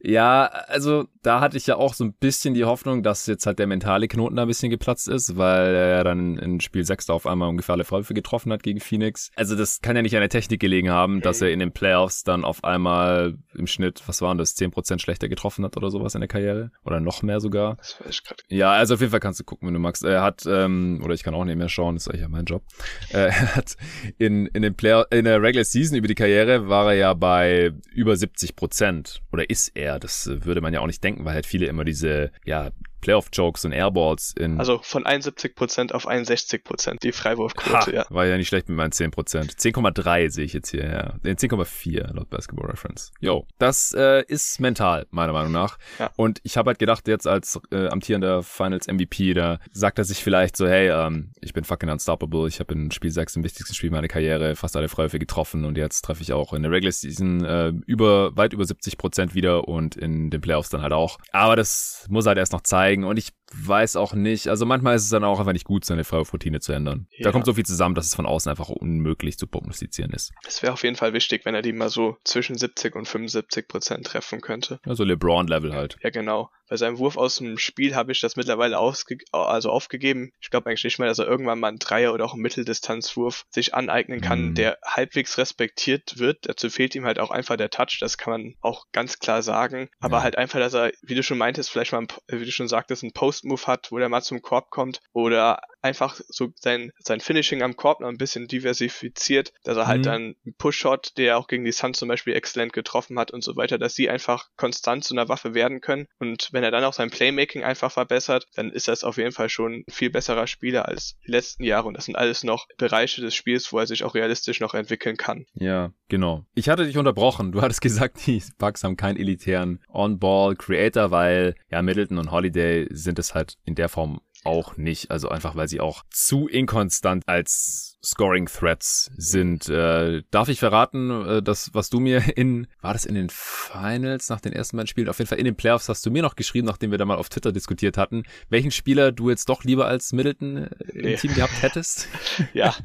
Ja, 0.02 0.46
also 0.46 1.06
da 1.22 1.40
hatte 1.40 1.58
ich 1.58 1.68
ja 1.68 1.76
auch 1.76 1.94
so 1.94 2.04
ein 2.04 2.14
bisschen 2.14 2.54
die 2.54 2.66
Hoffnung, 2.66 3.04
dass 3.04 3.26
jetzt 3.28 3.46
halt 3.46 3.60
der 3.60 3.68
mentale 3.68 4.08
Knoten 4.08 4.36
da 4.36 4.44
ein 4.44 4.48
bisschen 4.48 4.70
geplatzt 4.70 5.08
ist, 5.08 5.38
weil 5.38 5.74
er 5.74 6.04
dann 6.04 6.38
in 6.38 6.60
Spiel 6.60 6.86
6 6.86 7.08
da 7.08 7.14
auf 7.14 7.26
einmal 7.26 7.50
ungefähr 7.50 7.74
alle 7.74 7.84
Freiwürfe 7.84 8.14
getroffen 8.14 8.52
hat 8.52 8.64
gegen 8.64 8.80
Phoenix. 8.80 9.32
Also 9.36 9.56
das 9.56 9.82
kann 9.82 9.96
ja 9.96 10.02
nicht 10.02 10.16
an 10.16 10.22
der 10.22 10.30
Technik 10.30 10.60
gelegen 10.60 10.90
haben, 10.90 11.22
dass 11.22 11.42
er 11.42 11.52
in 11.52 11.60
den 11.60 11.72
Playoffs 11.72 12.24
dann 12.24 12.44
auf 12.44 12.64
einmal 12.64 13.38
im 13.56 13.68
Schnitt, 13.68 14.04
was 14.06 14.22
waren 14.22 14.38
das, 14.38 14.56
10% 14.56 15.00
schlechter 15.00 15.28
getroffen 15.28 15.66
hat 15.66 15.78
oder 15.78 15.90
sowas 15.90 16.16
in 16.16 16.22
der 16.22 16.28
Karriere? 16.28 16.72
Oder 16.84 17.00
noch 17.00 17.24
mehr 17.24 17.40
sogar. 17.40 17.76
Das 17.78 18.00
weiß 18.00 18.10
ich 18.10 18.24
grad. 18.24 18.44
Ja, 18.50 18.72
also 18.72 18.94
auf 18.94 19.00
jeden 19.00 19.12
Fall 19.12 19.20
kannst 19.20 19.40
du 19.40 19.44
gucken, 19.44 19.68
wenn 19.68 19.74
du 19.74 19.80
magst. 19.80 20.04
Er 20.04 20.22
hat, 20.22 20.44
ähm, 20.48 21.02
oder 21.04 21.14
ich 21.14 21.24
kann 21.24 21.34
auch 21.34 21.46
nicht 21.46 21.58
mehr 21.58 21.70
schauen, 21.70 21.96
das 21.96 22.04
ist 22.04 22.10
eigentlich 22.10 22.22
ja 22.22 22.30
mein 22.30 22.46
Job. 22.46 22.64
Äh, 23.12 23.30
er 23.36 23.56
hat 23.56 23.76
in, 24.18 24.46
in 24.48 24.62
den 24.62 24.76
Player, 24.76 25.08
in 25.12 25.26
der 25.26 25.42
Regular 25.42 25.66
Season 25.66 25.98
über 25.98 26.08
die 26.08 26.16
Karriere 26.16 26.70
war 26.70 26.92
er 26.92 26.98
ja 26.98 27.14
bei 27.14 27.72
über 27.94 28.16
70 28.16 28.56
Prozent. 28.56 29.22
Oder 29.46 29.50
ist 29.50 29.72
er? 29.76 30.00
Das 30.00 30.28
würde 30.28 30.62
man 30.62 30.74
ja 30.74 30.80
auch 30.80 30.88
nicht 30.88 31.04
denken, 31.04 31.26
weil 31.26 31.36
halt 31.36 31.46
viele 31.46 31.68
immer 31.68 31.84
diese, 31.86 32.32
ja, 32.46 32.72
Playoff-Jokes 33.06 33.66
und 33.66 33.72
Airballs 33.72 34.34
in. 34.36 34.60
Also 34.60 34.80
von 34.82 35.04
71% 35.04 35.92
auf 35.92 36.08
61% 36.08 37.00
die 37.04 37.12
Freiwurfquote, 37.12 37.94
ja. 37.94 38.06
War 38.10 38.26
ja 38.26 38.36
nicht 38.36 38.48
schlecht 38.48 38.68
mit 38.68 38.78
meinen 38.78 38.92
10%. 38.92 39.12
10,3 39.14 40.30
sehe 40.32 40.46
ich 40.46 40.54
jetzt 40.54 40.72
hier, 40.72 40.86
ja. 40.86 41.14
10,4 41.24 42.14
laut 42.14 42.32
Basketball 42.32 42.68
Reference. 42.68 43.12
Jo, 43.20 43.46
das 43.60 43.94
äh, 43.94 44.24
ist 44.28 44.60
mental, 44.60 45.06
meiner 45.12 45.34
Meinung 45.34 45.52
nach. 45.52 45.78
Ja. 46.00 46.10
Und 46.16 46.40
ich 46.42 46.58
habe 46.58 46.70
halt 46.72 46.80
gedacht, 46.80 47.08
jetzt 47.08 47.28
als 47.28 47.60
äh, 47.72 47.88
amtierender 47.90 48.42
Finals 48.42 48.88
MVP, 48.88 49.36
da 49.36 49.60
sagt 49.72 50.00
er 50.00 50.04
sich 50.04 50.24
vielleicht 50.24 50.58
so, 50.58 50.68
hey, 50.68 50.90
ähm, 50.90 51.32
ich 51.42 51.54
bin 51.54 51.64
fucking 51.64 51.90
unstoppable, 51.90 52.48
ich 52.48 52.60
habe 52.60 52.74
in 52.74 52.90
Spiel 52.90 53.12
6 53.12 53.36
im 53.36 53.44
wichtigsten 53.44 53.76
Spiel 53.76 53.92
meiner 53.92 54.08
Karriere 54.08 54.56
fast 54.56 54.76
alle 54.76 54.90
Freiwürfe 54.90 55.20
getroffen 55.20 55.64
und 55.64 55.78
jetzt 55.78 56.02
treffe 56.02 56.24
ich 56.24 56.34
auch 56.34 56.54
in 56.54 56.64
der 56.64 56.72
Regular 56.72 56.92
Season 56.92 57.46
äh, 57.46 57.72
über, 57.86 58.36
weit 58.36 58.54
über 58.54 58.64
70% 58.64 59.36
wieder 59.36 59.68
und 59.68 59.96
in 59.96 60.32
den 60.32 60.42
Playoffs 60.42 60.70
dann 60.70 60.82
halt 60.82 60.94
auch. 60.94 61.20
Aber 61.32 61.56
das 61.56 62.08
muss 62.10 62.26
halt 62.26 62.40
erst 62.40 62.54
noch 62.54 62.62
zeigen 62.62 62.95
zeigen 62.96 63.04
und 63.04 63.18
ich 63.18 63.34
weiß 63.54 63.96
auch 63.96 64.14
nicht, 64.14 64.48
also 64.48 64.66
manchmal 64.66 64.96
ist 64.96 65.04
es 65.04 65.10
dann 65.10 65.24
auch 65.24 65.40
einfach 65.40 65.54
nicht 65.54 65.66
gut, 65.66 65.86
seine 65.86 66.04
Freiwurfroutine 66.04 66.60
zu 66.60 66.74
ändern. 66.74 67.08
Ja. 67.12 67.24
Da 67.24 67.32
kommt 67.32 67.46
so 67.46 67.54
viel 67.54 67.66
zusammen, 67.66 67.96
dass 67.96 68.08
es 68.08 68.16
von 68.16 68.26
außen 68.26 68.50
einfach 68.50 68.70
unmöglich 68.70 69.38
zu 69.38 69.48
prognostizieren 69.48 70.12
ist. 70.12 70.34
Es 70.48 70.62
wäre 70.62 70.74
auf 70.74 70.84
jeden 70.84 70.96
Fall 70.96 71.14
wichtig, 71.14 71.46
wenn 71.46 71.56
er 71.56 71.62
die 71.62 71.74
mal 71.74 71.90
so 71.90 72.18
zwischen 72.24 72.58
70 72.58 72.96
und 72.96 73.08
75 73.08 73.68
Prozent 73.68 74.08
treffen 74.08 74.42
könnte. 74.42 74.80
Also 74.84 75.04
LeBron-Level 75.04 75.74
halt. 75.74 75.98
Ja, 76.02 76.10
genau. 76.10 76.50
Bei 76.68 76.78
seinem 76.78 76.98
Wurf 76.98 77.16
aus 77.18 77.36
dem 77.36 77.58
Spiel 77.60 77.96
habe 77.96 78.12
ich 78.12 78.20
das 78.22 78.36
mittlerweile 78.36 78.80
ausge 78.80 79.18
also 79.32 79.70
aufgegeben. 79.70 80.32
Ich 80.40 80.50
glaube 80.50 80.68
eigentlich 80.68 80.84
nicht 80.84 80.98
mehr, 80.98 81.08
dass 81.08 81.20
er 81.20 81.28
irgendwann 81.28 81.60
mal 81.60 81.68
einen 81.68 81.80
Dreier 81.80 82.14
oder 82.14 82.26
auch 82.26 82.34
einen 82.34 82.42
Mitteldistanzwurf 82.42 83.46
sich 83.52 83.76
aneignen 83.76 84.22
kann, 84.22 84.52
mm. 84.52 84.56
der 84.56 84.80
halbwegs 84.84 85.38
respektiert 85.38 86.18
wird. 86.18 86.40
Dazu 86.42 86.70
fehlt 86.70 86.96
ihm 86.96 87.06
halt 87.06 87.20
auch 87.20 87.30
einfach 87.30 87.56
der 87.56 87.70
Touch, 87.70 88.00
das 88.00 88.18
kann 88.18 88.32
man 88.32 88.56
auch 88.62 88.86
ganz 88.92 89.20
klar 89.20 89.44
sagen. 89.44 89.90
Aber 90.00 90.18
ja. 90.18 90.24
halt 90.24 90.38
einfach, 90.38 90.60
dass 90.60 90.74
er, 90.74 90.92
wie 91.04 91.16
du 91.16 91.22
schon 91.22 91.38
meintest, 91.38 91.70
vielleicht 91.70 91.92
mal, 91.92 92.08
wie 92.28 92.46
du 92.46 92.52
schon 92.52 92.68
sagtest, 92.68 93.04
einen 93.04 93.14
Post-Move 93.36 93.68
hat, 93.68 93.92
wo 93.92 93.98
der 93.98 94.08
mal 94.08 94.22
zum 94.22 94.42
Korb 94.42 94.70
kommt 94.70 95.02
oder 95.12 95.60
einfach 95.86 96.20
so 96.28 96.50
sein, 96.56 96.92
sein 97.00 97.20
Finishing 97.20 97.62
am 97.62 97.76
Korb 97.76 98.02
noch 98.02 98.10
ein 98.10 98.18
bisschen 98.18 98.48
diversifiziert, 98.48 99.54
dass 99.64 99.78
er 99.78 99.88
halt 99.88 100.00
mhm. 100.00 100.04
dann 100.04 100.36
einen 100.46 100.56
Push-Shot, 100.58 101.14
der 101.18 101.38
auch 101.38 101.48
gegen 101.48 101.64
die 101.64 101.72
Suns 101.72 102.00
zum 102.00 102.10
Beispiel 102.10 102.34
exzellent 102.34 102.74
getroffen 102.74 103.18
hat 103.20 103.32
und 103.32 103.44
so 103.44 103.56
weiter, 103.56 103.78
dass 103.78 103.96
sie 103.96 104.10
einfach 104.10 104.50
konstant 104.58 105.04
zu 105.04 105.14
einer 105.14 105.30
Waffe 105.30 105.54
werden 105.54 105.82
können. 105.82 106.08
Und 106.20 106.50
wenn 106.52 106.64
er 106.64 106.72
dann 106.72 106.84
auch 106.84 106.94
sein 106.94 107.12
Playmaking 107.12 107.64
einfach 107.64 107.92
verbessert, 107.92 108.48
dann 108.56 108.72
ist 108.72 108.88
das 108.88 109.04
auf 109.04 109.18
jeden 109.18 109.32
Fall 109.32 109.50
schon 109.50 109.74
ein 109.74 109.84
viel 109.90 110.10
besserer 110.10 110.48
Spieler 110.48 110.88
als 110.88 111.16
die 111.26 111.32
letzten 111.32 111.64
Jahre. 111.64 111.88
Und 111.88 111.96
das 111.96 112.06
sind 112.06 112.18
alles 112.18 112.44
noch 112.44 112.68
Bereiche 112.78 113.22
des 113.22 113.36
Spiels, 113.36 113.72
wo 113.72 113.80
er 113.80 113.88
sich 113.88 114.04
auch 114.04 114.16
realistisch 114.16 114.60
noch 114.60 114.74
entwickeln 114.74 115.18
kann. 115.18 115.46
Ja, 115.54 115.92
genau. 116.10 116.46
Ich 116.56 116.68
hatte 116.68 116.86
dich 116.86 116.98
unterbrochen. 116.98 117.52
Du 117.52 117.62
hattest 117.66 117.82
gesagt, 117.82 118.26
die 118.26 118.42
Bucks 118.58 118.84
haben 118.84 118.98
keinen 118.98 119.18
elitären 119.18 119.84
On-Ball-Creator, 119.90 121.12
weil 121.12 121.56
ja 121.70 121.82
Middleton 121.82 122.18
und 122.18 122.32
Holiday 122.32 122.88
sind 122.90 123.20
es 123.20 123.36
halt 123.36 123.58
in 123.66 123.76
der 123.76 123.88
Form 123.90 124.20
auch 124.46 124.78
nicht. 124.78 125.12
Also 125.12 125.30
einfach, 125.30 125.56
weil 125.56 125.68
sie 125.68 125.80
auch 125.80 126.04
zu 126.10 126.48
inkonstant 126.48 127.24
als 127.28 127.95
Scoring 128.06 128.46
Threats 128.46 129.12
sind. 129.18 129.68
Äh, 129.70 130.24
darf 130.32 130.48
ich 130.48 130.60
verraten, 130.60 131.10
äh, 131.26 131.42
das, 131.42 131.72
was 131.74 131.90
du 131.90 132.00
mir 132.00 132.38
in, 132.38 132.68
war 132.82 132.94
das 132.94 133.06
in 133.06 133.16
den 133.16 133.30
Finals 133.30 134.30
nach 134.30 134.40
den 134.40 134.54
ersten 134.54 134.78
beiden 134.78 134.88
Spielen? 134.88 135.10
Auf 135.10 135.18
jeden 135.18 135.28
Fall 135.28 135.40
in 135.40 135.46
den 135.46 135.56
Playoffs 135.56 135.90
hast 135.90 136.06
du 136.06 136.12
mir 136.12 136.22
noch 136.22 136.36
geschrieben, 136.36 136.68
nachdem 136.68 136.92
wir 136.92 136.98
da 136.98 137.06
mal 137.06 137.18
auf 137.18 137.30
Twitter 137.30 137.52
diskutiert 137.52 137.98
hatten, 137.98 138.24
welchen 138.50 138.72
Spieler 138.72 139.12
du 139.12 139.30
jetzt 139.30 139.50
doch 139.50 139.64
lieber 139.64 139.88
als 139.88 140.14
Middleton 140.14 140.58
äh, 140.58 140.70
im 140.94 141.02
nee. 141.02 141.16
Team 141.16 141.34
gehabt 141.34 141.62
hättest. 141.62 142.08
ja, 142.54 142.76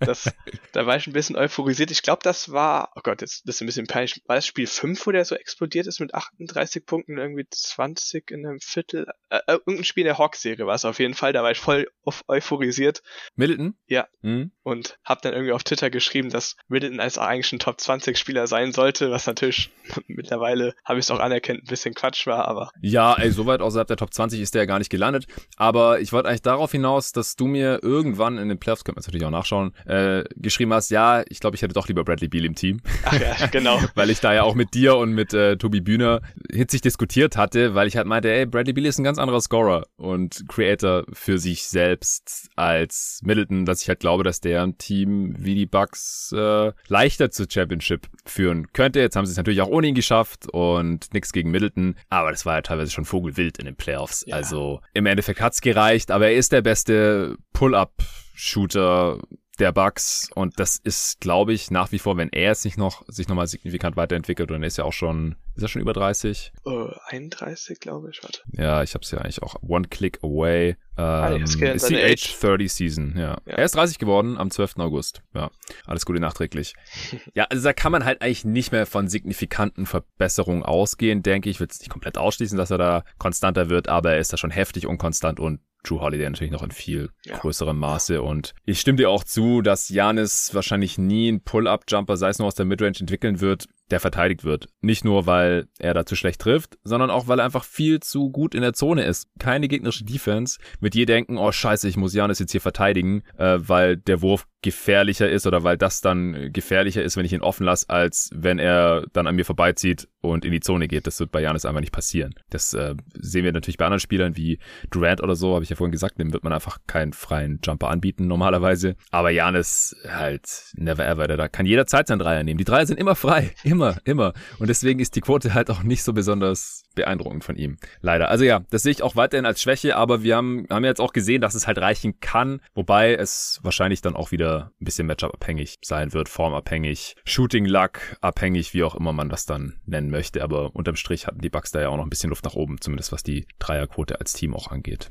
das, 0.00 0.30
da 0.72 0.86
war 0.86 0.96
ich 0.96 1.06
ein 1.06 1.12
bisschen 1.12 1.36
euphorisiert. 1.36 1.90
Ich 1.90 2.02
glaube, 2.02 2.20
das 2.22 2.52
war, 2.52 2.92
oh 2.96 3.00
Gott, 3.02 3.20
jetzt 3.20 3.46
das 3.46 3.56
ist 3.56 3.62
ein 3.62 3.66
bisschen 3.66 3.86
peinlich. 3.86 4.22
War 4.26 4.36
das 4.36 4.46
Spiel 4.46 4.66
5, 4.66 5.06
wo 5.06 5.10
der 5.10 5.24
so 5.24 5.34
explodiert 5.34 5.86
ist 5.86 6.00
mit 6.00 6.14
38 6.14 6.86
Punkten, 6.86 7.18
irgendwie 7.18 7.46
20 7.50 8.30
in 8.30 8.46
einem 8.46 8.60
Viertel? 8.60 9.06
Äh, 9.30 9.38
äh, 9.46 9.52
irgendein 9.52 9.84
Spiel 9.84 10.04
der 10.04 10.18
Hawks-Serie 10.18 10.66
war 10.66 10.74
es 10.74 10.84
auf 10.84 10.98
jeden 10.98 11.14
Fall. 11.14 11.32
Da 11.32 11.42
war 11.42 11.50
ich 11.50 11.58
voll 11.58 11.88
euphorisiert. 12.28 13.02
Middleton? 13.34 13.76
Ja. 13.86 14.06
mhm. 14.22 14.27
Und 14.62 14.98
habe 15.04 15.20
dann 15.22 15.32
irgendwie 15.32 15.52
auf 15.52 15.64
Twitter 15.64 15.90
geschrieben, 15.90 16.30
dass 16.30 16.56
Middleton 16.68 17.00
als 17.00 17.18
eigentlich 17.18 17.52
ein 17.52 17.58
Top 17.58 17.80
20 17.80 18.18
Spieler 18.18 18.46
sein 18.46 18.72
sollte, 18.72 19.10
was 19.10 19.26
natürlich 19.26 19.70
mittlerweile, 20.06 20.74
habe 20.84 20.98
ich 20.98 21.06
es 21.06 21.10
auch 21.10 21.20
anerkannt, 21.20 21.62
ein 21.62 21.68
bisschen 21.68 21.94
Quatsch 21.94 22.26
war, 22.26 22.46
aber. 22.46 22.70
Ja, 22.80 23.14
ey, 23.14 23.30
so 23.30 23.46
weit 23.46 23.60
außerhalb 23.60 23.88
der 23.88 23.96
Top 23.96 24.12
20 24.12 24.40
ist 24.40 24.54
der 24.54 24.62
ja 24.62 24.66
gar 24.66 24.78
nicht 24.78 24.90
gelandet. 24.90 25.26
Aber 25.56 26.00
ich 26.00 26.12
wollte 26.12 26.28
eigentlich 26.28 26.42
darauf 26.42 26.72
hinaus, 26.72 27.12
dass 27.12 27.36
du 27.36 27.46
mir 27.46 27.80
irgendwann 27.82 28.38
in 28.38 28.48
den 28.48 28.58
Playoffs, 28.58 28.84
können 28.84 28.96
wir 28.96 29.02
natürlich 29.02 29.24
auch 29.24 29.30
nachschauen, 29.30 29.74
äh, 29.86 30.24
geschrieben 30.36 30.72
hast, 30.72 30.90
ja, 30.90 31.22
ich 31.28 31.40
glaube, 31.40 31.56
ich 31.56 31.62
hätte 31.62 31.74
doch 31.74 31.88
lieber 31.88 32.04
Bradley 32.04 32.28
Beal 32.28 32.44
im 32.44 32.54
Team. 32.54 32.80
Ach 33.04 33.18
ja, 33.18 33.46
genau. 33.50 33.80
weil 33.94 34.10
ich 34.10 34.20
da 34.20 34.34
ja 34.34 34.42
auch 34.42 34.54
mit 34.54 34.74
dir 34.74 34.96
und 34.96 35.12
mit 35.12 35.32
äh, 35.32 35.56
Tobi 35.56 35.80
Bühner 35.80 36.20
hitzig 36.50 36.82
diskutiert 36.82 37.36
hatte, 37.36 37.74
weil 37.74 37.88
ich 37.88 37.96
halt 37.96 38.06
meinte, 38.06 38.30
ey, 38.30 38.46
Bradley 38.46 38.72
Beal 38.72 38.86
ist 38.86 38.98
ein 38.98 39.04
ganz 39.04 39.18
anderer 39.18 39.40
Scorer 39.40 39.86
und 39.96 40.44
Creator 40.48 41.04
für 41.12 41.38
sich 41.38 41.66
selbst 41.66 42.50
als 42.56 43.20
Middleton, 43.22 43.64
dass 43.64 43.82
ich 43.82 43.88
halt 43.88 44.00
glaube, 44.00 44.17
dass 44.22 44.40
der 44.40 44.62
ein 44.62 44.78
Team 44.78 45.34
wie 45.38 45.54
die 45.54 45.66
Bucks 45.66 46.32
äh, 46.36 46.72
leichter 46.88 47.30
zur 47.30 47.46
Championship 47.50 48.08
führen 48.24 48.72
könnte. 48.72 49.00
Jetzt 49.00 49.16
haben 49.16 49.26
sie 49.26 49.32
es 49.32 49.36
natürlich 49.36 49.60
auch 49.60 49.68
ohne 49.68 49.88
ihn 49.88 49.94
geschafft 49.94 50.48
und 50.50 51.12
nichts 51.12 51.32
gegen 51.32 51.50
Middleton, 51.50 51.96
aber 52.08 52.30
das 52.30 52.46
war 52.46 52.56
ja 52.56 52.62
teilweise 52.62 52.90
schon 52.90 53.04
vogelwild 53.04 53.58
in 53.58 53.66
den 53.66 53.76
Playoffs. 53.76 54.24
Ja. 54.26 54.36
Also 54.36 54.80
im 54.94 55.06
Endeffekt 55.06 55.40
hat's 55.40 55.60
gereicht, 55.60 56.10
aber 56.10 56.26
er 56.28 56.36
ist 56.36 56.52
der 56.52 56.62
beste 56.62 57.36
Pull-up-Shooter 57.52 59.18
der 59.58 59.72
Bugs 59.72 60.30
und 60.34 60.58
das 60.60 60.76
ist, 60.76 61.20
glaube 61.20 61.52
ich, 61.52 61.70
nach 61.70 61.92
wie 61.92 61.98
vor, 61.98 62.16
wenn 62.16 62.28
er 62.30 62.52
es 62.52 62.64
nicht 62.64 62.78
noch 62.78 63.04
sich 63.08 63.28
nochmal 63.28 63.46
signifikant 63.46 63.96
weiterentwickelt 63.96 64.50
und 64.50 64.62
er 64.62 64.66
ist 64.66 64.78
ja 64.78 64.84
auch 64.84 64.92
schon, 64.92 65.36
ist 65.56 65.62
er 65.62 65.68
schon 65.68 65.82
über 65.82 65.92
30? 65.92 66.52
Uh, 66.64 66.90
31, 67.08 67.80
glaube 67.80 68.10
ich, 68.10 68.22
warte. 68.22 68.40
Ja, 68.52 68.82
ich 68.82 68.94
habe 68.94 69.02
es 69.02 69.10
ja 69.10 69.18
eigentlich 69.18 69.42
auch 69.42 69.56
one 69.62 69.88
click 69.88 70.22
away. 70.22 70.76
Ähm, 70.96 71.04
ah, 71.04 71.28
ist 71.36 71.88
die 71.90 71.96
Age 71.96 72.36
30 72.40 72.72
Season, 72.72 73.14
ja. 73.16 73.38
ja. 73.46 73.54
Er 73.54 73.64
ist 73.64 73.74
30 73.74 73.98
geworden 73.98 74.36
am 74.36 74.50
12. 74.50 74.78
August. 74.78 75.22
Ja, 75.34 75.50
alles 75.86 76.06
Gute 76.06 76.20
nachträglich. 76.20 76.74
ja, 77.34 77.44
also 77.44 77.62
da 77.62 77.72
kann 77.72 77.92
man 77.92 78.04
halt 78.04 78.22
eigentlich 78.22 78.44
nicht 78.44 78.72
mehr 78.72 78.86
von 78.86 79.08
signifikanten 79.08 79.86
Verbesserungen 79.86 80.62
ausgehen, 80.62 81.22
denke 81.22 81.50
ich. 81.50 81.56
Ich 81.56 81.60
will 81.60 81.68
es 81.70 81.80
nicht 81.80 81.90
komplett 81.90 82.18
ausschließen, 82.18 82.58
dass 82.58 82.70
er 82.70 82.78
da 82.78 83.04
konstanter 83.18 83.68
wird, 83.68 83.88
aber 83.88 84.12
er 84.12 84.18
ist 84.18 84.32
da 84.32 84.36
schon 84.36 84.50
heftig 84.50 84.86
unkonstant 84.86 85.40
und 85.40 85.60
Drew 85.84 86.00
Holiday 86.00 86.28
natürlich 86.28 86.52
noch 86.52 86.62
in 86.62 86.70
viel 86.70 87.10
ja. 87.24 87.38
größerem 87.38 87.78
Maße. 87.78 88.22
Und 88.22 88.54
ich 88.64 88.80
stimme 88.80 88.96
dir 88.96 89.10
auch 89.10 89.24
zu, 89.24 89.62
dass 89.62 89.88
Janis 89.88 90.54
wahrscheinlich 90.54 90.98
nie 90.98 91.28
einen 91.28 91.42
Pull-Up-Jumper, 91.42 92.16
sei 92.16 92.30
es 92.30 92.38
nur 92.38 92.48
aus 92.48 92.54
der 92.54 92.66
Midrange, 92.66 93.00
entwickeln 93.00 93.40
wird, 93.40 93.66
der 93.90 94.00
verteidigt 94.00 94.44
wird. 94.44 94.68
Nicht 94.80 95.04
nur, 95.04 95.26
weil 95.26 95.68
er 95.78 95.94
da 95.94 96.04
zu 96.04 96.16
schlecht 96.16 96.40
trifft, 96.40 96.78
sondern 96.84 97.10
auch, 97.10 97.26
weil 97.26 97.38
er 97.38 97.44
einfach 97.44 97.64
viel 97.64 98.00
zu 98.00 98.30
gut 98.30 98.54
in 98.54 98.62
der 98.62 98.74
Zone 98.74 99.04
ist. 99.04 99.28
Keine 99.38 99.68
gegnerische 99.68 100.04
Defense 100.04 100.58
mit 100.80 100.94
je 100.94 101.06
denken, 101.06 101.38
oh 101.38 101.52
scheiße, 101.52 101.88
ich 101.88 101.96
muss 101.96 102.14
Janis 102.14 102.38
jetzt 102.38 102.52
hier 102.52 102.60
verteidigen, 102.60 103.22
äh, 103.36 103.58
weil 103.60 103.96
der 103.96 104.20
Wurf 104.20 104.46
gefährlicher 104.62 105.28
ist 105.28 105.46
oder 105.46 105.62
weil 105.62 105.76
das 105.76 106.00
dann 106.00 106.52
gefährlicher 106.52 107.02
ist, 107.02 107.16
wenn 107.16 107.24
ich 107.24 107.32
ihn 107.32 107.42
offen 107.42 107.64
lasse, 107.64 107.88
als 107.88 108.30
wenn 108.34 108.58
er 108.58 109.06
dann 109.12 109.26
an 109.26 109.36
mir 109.36 109.44
vorbeizieht 109.44 110.08
und 110.20 110.44
in 110.44 110.52
die 110.52 110.60
Zone 110.60 110.88
geht. 110.88 111.06
Das 111.06 111.20
wird 111.20 111.30
bei 111.30 111.40
Janis 111.40 111.64
einfach 111.64 111.80
nicht 111.80 111.92
passieren. 111.92 112.34
Das 112.50 112.74
äh, 112.74 112.94
sehen 113.14 113.44
wir 113.44 113.52
natürlich 113.52 113.78
bei 113.78 113.86
anderen 113.86 114.00
Spielern 114.00 114.36
wie 114.36 114.58
Durant 114.90 115.22
oder 115.22 115.36
so, 115.36 115.54
habe 115.54 115.62
ich 115.62 115.70
ja 115.70 115.76
vorhin 115.76 115.92
gesagt, 115.92 116.18
dem 116.18 116.32
wird 116.32 116.42
man 116.42 116.52
einfach 116.52 116.78
keinen 116.86 117.12
freien 117.12 117.60
Jumper 117.64 117.88
anbieten 117.88 118.26
normalerweise. 118.26 118.96
Aber 119.10 119.30
Janis 119.30 119.94
halt 120.08 120.72
never 120.74 121.06
ever, 121.06 121.28
der 121.28 121.36
da 121.36 121.48
kann 121.48 121.66
jederzeit 121.66 122.08
seinen 122.08 122.18
Dreier 122.18 122.42
nehmen. 122.42 122.58
Die 122.58 122.64
Dreier 122.64 122.86
sind 122.86 122.98
immer 122.98 123.14
frei, 123.14 123.52
Immer, 123.62 123.98
immer. 124.04 124.32
Und 124.58 124.68
deswegen 124.68 125.00
ist 125.00 125.14
die 125.16 125.20
Quote 125.20 125.54
halt 125.54 125.70
auch 125.70 125.82
nicht 125.82 126.02
so 126.02 126.12
besonders 126.12 126.84
beeindruckend 126.98 127.44
von 127.44 127.56
ihm. 127.56 127.78
Leider. 128.00 128.28
Also 128.28 128.44
ja, 128.44 128.60
das 128.70 128.82
sehe 128.82 128.92
ich 128.92 129.02
auch 129.02 129.16
weiterhin 129.16 129.46
als 129.46 129.62
Schwäche, 129.62 129.96
aber 129.96 130.22
wir 130.22 130.36
haben, 130.36 130.66
haben 130.68 130.84
jetzt 130.84 131.00
auch 131.00 131.12
gesehen, 131.12 131.40
dass 131.40 131.54
es 131.54 131.66
halt 131.66 131.78
reichen 131.78 132.20
kann, 132.20 132.60
wobei 132.74 133.14
es 133.14 133.60
wahrscheinlich 133.62 134.02
dann 134.02 134.16
auch 134.16 134.32
wieder 134.32 134.72
ein 134.80 134.84
bisschen 134.84 135.06
Matchup-abhängig 135.06 135.78
sein 135.82 136.12
wird, 136.12 136.28
formabhängig, 136.28 137.16
Shooting-Luck 137.24 138.00
abhängig, 138.20 138.74
wie 138.74 138.82
auch 138.82 138.96
immer 138.96 139.12
man 139.12 139.28
das 139.28 139.46
dann 139.46 139.80
nennen 139.86 140.10
möchte. 140.10 140.42
Aber 140.42 140.74
unterm 140.74 140.96
Strich 140.96 141.26
hatten 141.26 141.40
die 141.40 141.50
Bucks 141.50 141.70
da 141.70 141.80
ja 141.80 141.88
auch 141.88 141.96
noch 141.96 142.04
ein 142.04 142.10
bisschen 142.10 142.30
Luft 142.30 142.44
nach 142.44 142.54
oben, 142.54 142.80
zumindest 142.80 143.12
was 143.12 143.22
die 143.22 143.46
Dreierquote 143.58 144.18
als 144.18 144.32
Team 144.32 144.54
auch 144.54 144.68
angeht. 144.68 145.08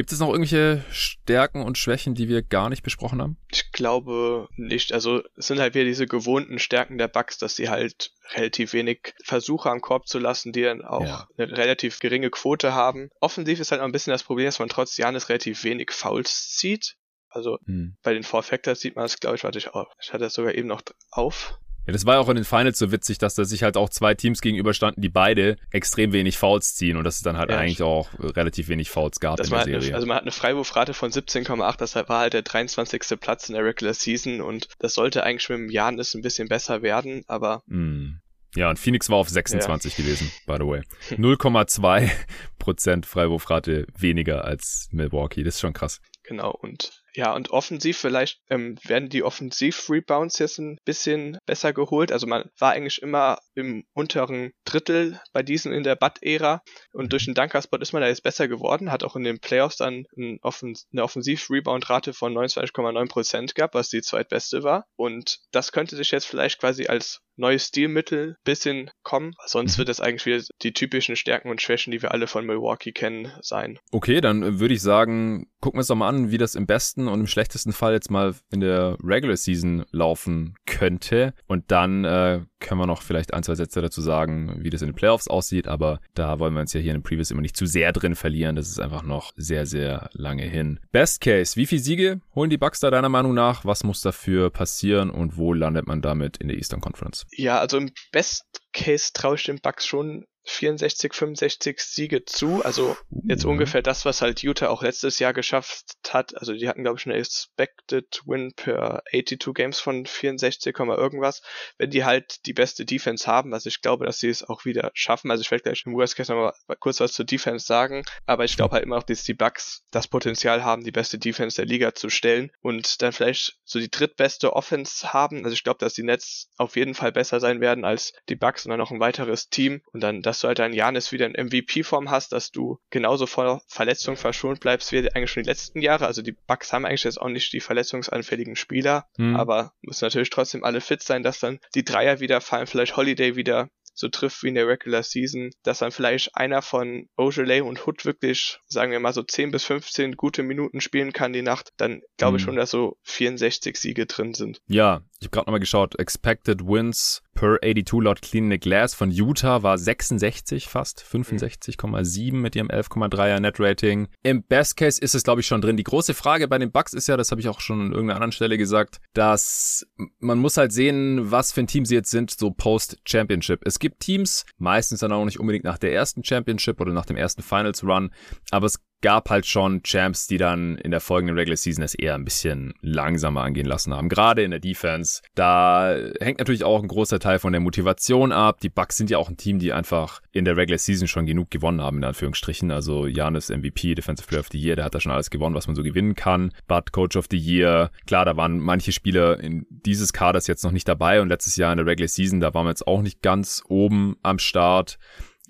Gibt 0.00 0.12
es 0.12 0.18
noch 0.18 0.30
irgendwelche 0.30 0.82
Stärken 0.90 1.62
und 1.62 1.76
Schwächen, 1.76 2.14
die 2.14 2.26
wir 2.26 2.40
gar 2.40 2.70
nicht 2.70 2.82
besprochen 2.82 3.20
haben? 3.20 3.36
Ich 3.50 3.70
glaube 3.70 4.48
nicht. 4.56 4.94
Also 4.94 5.22
es 5.36 5.48
sind 5.48 5.60
halt 5.60 5.74
wieder 5.74 5.84
diese 5.84 6.06
gewohnten 6.06 6.58
Stärken 6.58 6.96
der 6.96 7.06
Bugs, 7.06 7.36
dass 7.36 7.54
sie 7.54 7.68
halt 7.68 8.10
relativ 8.32 8.72
wenig 8.72 9.12
Versuche 9.22 9.68
am 9.68 9.82
Korb 9.82 10.08
zu 10.08 10.18
lassen, 10.18 10.52
die 10.52 10.62
dann 10.62 10.82
auch 10.82 11.04
ja. 11.04 11.28
eine 11.36 11.54
relativ 11.54 11.98
geringe 11.98 12.30
Quote 12.30 12.72
haben. 12.72 13.10
Offensiv 13.20 13.60
ist 13.60 13.72
halt 13.72 13.82
noch 13.82 13.88
ein 13.88 13.92
bisschen 13.92 14.12
das 14.12 14.22
Problem, 14.22 14.46
dass 14.46 14.58
man 14.58 14.70
trotz 14.70 14.96
Janis 14.96 15.28
relativ 15.28 15.64
wenig 15.64 15.90
Fouls 15.90 16.56
zieht. 16.56 16.96
Also 17.28 17.58
hm. 17.66 17.98
bei 18.02 18.14
den 18.14 18.22
Four 18.22 18.42
Factors 18.42 18.80
sieht 18.80 18.96
man 18.96 19.04
das, 19.04 19.20
glaube 19.20 19.36
ich, 19.36 19.44
warte 19.44 19.58
ich 19.58 19.74
auch. 19.74 19.94
Ich 20.00 20.14
hatte 20.14 20.24
das 20.24 20.32
sogar 20.32 20.54
eben 20.54 20.68
noch 20.68 20.80
auf. 21.10 21.58
Ja, 21.86 21.92
das 21.92 22.06
war 22.06 22.14
ja 22.14 22.20
auch 22.20 22.28
in 22.28 22.36
den 22.36 22.44
Finals 22.44 22.78
so 22.78 22.92
witzig, 22.92 23.18
dass 23.18 23.34
da 23.34 23.44
sich 23.44 23.62
halt 23.62 23.76
auch 23.76 23.88
zwei 23.88 24.14
Teams 24.14 24.40
gegenüberstanden, 24.40 25.02
die 25.02 25.08
beide 25.08 25.56
extrem 25.70 26.12
wenig 26.12 26.38
Fouls 26.38 26.74
ziehen 26.74 26.96
und 26.96 27.04
dass 27.04 27.16
es 27.16 27.22
dann 27.22 27.36
halt 27.36 27.50
ja. 27.50 27.58
eigentlich 27.58 27.82
auch 27.82 28.08
relativ 28.18 28.68
wenig 28.68 28.90
Fouls 28.90 29.20
gab 29.20 29.38
das 29.38 29.48
in 29.48 29.54
der 29.54 29.64
Serie. 29.64 29.86
Eine, 29.86 29.94
also 29.94 30.06
man 30.06 30.16
hat 30.16 30.22
eine 30.22 30.32
Freiwurfrate 30.32 30.94
von 30.94 31.10
17,8, 31.10 31.76
das 31.78 31.94
war 31.94 32.20
halt 32.20 32.34
der 32.34 32.42
23. 32.42 33.18
Platz 33.20 33.48
in 33.48 33.54
der 33.54 33.64
Regular 33.64 33.94
Season 33.94 34.40
und 34.40 34.68
das 34.78 34.94
sollte 34.94 35.24
eigentlich 35.24 35.48
mit 35.48 35.58
dem 35.58 35.70
Janis 35.70 36.14
ein 36.14 36.22
bisschen 36.22 36.48
besser 36.48 36.82
werden, 36.82 37.24
aber 37.26 37.62
mm. 37.66 38.20
Ja, 38.56 38.68
und 38.68 38.80
Phoenix 38.80 39.08
war 39.08 39.18
auf 39.18 39.28
26 39.28 39.96
ja. 39.96 40.04
gewesen, 40.04 40.32
by 40.46 40.54
the 40.54 40.66
way. 40.66 40.82
0,2 41.10 42.10
Prozent 42.58 43.06
Freiwurfrate 43.06 43.86
weniger 43.96 44.44
als 44.44 44.88
Milwaukee. 44.90 45.44
Das 45.44 45.54
ist 45.54 45.60
schon 45.60 45.72
krass. 45.72 46.00
Genau, 46.24 46.50
und 46.50 46.99
ja, 47.14 47.34
und 47.34 47.50
offensiv 47.50 47.98
vielleicht 47.98 48.40
ähm, 48.50 48.76
werden 48.84 49.08
die 49.08 49.22
Offensiv-Rebounds 49.22 50.38
jetzt 50.38 50.58
ein 50.58 50.78
bisschen 50.84 51.38
besser 51.46 51.72
geholt. 51.72 52.12
Also 52.12 52.26
man 52.26 52.50
war 52.58 52.72
eigentlich 52.72 53.02
immer 53.02 53.38
im 53.54 53.84
unteren 53.92 54.52
Drittel 54.64 55.20
bei 55.32 55.42
diesen 55.42 55.72
in 55.72 55.82
der 55.82 55.96
Bud-Ära 55.96 56.62
und 56.92 57.12
durch 57.12 57.24
den 57.24 57.34
Dunkerspot 57.34 57.82
ist 57.82 57.92
man 57.92 58.02
da 58.02 58.08
jetzt 58.08 58.22
besser 58.22 58.48
geworden, 58.48 58.92
hat 58.92 59.04
auch 59.04 59.16
in 59.16 59.24
den 59.24 59.40
Playoffs 59.40 59.76
dann 59.76 60.06
ein 60.16 60.38
Offens 60.42 60.86
eine 60.92 61.02
Offensiv-Rebound-Rate 61.02 62.12
von 62.12 62.32
29,9% 62.34 63.54
gehabt, 63.54 63.74
was 63.74 63.88
die 63.88 64.02
zweitbeste 64.02 64.62
war. 64.62 64.86
Und 64.96 65.40
das 65.52 65.72
könnte 65.72 65.96
sich 65.96 66.10
jetzt 66.10 66.26
vielleicht 66.26 66.60
quasi 66.60 66.86
als 66.86 67.20
neues 67.36 67.66
Stilmittel 67.66 68.36
bisschen 68.44 68.90
kommen. 69.02 69.34
Sonst 69.46 69.78
wird 69.78 69.88
es 69.88 70.00
eigentlich 70.00 70.26
wieder 70.26 70.42
die 70.62 70.72
typischen 70.72 71.16
Stärken 71.16 71.50
und 71.50 71.60
Schwächen, 71.60 71.90
die 71.90 72.02
wir 72.02 72.12
alle 72.12 72.26
von 72.26 72.46
Milwaukee 72.46 72.92
kennen, 72.92 73.32
sein. 73.42 73.78
Okay, 73.92 74.20
dann 74.20 74.60
würde 74.60 74.74
ich 74.74 74.82
sagen, 74.82 75.48
gucken 75.60 75.78
wir 75.78 75.80
uns 75.80 75.88
doch 75.88 75.96
mal 75.96 76.08
an, 76.08 76.30
wie 76.30 76.38
das 76.38 76.54
im 76.54 76.66
besten 76.66 77.08
und 77.08 77.20
im 77.20 77.26
schlechtesten 77.26 77.72
Fall 77.72 77.92
jetzt 77.92 78.10
mal 78.10 78.34
in 78.50 78.60
der 78.60 78.96
Regular 79.02 79.36
Season 79.36 79.84
laufen 79.90 80.54
könnte. 80.66 81.34
Und 81.46 81.70
dann 81.70 82.04
äh, 82.04 82.40
können 82.60 82.80
wir 82.80 82.86
noch 82.86 83.02
vielleicht 83.02 83.34
ein, 83.34 83.42
zwei 83.42 83.54
Sätze 83.54 83.82
dazu 83.82 84.00
sagen, 84.00 84.56
wie 84.58 84.70
das 84.70 84.82
in 84.82 84.88
den 84.88 84.94
Playoffs 84.94 85.28
aussieht. 85.28 85.68
Aber 85.68 86.00
da 86.14 86.38
wollen 86.38 86.54
wir 86.54 86.60
uns 86.60 86.72
ja 86.72 86.80
hier 86.80 86.92
in 86.92 86.98
den 86.98 87.02
Previews 87.02 87.30
immer 87.30 87.42
nicht 87.42 87.56
zu 87.56 87.66
sehr 87.66 87.92
drin 87.92 88.14
verlieren. 88.14 88.56
Das 88.56 88.68
ist 88.68 88.80
einfach 88.80 89.02
noch 89.02 89.32
sehr, 89.36 89.66
sehr 89.66 90.10
lange 90.12 90.44
hin. 90.44 90.80
Best 90.92 91.20
Case, 91.20 91.56
wie 91.56 91.66
viele 91.66 91.82
Siege 91.82 92.20
holen 92.34 92.50
die 92.50 92.58
Bucks 92.58 92.80
da 92.80 92.90
deiner 92.90 93.08
Meinung 93.08 93.34
nach? 93.34 93.64
Was 93.64 93.84
muss 93.84 94.00
dafür 94.00 94.50
passieren 94.50 95.10
und 95.10 95.36
wo 95.36 95.52
landet 95.52 95.86
man 95.86 96.02
damit 96.02 96.36
in 96.36 96.48
der 96.48 96.56
Eastern 96.56 96.80
Conference? 96.80 97.26
Ja, 97.32 97.58
also 97.58 97.78
im 97.78 97.90
Best 98.12 98.59
Case 98.72 99.12
traue 99.12 99.36
ich 99.36 99.44
den 99.44 99.60
Bucks 99.60 99.86
schon 99.86 100.26
64, 100.44 101.14
65 101.14 101.80
Siege 101.80 102.24
zu. 102.24 102.64
Also 102.64 102.96
jetzt 103.26 103.44
mhm. 103.44 103.52
ungefähr 103.52 103.82
das, 103.82 104.04
was 104.04 104.22
halt 104.22 104.42
Utah 104.42 104.68
auch 104.68 104.82
letztes 104.82 105.18
Jahr 105.18 105.32
geschafft 105.32 105.96
hat. 106.08 106.36
Also 106.36 106.52
die 106.52 106.68
hatten, 106.68 106.82
glaube 106.82 106.98
ich, 106.98 107.06
eine 107.06 107.16
Expected 107.16 108.22
Win 108.26 108.52
per 108.54 109.02
82 109.12 109.54
Games 109.54 109.80
von 109.80 110.06
64, 110.06 110.76
irgendwas. 110.78 111.42
Wenn 111.78 111.90
die 111.90 112.04
halt 112.04 112.46
die 112.46 112.52
beste 112.52 112.84
Defense 112.84 113.26
haben, 113.26 113.52
also 113.54 113.68
ich 113.68 113.82
glaube, 113.82 114.06
dass 114.06 114.18
sie 114.18 114.28
es 114.28 114.42
auch 114.42 114.64
wieder 114.64 114.90
schaffen. 114.94 115.30
Also 115.30 115.42
ich 115.42 115.50
werde 115.50 115.64
gleich 115.64 115.84
im 115.86 115.94
Worst 115.94 116.16
Case 116.16 116.32
nochmal 116.32 116.54
kurz 116.78 117.00
was 117.00 117.12
zur 117.12 117.24
Defense 117.24 117.66
sagen. 117.66 118.02
Aber 118.26 118.44
ich 118.44 118.56
glaube 118.56 118.74
halt 118.74 118.84
immer 118.84 118.96
noch, 118.96 119.02
dass 119.02 119.22
die 119.22 119.34
Bucks 119.34 119.84
das 119.90 120.08
Potenzial 120.08 120.64
haben, 120.64 120.84
die 120.84 120.92
beste 120.92 121.18
Defense 121.18 121.56
der 121.56 121.66
Liga 121.66 121.94
zu 121.94 122.08
stellen 122.08 122.50
und 122.60 123.02
dann 123.02 123.12
vielleicht 123.12 123.58
so 123.64 123.78
die 123.78 123.90
drittbeste 123.90 124.54
Offense 124.54 125.12
haben. 125.12 125.44
Also 125.44 125.54
ich 125.54 125.64
glaube, 125.64 125.78
dass 125.78 125.94
die 125.94 126.02
Nets 126.02 126.48
auf 126.56 126.76
jeden 126.76 126.94
Fall 126.94 127.12
besser 127.12 127.40
sein 127.40 127.60
werden 127.60 127.84
als 127.84 128.12
die 128.28 128.36
Bucks 128.36 128.64
und 128.64 128.70
dann 128.70 128.78
noch 128.78 128.90
ein 128.90 129.00
weiteres 129.00 129.48
Team 129.48 129.82
und 129.92 130.00
dann 130.00 130.22
dass 130.30 130.40
du 130.40 130.46
halt 130.46 130.60
deinen 130.60 130.74
Janis 130.74 131.10
wieder 131.10 131.26
in 131.26 131.46
MVP-Form 131.46 132.08
hast, 132.08 132.30
dass 132.30 132.52
du 132.52 132.78
genauso 132.90 133.26
vor 133.26 133.62
Verletzungen 133.66 134.16
verschont 134.16 134.60
bleibst 134.60 134.92
wie 134.92 134.98
eigentlich 134.98 135.32
schon 135.32 135.42
die 135.42 135.48
letzten 135.48 135.80
Jahre. 135.80 136.06
Also 136.06 136.22
die 136.22 136.36
Bucks 136.46 136.72
haben 136.72 136.84
eigentlich 136.84 137.02
jetzt 137.02 137.20
auch 137.20 137.28
nicht 137.28 137.52
die 137.52 137.58
verletzungsanfälligen 137.58 138.54
Spieler, 138.54 139.06
mhm. 139.16 139.34
aber 139.34 139.72
müssen 139.82 140.04
natürlich 140.04 140.30
trotzdem 140.30 140.62
alle 140.62 140.80
fit 140.80 141.02
sein, 141.02 141.24
dass 141.24 141.40
dann 141.40 141.58
die 141.74 141.84
Dreier 141.84 142.20
wieder 142.20 142.40
fallen, 142.40 142.68
vielleicht 142.68 142.96
Holiday 142.96 143.34
wieder 143.34 143.70
so 144.00 144.08
trifft 144.08 144.42
wie 144.42 144.48
in 144.48 144.54
der 144.54 144.66
Regular 144.66 145.02
Season, 145.02 145.50
dass 145.62 145.78
dann 145.78 145.92
vielleicht 145.92 146.34
einer 146.34 146.62
von 146.62 147.08
Beaujolais 147.16 147.60
und 147.60 147.86
Hood 147.86 148.04
wirklich, 148.04 148.58
sagen 148.66 148.92
wir 148.92 149.00
mal 149.00 149.12
so 149.12 149.22
10 149.22 149.50
bis 149.50 149.64
15 149.64 150.16
gute 150.16 150.42
Minuten 150.42 150.80
spielen 150.80 151.12
kann 151.12 151.32
die 151.32 151.42
Nacht, 151.42 151.70
dann 151.76 152.02
glaube 152.16 152.38
ich 152.38 152.42
mhm. 152.42 152.46
schon, 152.46 152.56
dass 152.56 152.70
so 152.70 152.96
64 153.04 153.76
Siege 153.76 154.06
drin 154.06 154.34
sind. 154.34 154.60
Ja, 154.66 155.02
ich 155.20 155.26
habe 155.26 155.30
gerade 155.30 155.46
nochmal 155.46 155.60
geschaut, 155.60 155.98
Expected 155.98 156.66
Wins 156.66 157.22
per 157.34 157.58
82 157.60 158.02
laut 158.02 158.22
Clean 158.22 158.50
the 158.50 158.58
Glass 158.58 158.94
von 158.94 159.10
Utah 159.10 159.62
war 159.62 159.78
66 159.78 160.66
fast, 160.66 161.02
65,7 161.02 162.34
mit 162.34 162.56
ihrem 162.56 162.68
11,3er 162.68 163.40
Net 163.40 163.60
Rating. 163.60 164.08
Im 164.22 164.42
Best 164.42 164.76
Case 164.76 165.00
ist 165.00 165.14
es 165.14 165.22
glaube 165.22 165.42
ich 165.42 165.46
schon 165.46 165.60
drin. 165.60 165.76
Die 165.76 165.84
große 165.84 166.14
Frage 166.14 166.48
bei 166.48 166.58
den 166.58 166.72
Bucks 166.72 166.92
ist 166.92 167.06
ja, 167.06 167.16
das 167.16 167.30
habe 167.30 167.40
ich 167.40 167.48
auch 167.48 167.60
schon 167.60 167.80
an 167.80 167.92
irgendeiner 167.92 168.16
anderen 168.16 168.32
Stelle 168.32 168.56
gesagt, 168.56 169.00
dass 169.12 169.86
man 170.18 170.38
muss 170.38 170.56
halt 170.56 170.72
sehen, 170.72 171.30
was 171.30 171.52
für 171.52 171.60
ein 171.60 171.66
Team 171.66 171.84
sie 171.84 171.94
jetzt 171.94 172.10
sind, 172.10 172.30
so 172.30 172.50
Post-Championship. 172.50 173.60
Es 173.64 173.78
gibt 173.78 173.89
Teams, 173.98 174.44
meistens 174.58 175.00
dann 175.00 175.12
auch 175.12 175.24
nicht 175.24 175.40
unbedingt 175.40 175.64
nach 175.64 175.78
der 175.78 175.92
ersten 175.92 176.24
Championship 176.24 176.80
oder 176.80 176.92
nach 176.92 177.06
dem 177.06 177.16
ersten 177.16 177.42
Finals 177.42 177.84
Run, 177.84 178.10
aber 178.50 178.66
es 178.66 178.78
gab 179.00 179.30
halt 179.30 179.46
schon 179.46 179.82
Champs, 179.82 180.26
die 180.26 180.36
dann 180.36 180.76
in 180.78 180.90
der 180.90 181.00
folgenden 181.00 181.36
Regular 181.36 181.56
Season 181.56 181.82
es 181.82 181.94
eher 181.94 182.14
ein 182.14 182.24
bisschen 182.24 182.74
langsamer 182.80 183.42
angehen 183.42 183.66
lassen 183.66 183.94
haben. 183.94 184.08
Gerade 184.08 184.42
in 184.42 184.50
der 184.50 184.60
Defense. 184.60 185.22
Da 185.34 185.94
hängt 186.20 186.38
natürlich 186.38 186.64
auch 186.64 186.82
ein 186.82 186.88
großer 186.88 187.18
Teil 187.18 187.38
von 187.38 187.52
der 187.52 187.60
Motivation 187.60 188.32
ab. 188.32 188.60
Die 188.60 188.68
Bucks 188.68 188.96
sind 188.96 189.10
ja 189.10 189.18
auch 189.18 189.28
ein 189.28 189.36
Team, 189.36 189.58
die 189.58 189.72
einfach 189.72 190.20
in 190.32 190.44
der 190.44 190.56
Regular 190.56 190.78
Season 190.78 191.08
schon 191.08 191.26
genug 191.26 191.50
gewonnen 191.50 191.80
haben, 191.80 191.98
in 191.98 192.04
Anführungsstrichen. 192.04 192.70
Also 192.70 193.06
Janis 193.06 193.48
MVP, 193.48 193.94
Defensive 193.94 194.28
Player 194.28 194.40
of 194.40 194.48
the 194.52 194.58
Year, 194.58 194.76
der 194.76 194.84
hat 194.84 194.94
da 194.94 195.00
schon 195.00 195.12
alles 195.12 195.30
gewonnen, 195.30 195.54
was 195.54 195.66
man 195.66 195.76
so 195.76 195.82
gewinnen 195.82 196.14
kann. 196.14 196.52
Bud 196.66 196.92
Coach 196.92 197.16
of 197.16 197.26
the 197.30 197.38
Year. 197.38 197.90
Klar, 198.06 198.24
da 198.24 198.36
waren 198.36 198.58
manche 198.58 198.92
Spieler 198.92 199.40
in 199.40 199.66
dieses 199.70 200.12
Kaders 200.12 200.46
jetzt 200.46 200.64
noch 200.64 200.72
nicht 200.72 200.88
dabei 200.88 201.20
und 201.20 201.28
letztes 201.28 201.56
Jahr 201.56 201.72
in 201.72 201.78
der 201.78 201.86
Regular 201.86 202.08
Season, 202.08 202.40
da 202.40 202.54
waren 202.54 202.66
wir 202.66 202.70
jetzt 202.70 202.86
auch 202.86 203.02
nicht 203.02 203.22
ganz 203.22 203.62
oben 203.68 204.16
am 204.22 204.38
Start 204.38 204.98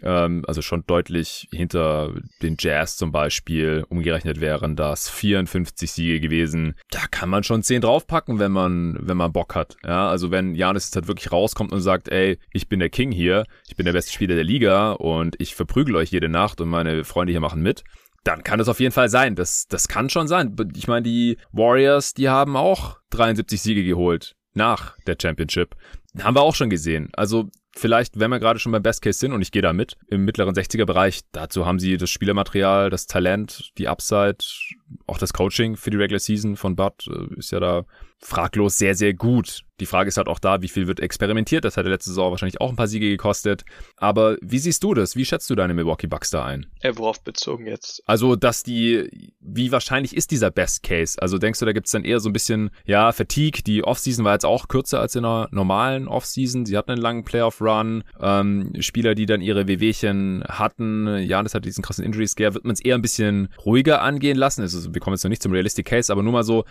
ähm, 0.03 0.45
also 0.47 0.63
schon 0.63 0.85
deutlich 0.87 1.49
hinter 1.53 2.15
den 2.43 2.57
Jazz 2.59 2.97
zum 2.97 3.13
Beispiel. 3.13 3.85
Umgerechnet 3.89 4.41
wären 4.41 4.77
das 4.77 5.09
54 5.09 5.91
Siege 5.91 6.21
gewesen. 6.21 6.75
Da 6.91 7.01
kann 7.11 7.29
man 7.29 7.43
schon 7.43 7.63
10 7.63 7.83
draufpacken, 7.83 8.39
wenn 8.39 8.53
man, 8.53 8.99
wenn 9.01 9.17
man 9.17 9.33
Bock 9.33 9.55
hat. 9.55 9.77
Ja, 9.85 10.09
also 10.09 10.31
wenn 10.31 10.55
Janis 10.55 10.87
jetzt 10.87 10.97
halt 10.97 11.09
wirklich 11.09 11.33
rauskommt 11.33 11.73
und 11.73 11.81
sagt, 11.81 12.09
ey, 12.09 12.39
ich 12.53 12.69
bin 12.69 12.81
der 12.81 12.91
King 12.91 13.13
hier, 13.13 13.45
ich 13.67 13.77
bin 13.77 13.87
der 13.87 13.93
beste 13.93 14.13
Spieler 14.13 14.35
der 14.35 14.45
Liga 14.45 14.93
und 14.93 15.37
ich 15.39 15.55
verprügel 15.55 15.97
euch 15.97 16.11
jede 16.11 16.29
Nacht 16.29 16.61
und 16.61 16.69
meine 16.69 17.05
Freunde 17.05 17.33
hier 17.33 17.41
machen 17.41 17.63
mit, 17.63 17.85
dann 18.25 18.45
kann 18.45 18.59
das 18.59 18.69
auf 18.69 18.81
jeden 18.81 18.93
Fall 18.93 19.09
sein. 19.09 19.35
Das, 19.35 19.67
das 19.69 19.89
kann 19.89 20.11
schon 20.11 20.29
sein. 20.29 20.55
Ich 20.77 20.89
meine, 20.89 21.03
die 21.03 21.39
Warriors, 21.53 22.15
die 22.15 22.29
haben 22.29 22.57
auch 22.57 22.99
73 23.11 23.61
Siege 23.61 23.85
geholt 23.85 24.37
nach 24.53 24.97
der 25.07 25.17
Championship. 25.21 25.77
Haben 26.21 26.37
wir 26.37 26.43
auch 26.43 26.55
schon 26.55 26.71
gesehen. 26.71 27.09
Also 27.13 27.49
vielleicht, 27.73 28.19
wenn 28.19 28.31
wir 28.31 28.41
gerade 28.41 28.59
schon 28.59 28.73
beim 28.73 28.83
Best 28.83 29.03
Case 29.03 29.19
sind 29.19 29.33
und 29.33 29.43
ich 29.43 29.53
gehe 29.53 29.63
da 29.63 29.73
mit, 29.73 29.97
im 30.09 30.25
mittleren 30.25 30.55
60er 30.55 30.85
Bereich, 30.85 31.21
dazu 31.33 31.67
haben 31.67 31.79
sie 31.79 31.97
das 31.97 32.11
Spielermaterial, 32.11 32.91
das 32.91 33.07
Talent, 33.07 33.73
die 33.79 33.89
Upside, 33.89 34.39
auch 35.07 35.19
das 35.19 35.33
Coaching 35.33 35.77
für 35.77 35.91
die 35.91 35.97
Regular 35.97 36.21
Season 36.21 36.57
von 36.57 36.77
Bud 36.77 37.07
äh, 37.09 37.39
ist 37.39 37.53
ja 37.53 37.61
da 37.61 37.85
fraglos 38.23 38.79
sehr, 38.79 38.95
sehr 38.95 39.15
gut. 39.15 39.63
Die 39.81 39.87
Frage 39.87 40.09
ist 40.09 40.19
halt 40.19 40.29
auch 40.29 40.39
da, 40.39 40.61
wie 40.61 40.69
viel 40.69 40.87
wird 40.87 41.01
experimentiert. 41.01 41.65
Das 41.65 41.79
hat 41.79 41.87
der 41.87 41.93
letzte 41.93 42.11
Saison 42.11 42.31
wahrscheinlich 42.31 42.61
auch 42.61 42.69
ein 42.69 42.77
paar 42.77 42.87
Siege 42.87 43.09
gekostet. 43.09 43.65
Aber 43.97 44.37
wie 44.43 44.59
siehst 44.59 44.85
du 44.85 44.93
das? 44.93 45.17
Wie 45.17 45.25
schätzt 45.25 45.49
du 45.49 45.55
deine 45.55 45.73
Milwaukee 45.73 46.07
Bucks 46.07 46.31
da 46.31 46.45
ein? 46.45 46.67
Äh, 46.81 46.93
worauf 46.97 47.25
bezogen 47.25 47.67
jetzt? 47.67 48.03
Also, 48.07 48.37
dass 48.37 48.63
die, 48.63 49.33
wie 49.41 49.73
wahrscheinlich 49.73 50.15
ist 50.15 50.33
dieser 50.33 50.51
Best 50.51 50.83
Case? 50.83 51.21
Also 51.21 51.39
denkst 51.39 51.61
du, 51.61 51.65
da 51.65 51.73
gibt's 51.73 51.93
dann 51.93 52.05
eher 52.05 52.21
so 52.21 52.29
ein 52.29 52.35
bisschen, 52.35 52.71
ja, 52.85 53.11
Fatigue. 53.13 53.63
Die 53.63 53.83
Offseason 53.83 54.25
war 54.25 54.35
jetzt 54.35 54.45
auch 54.45 54.69
kürzer 54.69 55.01
als 55.01 55.17
in 55.17 55.25
einer 55.25 55.49
normalen 55.51 56.07
Offseason. 56.07 56.67
Sie 56.67 56.77
hatten 56.77 56.91
einen 56.91 57.01
langen 57.01 57.25
Playoff-Run. 57.25 58.05
Ähm, 58.21 58.73
Spieler, 58.81 59.15
die 59.15 59.25
dann 59.25 59.41
ihre 59.41 59.67
WWchen 59.67 60.45
hatten. 60.47 61.07
Ja, 61.21 61.43
das 61.43 61.55
hat 61.55 61.65
diesen 61.65 61.83
krassen 61.83 62.05
Injury-Scare. 62.05 62.53
Wird 62.53 62.65
man 62.67 62.75
es 62.75 62.81
eher 62.81 62.97
ein 62.97 63.03
bisschen 63.03 63.49
ruhiger 63.65 64.03
angehen 64.03 64.37
lassen? 64.37 64.61
Also, 64.61 64.93
wir 64.93 65.01
kommen 65.01 65.15
jetzt 65.15 65.25
noch 65.25 65.31
nicht 65.31 65.43
zum 65.43 65.53
Realistic 65.53 65.87
Case, 65.87 66.13
aber 66.13 66.23
nur 66.23 66.35
mal 66.35 66.45
so, 66.45 66.65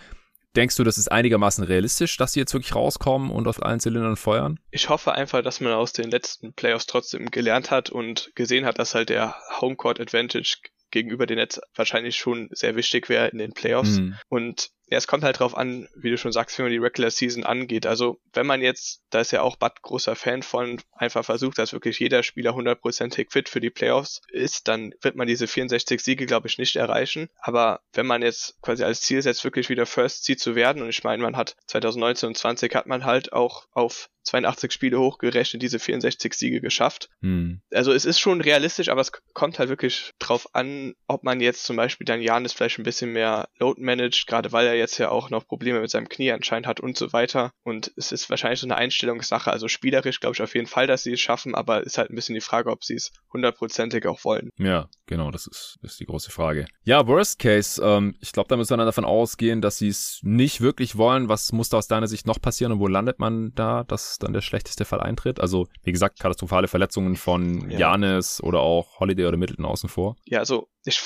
Denkst 0.56 0.76
du, 0.76 0.84
das 0.84 0.98
ist 0.98 1.12
einigermaßen 1.12 1.62
realistisch, 1.64 2.16
dass 2.16 2.32
sie 2.32 2.40
jetzt 2.40 2.52
wirklich 2.52 2.74
rauskommen 2.74 3.30
und 3.30 3.46
auf 3.46 3.62
allen 3.62 3.78
Zylindern 3.78 4.16
feuern? 4.16 4.58
Ich 4.70 4.88
hoffe 4.88 5.12
einfach, 5.12 5.42
dass 5.42 5.60
man 5.60 5.72
aus 5.72 5.92
den 5.92 6.10
letzten 6.10 6.52
Playoffs 6.52 6.86
trotzdem 6.86 7.30
gelernt 7.30 7.70
hat 7.70 7.90
und 7.90 8.32
gesehen 8.34 8.64
hat, 8.64 8.78
dass 8.78 8.94
halt 8.94 9.10
der 9.10 9.36
Homecourt 9.60 10.00
Advantage 10.00 10.56
gegenüber 10.90 11.26
den 11.26 11.36
Nets 11.36 11.60
wahrscheinlich 11.74 12.16
schon 12.16 12.48
sehr 12.50 12.74
wichtig 12.74 13.08
wäre 13.08 13.28
in 13.28 13.38
den 13.38 13.52
Playoffs. 13.52 13.98
Mhm. 13.98 14.16
Und 14.28 14.70
ja, 14.90 14.98
es 14.98 15.06
kommt 15.06 15.22
halt 15.22 15.38
drauf 15.38 15.56
an, 15.56 15.88
wie 15.94 16.10
du 16.10 16.18
schon 16.18 16.32
sagst, 16.32 16.58
wie 16.58 16.62
man 16.62 16.72
die 16.72 16.78
Regular 16.78 17.10
Season 17.10 17.44
angeht. 17.44 17.86
Also, 17.86 18.20
wenn 18.32 18.46
man 18.46 18.60
jetzt, 18.60 19.02
da 19.10 19.20
ist 19.20 19.30
ja 19.30 19.42
auch 19.42 19.56
Bud 19.56 19.80
großer 19.82 20.16
Fan 20.16 20.42
von, 20.42 20.80
einfach 20.92 21.24
versucht, 21.24 21.58
dass 21.58 21.72
wirklich 21.72 22.00
jeder 22.00 22.24
Spieler 22.24 22.54
hundertprozentig 22.54 23.30
fit 23.30 23.48
für 23.48 23.60
die 23.60 23.70
Playoffs 23.70 24.20
ist, 24.30 24.66
dann 24.66 24.92
wird 25.00 25.14
man 25.14 25.28
diese 25.28 25.46
64 25.46 26.00
Siege, 26.00 26.26
glaube 26.26 26.48
ich, 26.48 26.58
nicht 26.58 26.74
erreichen. 26.74 27.28
Aber 27.38 27.80
wenn 27.92 28.06
man 28.06 28.22
jetzt 28.22 28.60
quasi 28.62 28.82
als 28.82 29.02
Ziel 29.02 29.22
setzt, 29.22 29.44
wirklich 29.44 29.68
wieder 29.68 29.86
First 29.86 30.24
Seed 30.24 30.40
zu 30.40 30.56
werden, 30.56 30.82
und 30.82 30.88
ich 30.88 31.04
meine, 31.04 31.22
man 31.22 31.36
hat 31.36 31.56
2019 31.68 32.30
und 32.30 32.36
20 32.36 32.74
hat 32.74 32.86
man 32.86 33.04
halt 33.04 33.32
auch 33.32 33.68
auf 33.70 34.10
82 34.24 34.72
Spiele 34.72 34.98
hochgerechnet 34.98 35.62
diese 35.62 35.78
64 35.78 36.34
Siege 36.34 36.60
geschafft. 36.60 37.08
Hm. 37.22 37.60
Also 37.72 37.92
es 37.92 38.04
ist 38.04 38.20
schon 38.20 38.40
realistisch, 38.40 38.88
aber 38.88 39.00
es 39.00 39.12
kommt 39.32 39.58
halt 39.58 39.68
wirklich 39.68 40.12
drauf 40.18 40.54
an, 40.54 40.94
ob 41.06 41.24
man 41.24 41.40
jetzt 41.40 41.64
zum 41.64 41.76
Beispiel 41.76 42.04
dann 42.04 42.22
Janis 42.22 42.52
vielleicht 42.52 42.78
ein 42.78 42.84
bisschen 42.84 43.12
mehr 43.12 43.48
Load 43.58 43.80
managt, 43.80 44.26
gerade 44.26 44.52
weil 44.52 44.66
er 44.66 44.76
jetzt 44.80 44.98
ja 44.98 45.10
auch 45.10 45.30
noch 45.30 45.46
Probleme 45.46 45.80
mit 45.80 45.90
seinem 45.90 46.08
Knie 46.08 46.32
anscheinend 46.32 46.66
hat 46.66 46.80
und 46.80 46.96
so 46.96 47.12
weiter. 47.12 47.52
Und 47.62 47.92
es 47.96 48.12
ist 48.12 48.28
wahrscheinlich 48.30 48.60
so 48.60 48.66
eine 48.66 48.76
Einstellungssache. 48.76 49.50
Also 49.50 49.68
spielerisch 49.68 50.20
glaube 50.20 50.34
ich 50.34 50.42
auf 50.42 50.54
jeden 50.54 50.66
Fall, 50.66 50.86
dass 50.86 51.04
sie 51.04 51.12
es 51.12 51.20
schaffen, 51.20 51.54
aber 51.54 51.82
ist 51.84 51.98
halt 51.98 52.10
ein 52.10 52.16
bisschen 52.16 52.34
die 52.34 52.40
Frage, 52.40 52.70
ob 52.70 52.84
sie 52.84 52.94
es 52.94 53.12
hundertprozentig 53.32 54.06
auch 54.06 54.24
wollen. 54.24 54.50
Ja, 54.58 54.88
genau, 55.06 55.30
das 55.30 55.46
ist, 55.46 55.78
das 55.82 55.92
ist 55.92 56.00
die 56.00 56.06
große 56.06 56.30
Frage. 56.30 56.66
Ja, 56.82 57.06
Worst 57.06 57.38
Case, 57.38 57.80
ähm, 57.82 58.16
ich 58.20 58.32
glaube, 58.32 58.48
da 58.48 58.56
müssen 58.56 58.70
wir 58.70 58.78
dann 58.78 58.86
davon 58.86 59.04
ausgehen, 59.04 59.60
dass 59.60 59.78
sie 59.78 59.88
es 59.88 60.20
nicht 60.22 60.60
wirklich 60.60 60.96
wollen. 60.96 61.28
Was 61.28 61.52
muss 61.52 61.68
da 61.68 61.78
aus 61.78 61.86
deiner 61.86 62.08
Sicht 62.08 62.26
noch 62.26 62.40
passieren 62.40 62.72
und 62.72 62.80
wo 62.80 62.88
landet 62.88 63.18
man 63.18 63.52
da, 63.54 63.84
dass 63.84 64.18
dann 64.18 64.32
der 64.32 64.40
schlechteste 64.40 64.84
Fall 64.84 65.00
eintritt? 65.00 65.40
Also, 65.40 65.68
wie 65.82 65.92
gesagt, 65.92 66.18
katastrophale 66.18 66.68
Verletzungen 66.68 67.16
von 67.16 67.70
ja. 67.70 67.78
Janis 67.78 68.42
oder 68.42 68.60
auch 68.60 69.00
Holiday 69.00 69.26
oder 69.26 69.36
Middleton 69.36 69.64
außen 69.64 69.88
vor. 69.88 70.16
Ja, 70.24 70.38
also 70.38 70.68
ich 70.84 71.00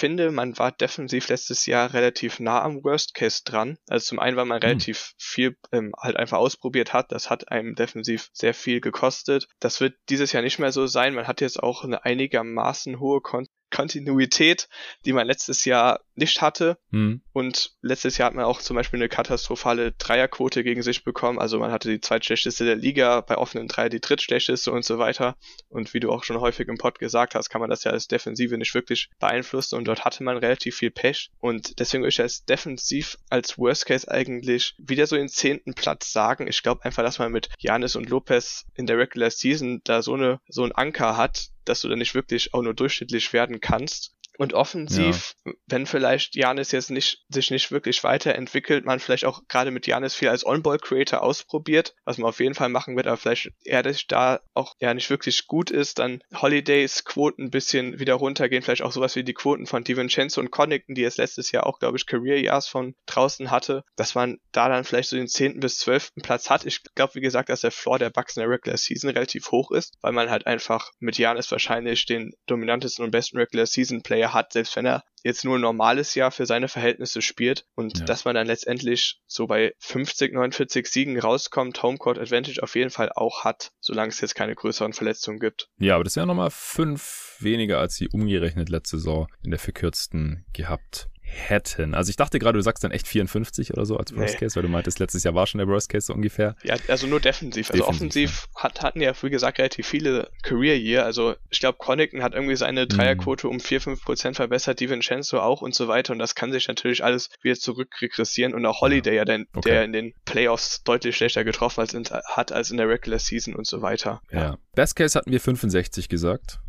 finde, 0.00 0.30
man 0.30 0.58
war 0.58 0.72
defensiv 0.72 1.28
letztes 1.28 1.66
Jahr 1.66 1.92
relativ 1.92 2.40
nah 2.40 2.62
am 2.62 2.82
Worst 2.82 3.14
Case 3.14 3.42
dran. 3.44 3.78
Also 3.88 4.06
zum 4.06 4.18
einen, 4.18 4.36
weil 4.36 4.46
man 4.46 4.60
hm. 4.60 4.68
relativ 4.68 5.12
viel 5.18 5.56
ähm, 5.72 5.92
halt 5.96 6.16
einfach 6.16 6.38
ausprobiert 6.38 6.92
hat. 6.92 7.12
Das 7.12 7.30
hat 7.30 7.50
einem 7.52 7.74
defensiv 7.74 8.30
sehr 8.32 8.54
viel 8.54 8.80
gekostet. 8.80 9.46
Das 9.60 9.80
wird 9.80 9.94
dieses 10.08 10.32
Jahr 10.32 10.42
nicht 10.42 10.58
mehr 10.58 10.72
so 10.72 10.86
sein. 10.86 11.14
Man 11.14 11.28
hat 11.28 11.40
jetzt 11.40 11.62
auch 11.62 11.84
eine 11.84 12.04
einigermaßen 12.04 12.98
hohe 12.98 13.20
Kon 13.20 13.46
Kontinuität, 13.72 14.68
die 15.04 15.12
man 15.12 15.28
letztes 15.28 15.64
Jahr 15.64 16.00
nicht 16.20 16.40
hatte. 16.40 16.78
Mhm. 16.90 17.22
Und 17.32 17.72
letztes 17.82 18.18
Jahr 18.18 18.26
hat 18.28 18.34
man 18.34 18.44
auch 18.44 18.60
zum 18.60 18.76
Beispiel 18.76 18.98
eine 18.98 19.08
katastrophale 19.08 19.92
Dreierquote 19.92 20.62
gegen 20.62 20.82
sich 20.82 21.02
bekommen. 21.02 21.40
Also 21.40 21.58
man 21.58 21.72
hatte 21.72 21.88
die 21.90 22.00
zweitschlechteste 22.00 22.64
der 22.64 22.76
Liga, 22.76 23.20
bei 23.22 23.36
offenen 23.36 23.66
Dreier 23.66 23.88
die 23.88 24.00
drittschlechteste 24.00 24.70
und 24.70 24.84
so 24.84 24.98
weiter. 24.98 25.36
Und 25.68 25.92
wie 25.94 26.00
du 26.00 26.12
auch 26.12 26.22
schon 26.22 26.40
häufig 26.40 26.68
im 26.68 26.78
Pod 26.78 26.98
gesagt 26.98 27.34
hast, 27.34 27.48
kann 27.48 27.60
man 27.60 27.70
das 27.70 27.84
ja 27.84 27.90
als 27.90 28.06
Defensive 28.06 28.56
nicht 28.56 28.74
wirklich 28.74 29.10
beeinflussen. 29.18 29.76
Und 29.76 29.86
dort 29.86 30.04
hatte 30.04 30.22
man 30.22 30.36
relativ 30.36 30.76
viel 30.76 30.90
Pech. 30.90 31.30
Und 31.40 31.80
deswegen 31.80 32.02
würde 32.02 32.10
ich 32.10 32.20
als 32.20 32.44
defensiv 32.44 33.16
als 33.28 33.58
Worst 33.58 33.86
Case 33.86 34.08
eigentlich 34.08 34.74
wieder 34.78 35.06
so 35.06 35.16
den 35.16 35.28
zehnten 35.28 35.74
Platz 35.74 36.12
sagen. 36.12 36.46
Ich 36.46 36.62
glaube 36.62 36.84
einfach, 36.84 37.02
dass 37.02 37.18
man 37.18 37.32
mit 37.32 37.48
Janis 37.58 37.96
und 37.96 38.08
Lopez 38.08 38.66
in 38.74 38.86
der 38.86 38.98
Regular 38.98 39.30
Season 39.30 39.80
da 39.84 40.02
so 40.02 40.14
eine 40.14 40.40
so 40.48 40.64
ein 40.64 40.72
Anker 40.72 41.16
hat, 41.16 41.48
dass 41.64 41.80
du 41.80 41.88
dann 41.88 41.98
nicht 41.98 42.14
wirklich 42.14 42.52
auch 42.52 42.62
nur 42.62 42.74
durchschnittlich 42.74 43.32
werden 43.32 43.60
kannst. 43.60 44.14
Und 44.40 44.54
offensiv, 44.54 45.34
ja. 45.44 45.52
wenn 45.66 45.84
vielleicht 45.84 46.34
Janis 46.34 46.72
jetzt 46.72 46.90
nicht, 46.90 47.26
sich 47.28 47.50
nicht 47.50 47.72
wirklich 47.72 48.02
weiterentwickelt, 48.04 48.86
man 48.86 48.98
vielleicht 48.98 49.26
auch 49.26 49.42
gerade 49.48 49.70
mit 49.70 49.86
Janis 49.86 50.14
viel 50.14 50.30
als 50.30 50.46
On-Ball-Creator 50.46 51.20
ausprobiert, 51.20 51.94
was 52.06 52.16
man 52.16 52.30
auf 52.30 52.40
jeden 52.40 52.54
Fall 52.54 52.70
machen 52.70 52.96
wird, 52.96 53.06
aber 53.06 53.18
vielleicht 53.18 53.50
er 53.66 53.82
das 53.82 54.06
da 54.06 54.40
auch 54.54 54.76
ja 54.80 54.94
nicht 54.94 55.10
wirklich 55.10 55.46
gut 55.46 55.70
ist, 55.70 55.98
dann 55.98 56.22
Holidays 56.34 57.04
Quoten 57.04 57.44
ein 57.44 57.50
bisschen 57.50 58.00
wieder 58.00 58.14
runtergehen, 58.14 58.62
vielleicht 58.62 58.80
auch 58.80 58.92
sowas 58.92 59.14
wie 59.14 59.24
die 59.24 59.34
Quoten 59.34 59.66
von 59.66 59.84
DiVincenzo 59.84 60.40
und 60.40 60.50
Connington, 60.50 60.94
die 60.94 61.04
es 61.04 61.18
letztes 61.18 61.52
Jahr 61.52 61.66
auch, 61.66 61.78
glaube 61.78 61.98
ich, 61.98 62.06
Career 62.06 62.40
Yards 62.40 62.66
von 62.66 62.94
draußen 63.04 63.50
hatte, 63.50 63.84
dass 63.96 64.14
man 64.14 64.38
da 64.52 64.70
dann 64.70 64.84
vielleicht 64.84 65.10
so 65.10 65.16
den 65.16 65.28
zehnten 65.28 65.60
bis 65.60 65.76
zwölften 65.76 66.22
Platz 66.22 66.48
hat. 66.48 66.64
Ich 66.64 66.82
glaube, 66.94 67.14
wie 67.16 67.20
gesagt, 67.20 67.50
dass 67.50 67.60
der 67.60 67.72
Floor 67.72 67.98
der 67.98 68.08
Bucks 68.08 68.38
in 68.38 68.40
der 68.40 68.48
Regular 68.48 68.78
Season 68.78 69.10
relativ 69.10 69.50
hoch 69.50 69.70
ist, 69.70 69.98
weil 70.00 70.12
man 70.12 70.30
halt 70.30 70.46
einfach 70.46 70.92
mit 70.98 71.18
Janis 71.18 71.50
wahrscheinlich 71.50 72.06
den 72.06 72.32
dominantesten 72.46 73.04
und 73.04 73.10
besten 73.10 73.36
Regular 73.36 73.66
Season 73.66 74.00
Player 74.00 74.29
hat, 74.32 74.52
selbst 74.52 74.76
wenn 74.76 74.86
er 74.86 75.04
jetzt 75.22 75.44
nur 75.44 75.58
ein 75.58 75.60
normales 75.60 76.14
Jahr 76.14 76.30
für 76.30 76.46
seine 76.46 76.68
Verhältnisse 76.68 77.22
spielt 77.22 77.66
und 77.74 77.98
ja. 77.98 78.04
dass 78.04 78.24
man 78.24 78.34
dann 78.34 78.46
letztendlich 78.46 79.20
so 79.26 79.46
bei 79.46 79.74
50, 79.78 80.32
49 80.32 80.86
Siegen 80.86 81.18
rauskommt, 81.18 81.82
Homecourt 81.82 82.18
Advantage 82.18 82.62
auf 82.62 82.74
jeden 82.74 82.90
Fall 82.90 83.10
auch 83.14 83.44
hat, 83.44 83.72
solange 83.80 84.08
es 84.10 84.20
jetzt 84.20 84.34
keine 84.34 84.54
größeren 84.54 84.92
Verletzungen 84.92 85.38
gibt. 85.38 85.68
Ja, 85.78 85.94
aber 85.94 86.04
das 86.04 86.14
ja 86.14 86.26
nochmal 86.26 86.50
fünf 86.50 87.36
weniger 87.40 87.78
als 87.78 87.96
sie 87.96 88.08
umgerechnet 88.08 88.68
letzte 88.68 88.98
Saison 88.98 89.28
in 89.42 89.50
der 89.50 89.60
verkürzten 89.60 90.44
gehabt 90.52 91.10
hätten. 91.30 91.94
Also 91.94 92.10
ich 92.10 92.16
dachte 92.16 92.38
gerade, 92.38 92.58
du 92.58 92.62
sagst 92.62 92.82
dann 92.84 92.90
echt 92.90 93.06
54 93.06 93.72
oder 93.72 93.86
so 93.86 93.96
als 93.96 94.14
Worst 94.14 94.34
nee. 94.34 94.40
Case, 94.40 94.56
weil 94.56 94.62
du 94.62 94.68
meintest, 94.68 94.98
letztes 94.98 95.24
Jahr 95.24 95.34
war 95.34 95.46
schon 95.46 95.58
der 95.58 95.68
Worst 95.68 95.88
Case 95.88 96.06
so 96.06 96.14
ungefähr. 96.14 96.56
Ja, 96.62 96.76
also 96.88 97.06
nur 97.06 97.20
defensiv. 97.20 97.70
Also 97.70 97.84
defensiv, 97.84 98.00
offensiv 98.00 98.48
ja. 98.54 98.62
hat, 98.62 98.82
hatten 98.82 99.00
ja, 99.00 99.12
wie 99.22 99.30
gesagt, 99.30 99.58
relativ 99.58 99.86
viele 99.86 100.30
Career 100.42 100.76
Year. 100.76 101.04
Also 101.04 101.36
ich 101.50 101.60
glaube, 101.60 101.78
Connaughton 101.78 102.22
hat 102.22 102.34
irgendwie 102.34 102.56
seine 102.56 102.86
Dreierquote 102.86 103.46
mhm. 103.46 103.54
um 103.54 103.58
4-5 103.58 104.02
Prozent 104.02 104.36
verbessert, 104.36 104.80
DiVincenzo 104.80 105.40
auch 105.40 105.62
und 105.62 105.74
so 105.74 105.88
weiter. 105.88 106.12
Und 106.12 106.18
das 106.18 106.34
kann 106.34 106.52
sich 106.52 106.68
natürlich 106.68 107.04
alles 107.04 107.30
wieder 107.42 107.56
zurückregressieren. 107.56 108.54
Und 108.54 108.66
auch 108.66 108.80
Holiday, 108.80 109.16
ja, 109.16 109.24
der, 109.24 109.44
okay. 109.54 109.70
der 109.70 109.84
in 109.84 109.92
den 109.92 110.14
Playoffs 110.24 110.82
deutlich 110.82 111.16
schlechter 111.16 111.44
getroffen 111.44 112.04
hat 112.24 112.52
als 112.52 112.70
in 112.70 112.76
der 112.76 112.88
Regular 112.88 113.18
Season 113.18 113.54
und 113.54 113.66
so 113.66 113.82
weiter. 113.82 114.20
Ja. 114.30 114.40
ja. 114.40 114.58
Best 114.74 114.96
Case 114.96 115.18
hatten 115.18 115.30
wir 115.30 115.40
65 115.40 116.08
gesagt. 116.08 116.60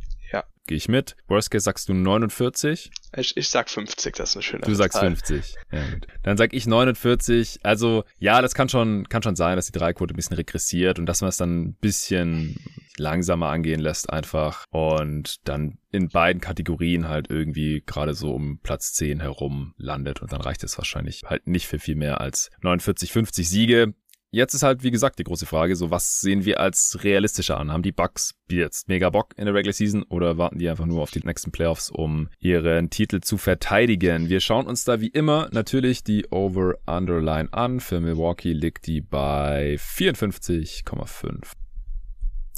Gehe 0.71 0.77
ich 0.77 0.87
mit. 0.87 1.17
Worst 1.27 1.51
Case 1.51 1.65
sagst 1.65 1.89
du 1.89 1.93
49. 1.93 2.91
Ich, 3.17 3.35
ich 3.35 3.49
sag 3.49 3.69
50, 3.69 4.15
das 4.15 4.29
ist 4.29 4.35
eine 4.37 4.41
schöne 4.41 4.61
Du 4.61 4.73
sagst 4.73 4.97
Zahl. 4.97 5.07
50. 5.07 5.55
Ja, 5.69 5.83
gut. 5.89 6.07
Dann 6.23 6.37
sag 6.37 6.53
ich 6.53 6.65
49. 6.65 7.59
Also, 7.63 8.05
ja, 8.19 8.41
das 8.41 8.55
kann 8.55 8.69
schon, 8.69 9.09
kann 9.09 9.21
schon 9.21 9.35
sein, 9.35 9.57
dass 9.57 9.65
die 9.65 9.77
Dreiquote 9.77 10.13
ein 10.13 10.15
bisschen 10.15 10.37
regressiert 10.37 10.97
und 10.97 11.07
dass 11.07 11.19
man 11.19 11.27
es 11.27 11.35
dann 11.35 11.61
ein 11.61 11.73
bisschen 11.73 12.55
langsamer 12.95 13.47
angehen 13.47 13.81
lässt 13.81 14.09
einfach 14.13 14.65
und 14.69 15.45
dann 15.45 15.77
in 15.91 16.07
beiden 16.07 16.41
Kategorien 16.41 17.09
halt 17.09 17.29
irgendwie 17.29 17.83
gerade 17.85 18.13
so 18.13 18.33
um 18.33 18.59
Platz 18.59 18.93
10 18.93 19.19
herum 19.19 19.73
landet 19.75 20.21
und 20.21 20.31
dann 20.31 20.39
reicht 20.39 20.63
es 20.63 20.77
wahrscheinlich 20.77 21.23
halt 21.25 21.47
nicht 21.47 21.67
für 21.67 21.79
viel 21.79 21.95
mehr 21.95 22.21
als 22.21 22.49
49, 22.61 23.11
50 23.11 23.49
Siege. 23.49 23.93
Jetzt 24.33 24.53
ist 24.53 24.63
halt, 24.63 24.81
wie 24.81 24.91
gesagt, 24.91 25.19
die 25.19 25.25
große 25.25 25.45
Frage, 25.45 25.75
so 25.75 25.91
was 25.91 26.21
sehen 26.21 26.45
wir 26.45 26.61
als 26.61 27.03
realistischer 27.03 27.59
an? 27.59 27.69
Haben 27.69 27.83
die 27.83 27.91
Bucks 27.91 28.33
jetzt 28.49 28.87
mega 28.87 29.09
Bock 29.09 29.33
in 29.35 29.43
der 29.43 29.53
Regular 29.53 29.73
Season 29.73 30.03
oder 30.03 30.37
warten 30.37 30.57
die 30.57 30.69
einfach 30.69 30.85
nur 30.85 31.01
auf 31.01 31.11
die 31.11 31.19
nächsten 31.19 31.51
Playoffs, 31.51 31.89
um 31.89 32.29
ihren 32.39 32.89
Titel 32.89 33.19
zu 33.19 33.37
verteidigen? 33.37 34.29
Wir 34.29 34.39
schauen 34.39 34.67
uns 34.67 34.85
da 34.85 35.01
wie 35.01 35.09
immer 35.09 35.49
natürlich 35.51 36.05
die 36.05 36.27
Over-Underline 36.31 37.51
an. 37.51 37.81
Für 37.81 37.99
Milwaukee 37.99 38.53
liegt 38.53 38.87
die 38.87 39.01
bei 39.01 39.75
54,5. 39.75 41.51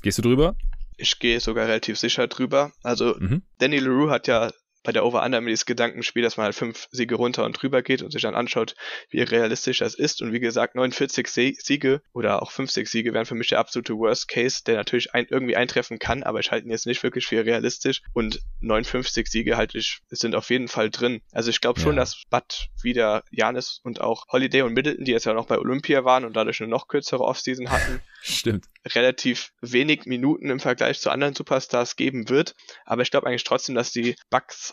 Gehst 0.03 0.19
du 0.19 0.21
drüber? 0.21 0.55
Ich 0.97 1.17
gehe 1.17 1.39
sogar 1.39 1.65
relativ 1.65 1.97
sicher 1.97 2.28
drüber. 2.28 2.71
Also 2.84 3.15
mhm. 3.17 3.41
Danny 3.57 3.80
LaRue 3.80 4.11
hat 4.11 4.28
ja 4.28 4.51
bei 4.84 4.92
der 4.92 5.06
Over-Under 5.06 5.38
immer 5.38 5.50
dieses 5.50 5.66
Gedankenspiel, 5.66 6.24
dass 6.24 6.38
man 6.38 6.46
halt 6.46 6.56
fünf 6.56 6.88
Siege 6.92 7.16
runter 7.16 7.46
und 7.46 7.54
drüber 7.54 7.82
geht 7.82 8.02
und 8.02 8.12
sich 8.12 8.22
dann 8.22 8.36
anschaut, 8.36 8.76
wie 9.10 9.22
realistisch 9.22 9.80
das 9.80 9.96
ist. 9.96 10.22
Und 10.22 10.34
wie 10.34 10.40
gesagt, 10.40 10.76
49 10.76 11.28
Siege 11.28 12.02
oder 12.14 12.42
auch 12.42 12.52
50 12.52 12.88
Siege 12.88 13.14
wären 13.14 13.26
für 13.26 13.36
mich 13.36 13.48
der 13.48 13.60
absolute 13.60 13.96
Worst 13.98 14.28
Case, 14.28 14.62
der 14.66 14.76
natürlich 14.76 15.14
ein, 15.14 15.26
irgendwie 15.30 15.56
eintreffen 15.56 16.00
kann, 16.00 16.24
aber 16.24 16.40
ich 16.40 16.52
halte 16.52 16.68
ihn 16.68 16.72
jetzt 16.72 16.86
nicht 16.86 17.04
wirklich 17.04 17.26
für 17.26 17.46
realistisch. 17.46 18.02
Und 18.14 18.42
59 18.60 19.28
Siege 19.28 19.58
halte 19.58 19.78
ich, 19.78 20.02
sind 20.10 20.36
auf 20.36 20.50
jeden 20.50 20.68
Fall 20.68 20.90
drin. 20.90 21.22
Also 21.32 21.50
ich 21.50 21.62
glaube 21.62 21.80
schon, 21.80 21.96
ja. 21.96 22.02
dass 22.02 22.24
Bud 22.30 22.70
wieder 22.82 23.24
Janis 23.32 23.80
und 23.84 24.02
auch 24.02 24.26
Holiday 24.32 24.62
und 24.62 24.74
Middleton, 24.74 25.06
die 25.06 25.12
jetzt 25.12 25.26
ja 25.26 25.34
noch 25.34 25.48
bei 25.48 25.58
Olympia 25.58 26.04
waren 26.04 26.26
und 26.26 26.36
dadurch 26.36 26.62
eine 26.62 26.70
noch 26.70 26.88
kürzere 26.88 27.24
Offseason 27.24 27.70
hatten, 27.70 28.02
Stimmt. 28.22 28.66
relativ 28.86 29.52
wenig 29.62 30.06
Minuten 30.06 30.50
im 30.50 30.60
Vergleich 30.60 31.00
zu 31.00 31.10
anderen 31.10 31.36
Superstars 31.36 31.96
geben 31.96 32.30
wird. 32.30 32.56
Aber 32.86 33.02
ich 33.02 33.12
glaube 33.12 33.28
eigentlich 33.28 33.44
trotzdem, 33.44 33.76
dass 33.76 33.92
die 33.92 34.16
Bucks 34.30 34.72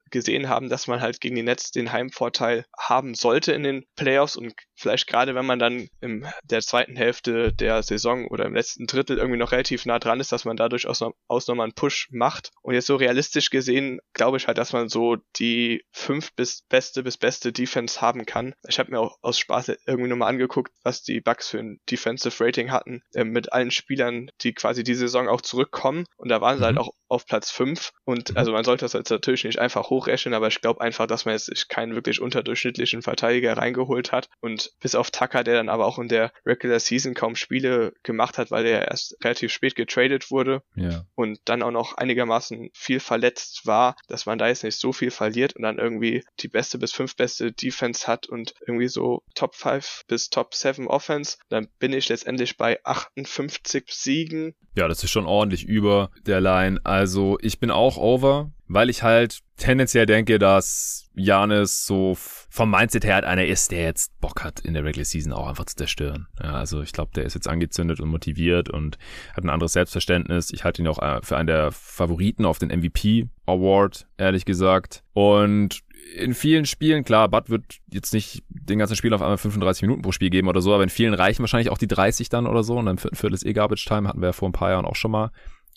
gesehen 0.11 0.49
haben, 0.49 0.69
dass 0.69 0.87
man 0.87 1.01
halt 1.01 1.21
gegen 1.21 1.35
die 1.35 1.43
Nets 1.43 1.71
den 1.71 1.91
Heimvorteil 1.91 2.65
haben 2.77 3.15
sollte 3.15 3.53
in 3.53 3.63
den 3.63 3.85
Playoffs 3.95 4.35
und 4.35 4.53
vielleicht 4.75 5.07
gerade 5.07 5.35
wenn 5.35 5.45
man 5.45 5.59
dann 5.59 5.87
in 6.01 6.25
der 6.43 6.61
zweiten 6.61 6.95
Hälfte 6.95 7.53
der 7.53 7.83
Saison 7.83 8.27
oder 8.27 8.45
im 8.45 8.55
letzten 8.55 8.87
Drittel 8.87 9.17
irgendwie 9.17 9.37
noch 9.37 9.51
relativ 9.51 9.85
nah 9.85 9.99
dran 9.99 10.19
ist, 10.19 10.31
dass 10.31 10.45
man 10.45 10.57
dadurch 10.57 10.87
aus, 10.87 11.03
aus 11.27 11.47
nochmal 11.47 11.65
einen 11.65 11.75
Push 11.75 12.09
macht. 12.11 12.51
Und 12.61 12.73
jetzt 12.73 12.87
so 12.87 12.95
realistisch 12.95 13.49
gesehen 13.49 13.99
glaube 14.13 14.37
ich 14.37 14.47
halt, 14.47 14.57
dass 14.57 14.73
man 14.73 14.89
so 14.89 15.17
die 15.37 15.85
fünf 15.91 16.33
bis 16.33 16.63
beste 16.63 17.03
bis 17.03 17.17
beste 17.17 17.53
Defense 17.53 18.01
haben 18.01 18.25
kann. 18.25 18.53
Ich 18.67 18.79
habe 18.79 18.91
mir 18.91 18.99
auch 18.99 19.17
aus 19.21 19.39
Spaß 19.39 19.71
irgendwie 19.85 20.09
nochmal 20.09 20.29
angeguckt, 20.29 20.71
was 20.83 21.03
die 21.03 21.21
Bucks 21.21 21.49
für 21.49 21.59
ein 21.59 21.79
Defensive 21.89 22.43
Rating 22.43 22.71
hatten 22.71 23.03
äh, 23.13 23.23
mit 23.23 23.53
allen 23.53 23.71
Spielern, 23.71 24.29
die 24.41 24.53
quasi 24.53 24.83
die 24.83 24.95
Saison 24.95 25.27
auch 25.27 25.41
zurückkommen. 25.41 26.05
Und 26.17 26.29
da 26.29 26.41
waren 26.41 26.57
sie 26.57 26.63
halt 26.63 26.75
mhm. 26.75 26.79
halt 26.79 26.89
auch 26.89 26.93
auf 27.07 27.25
Platz 27.25 27.51
5. 27.51 27.91
Und 28.05 28.37
also 28.37 28.51
man 28.51 28.63
sollte 28.63 28.85
das 28.85 28.93
jetzt 28.93 29.09
natürlich 29.09 29.43
nicht 29.43 29.59
einfach 29.59 29.89
hochrechnen, 30.01 30.33
aber 30.33 30.47
ich 30.47 30.61
glaube 30.61 30.81
einfach, 30.81 31.07
dass 31.07 31.25
man 31.25 31.33
jetzt 31.33 31.69
keinen 31.69 31.95
wirklich 31.95 32.21
unterdurchschnittlichen 32.21 33.01
Verteidiger 33.01 33.57
reingeholt 33.57 34.11
hat. 34.11 34.29
Und 34.39 34.71
bis 34.79 34.95
auf 34.95 35.11
Tucker, 35.11 35.43
der 35.43 35.55
dann 35.55 35.69
aber 35.69 35.85
auch 35.85 35.99
in 35.99 36.07
der 36.07 36.31
Regular 36.45 36.79
Season 36.79 37.13
kaum 37.13 37.35
Spiele 37.35 37.93
gemacht 38.03 38.37
hat, 38.37 38.51
weil 38.51 38.65
er 38.65 38.89
erst 38.89 39.17
relativ 39.23 39.51
spät 39.51 39.75
getradet 39.75 40.31
wurde 40.31 40.63
ja. 40.75 41.05
und 41.15 41.39
dann 41.45 41.63
auch 41.63 41.71
noch 41.71 41.97
einigermaßen 41.97 42.69
viel 42.73 42.99
verletzt 42.99 43.65
war, 43.65 43.95
dass 44.07 44.25
man 44.25 44.37
da 44.37 44.47
jetzt 44.47 44.63
nicht 44.63 44.77
so 44.77 44.93
viel 44.93 45.11
verliert 45.11 45.55
und 45.55 45.63
dann 45.63 45.77
irgendwie 45.77 46.23
die 46.39 46.47
beste 46.47 46.77
bis 46.77 46.91
fünf 46.91 47.15
beste 47.15 47.51
Defense 47.51 48.07
hat 48.07 48.27
und 48.27 48.53
irgendwie 48.65 48.87
so 48.87 49.23
Top 49.35 49.55
5 49.55 50.03
bis 50.07 50.29
Top 50.29 50.53
7 50.53 50.87
Offense, 50.87 51.37
dann 51.49 51.67
bin 51.79 51.93
ich 51.93 52.09
letztendlich 52.09 52.57
bei 52.57 52.79
58 52.83 53.85
Siegen. 53.89 54.55
Ja, 54.75 54.87
das 54.87 55.03
ist 55.03 55.11
schon 55.11 55.25
ordentlich 55.25 55.65
über 55.65 56.11
der 56.25 56.41
Line. 56.41 56.79
Also 56.83 57.37
ich 57.41 57.59
bin 57.59 57.71
auch 57.71 57.97
over, 57.97 58.51
weil 58.73 58.89
ich 58.89 59.03
halt 59.03 59.39
tendenziell 59.57 60.05
denke, 60.05 60.39
dass 60.39 61.09
Janis 61.13 61.85
so 61.85 62.15
vom 62.15 62.71
Mindset 62.71 63.03
her 63.03 63.15
halt 63.15 63.25
einer 63.25 63.45
ist, 63.45 63.71
der 63.71 63.83
jetzt 63.83 64.17
Bock 64.21 64.43
hat, 64.43 64.61
in 64.61 64.73
der 64.73 64.83
Regular 64.83 65.05
Season 65.05 65.33
auch 65.33 65.47
einfach 65.47 65.65
zu 65.65 65.75
zerstören. 65.75 66.27
Ja, 66.41 66.53
also 66.53 66.81
ich 66.81 66.93
glaube, 66.93 67.11
der 67.13 67.25
ist 67.25 67.33
jetzt 67.33 67.47
angezündet 67.47 67.99
und 67.99 68.09
motiviert 68.09 68.69
und 68.69 68.97
hat 69.35 69.43
ein 69.43 69.49
anderes 69.49 69.73
Selbstverständnis. 69.73 70.51
Ich 70.51 70.63
halte 70.63 70.81
ihn 70.81 70.87
auch 70.87 70.99
äh, 70.99 71.19
für 71.21 71.37
einen 71.37 71.47
der 71.47 71.71
Favoriten 71.71 72.45
auf 72.45 72.59
den 72.59 72.69
MVP 72.69 73.27
Award, 73.45 74.07
ehrlich 74.17 74.45
gesagt. 74.45 75.03
Und 75.13 75.81
in 76.15 76.33
vielen 76.33 76.65
Spielen, 76.65 77.03
klar, 77.03 77.27
Bud 77.29 77.49
wird 77.49 77.79
jetzt 77.91 78.13
nicht 78.13 78.43
den 78.49 78.79
ganzen 78.79 78.95
Spiel 78.95 79.13
auf 79.13 79.21
einmal 79.21 79.37
35 79.37 79.83
Minuten 79.83 80.01
pro 80.01 80.11
Spiel 80.11 80.29
geben 80.29 80.47
oder 80.47 80.61
so, 80.61 80.73
aber 80.73 80.83
in 80.83 80.89
vielen 80.89 81.13
reichen 81.13 81.41
wahrscheinlich 81.41 81.69
auch 81.69 81.77
die 81.77 81.87
30 81.87 82.29
dann 82.29 82.47
oder 82.47 82.63
so. 82.63 82.77
Und 82.77 82.85
dann 82.85 82.97
vierten 82.97 83.17
Viertel 83.17 83.35
ist 83.35 83.45
eh 83.45 83.53
Garbage 83.53 83.85
Time, 83.85 84.07
hatten 84.07 84.21
wir 84.21 84.29
ja 84.29 84.33
vor 84.33 84.49
ein 84.49 84.53
paar 84.53 84.71
Jahren 84.71 84.85
auch 84.85 84.95
schon 84.95 85.11
mal. 85.11 85.31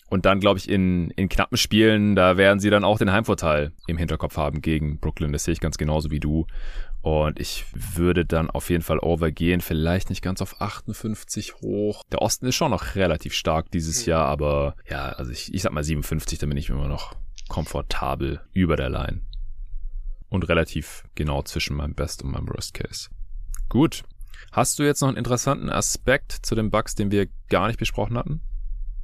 Und 0.07 0.25
dann, 0.25 0.39
glaube 0.39 0.59
ich, 0.59 0.69
in, 0.69 1.09
in 1.11 1.29
knappen 1.29 1.57
Spielen, 1.57 2.15
da 2.15 2.37
werden 2.37 2.59
sie 2.59 2.69
dann 2.69 2.83
auch 2.83 2.99
den 2.99 3.11
Heimvorteil 3.11 3.71
im 3.87 3.97
Hinterkopf 3.97 4.37
haben 4.37 4.61
gegen 4.61 4.99
Brooklyn. 4.99 5.33
Das 5.33 5.45
sehe 5.45 5.53
ich 5.53 5.59
ganz 5.59 5.77
genauso 5.77 6.11
wie 6.11 6.19
du. 6.19 6.45
Und 7.01 7.39
ich 7.39 7.65
würde 7.73 8.25
dann 8.25 8.49
auf 8.49 8.69
jeden 8.69 8.83
Fall 8.83 8.99
overgehen, 8.99 9.61
vielleicht 9.61 10.09
nicht 10.09 10.21
ganz 10.21 10.41
auf 10.41 10.61
58 10.61 11.55
hoch. 11.61 12.01
Der 12.11 12.21
Osten 12.21 12.47
ist 12.47 12.55
schon 12.55 12.71
noch 12.71 12.95
relativ 12.95 13.33
stark 13.33 13.69
dieses 13.71 14.05
mhm. 14.05 14.11
Jahr, 14.11 14.25
aber 14.25 14.75
ja, 14.89 15.09
also 15.09 15.31
ich, 15.31 15.53
ich 15.53 15.61
sag 15.61 15.71
mal 15.71 15.83
57, 15.83 16.39
dann 16.39 16.49
bin 16.49 16.57
ich 16.57 16.69
immer 16.69 16.87
noch 16.87 17.15
komfortabel 17.47 18.41
über 18.53 18.75
der 18.75 18.89
Line. 18.89 19.21
Und 20.29 20.49
relativ 20.49 21.03
genau 21.13 21.43
zwischen 21.43 21.77
meinem 21.77 21.93
Best 21.93 22.23
und 22.23 22.31
meinem 22.31 22.49
Worst 22.49 22.73
Case. 22.73 23.09
Gut. 23.69 24.03
Hast 24.51 24.79
du 24.79 24.83
jetzt 24.83 25.01
noch 25.01 25.09
einen 25.09 25.17
interessanten 25.17 25.69
Aspekt 25.69 26.31
zu 26.31 26.55
den 26.55 26.71
Bugs, 26.71 26.95
den 26.95 27.11
wir 27.11 27.27
gar 27.49 27.67
nicht 27.67 27.77
besprochen 27.77 28.17
hatten? 28.17 28.41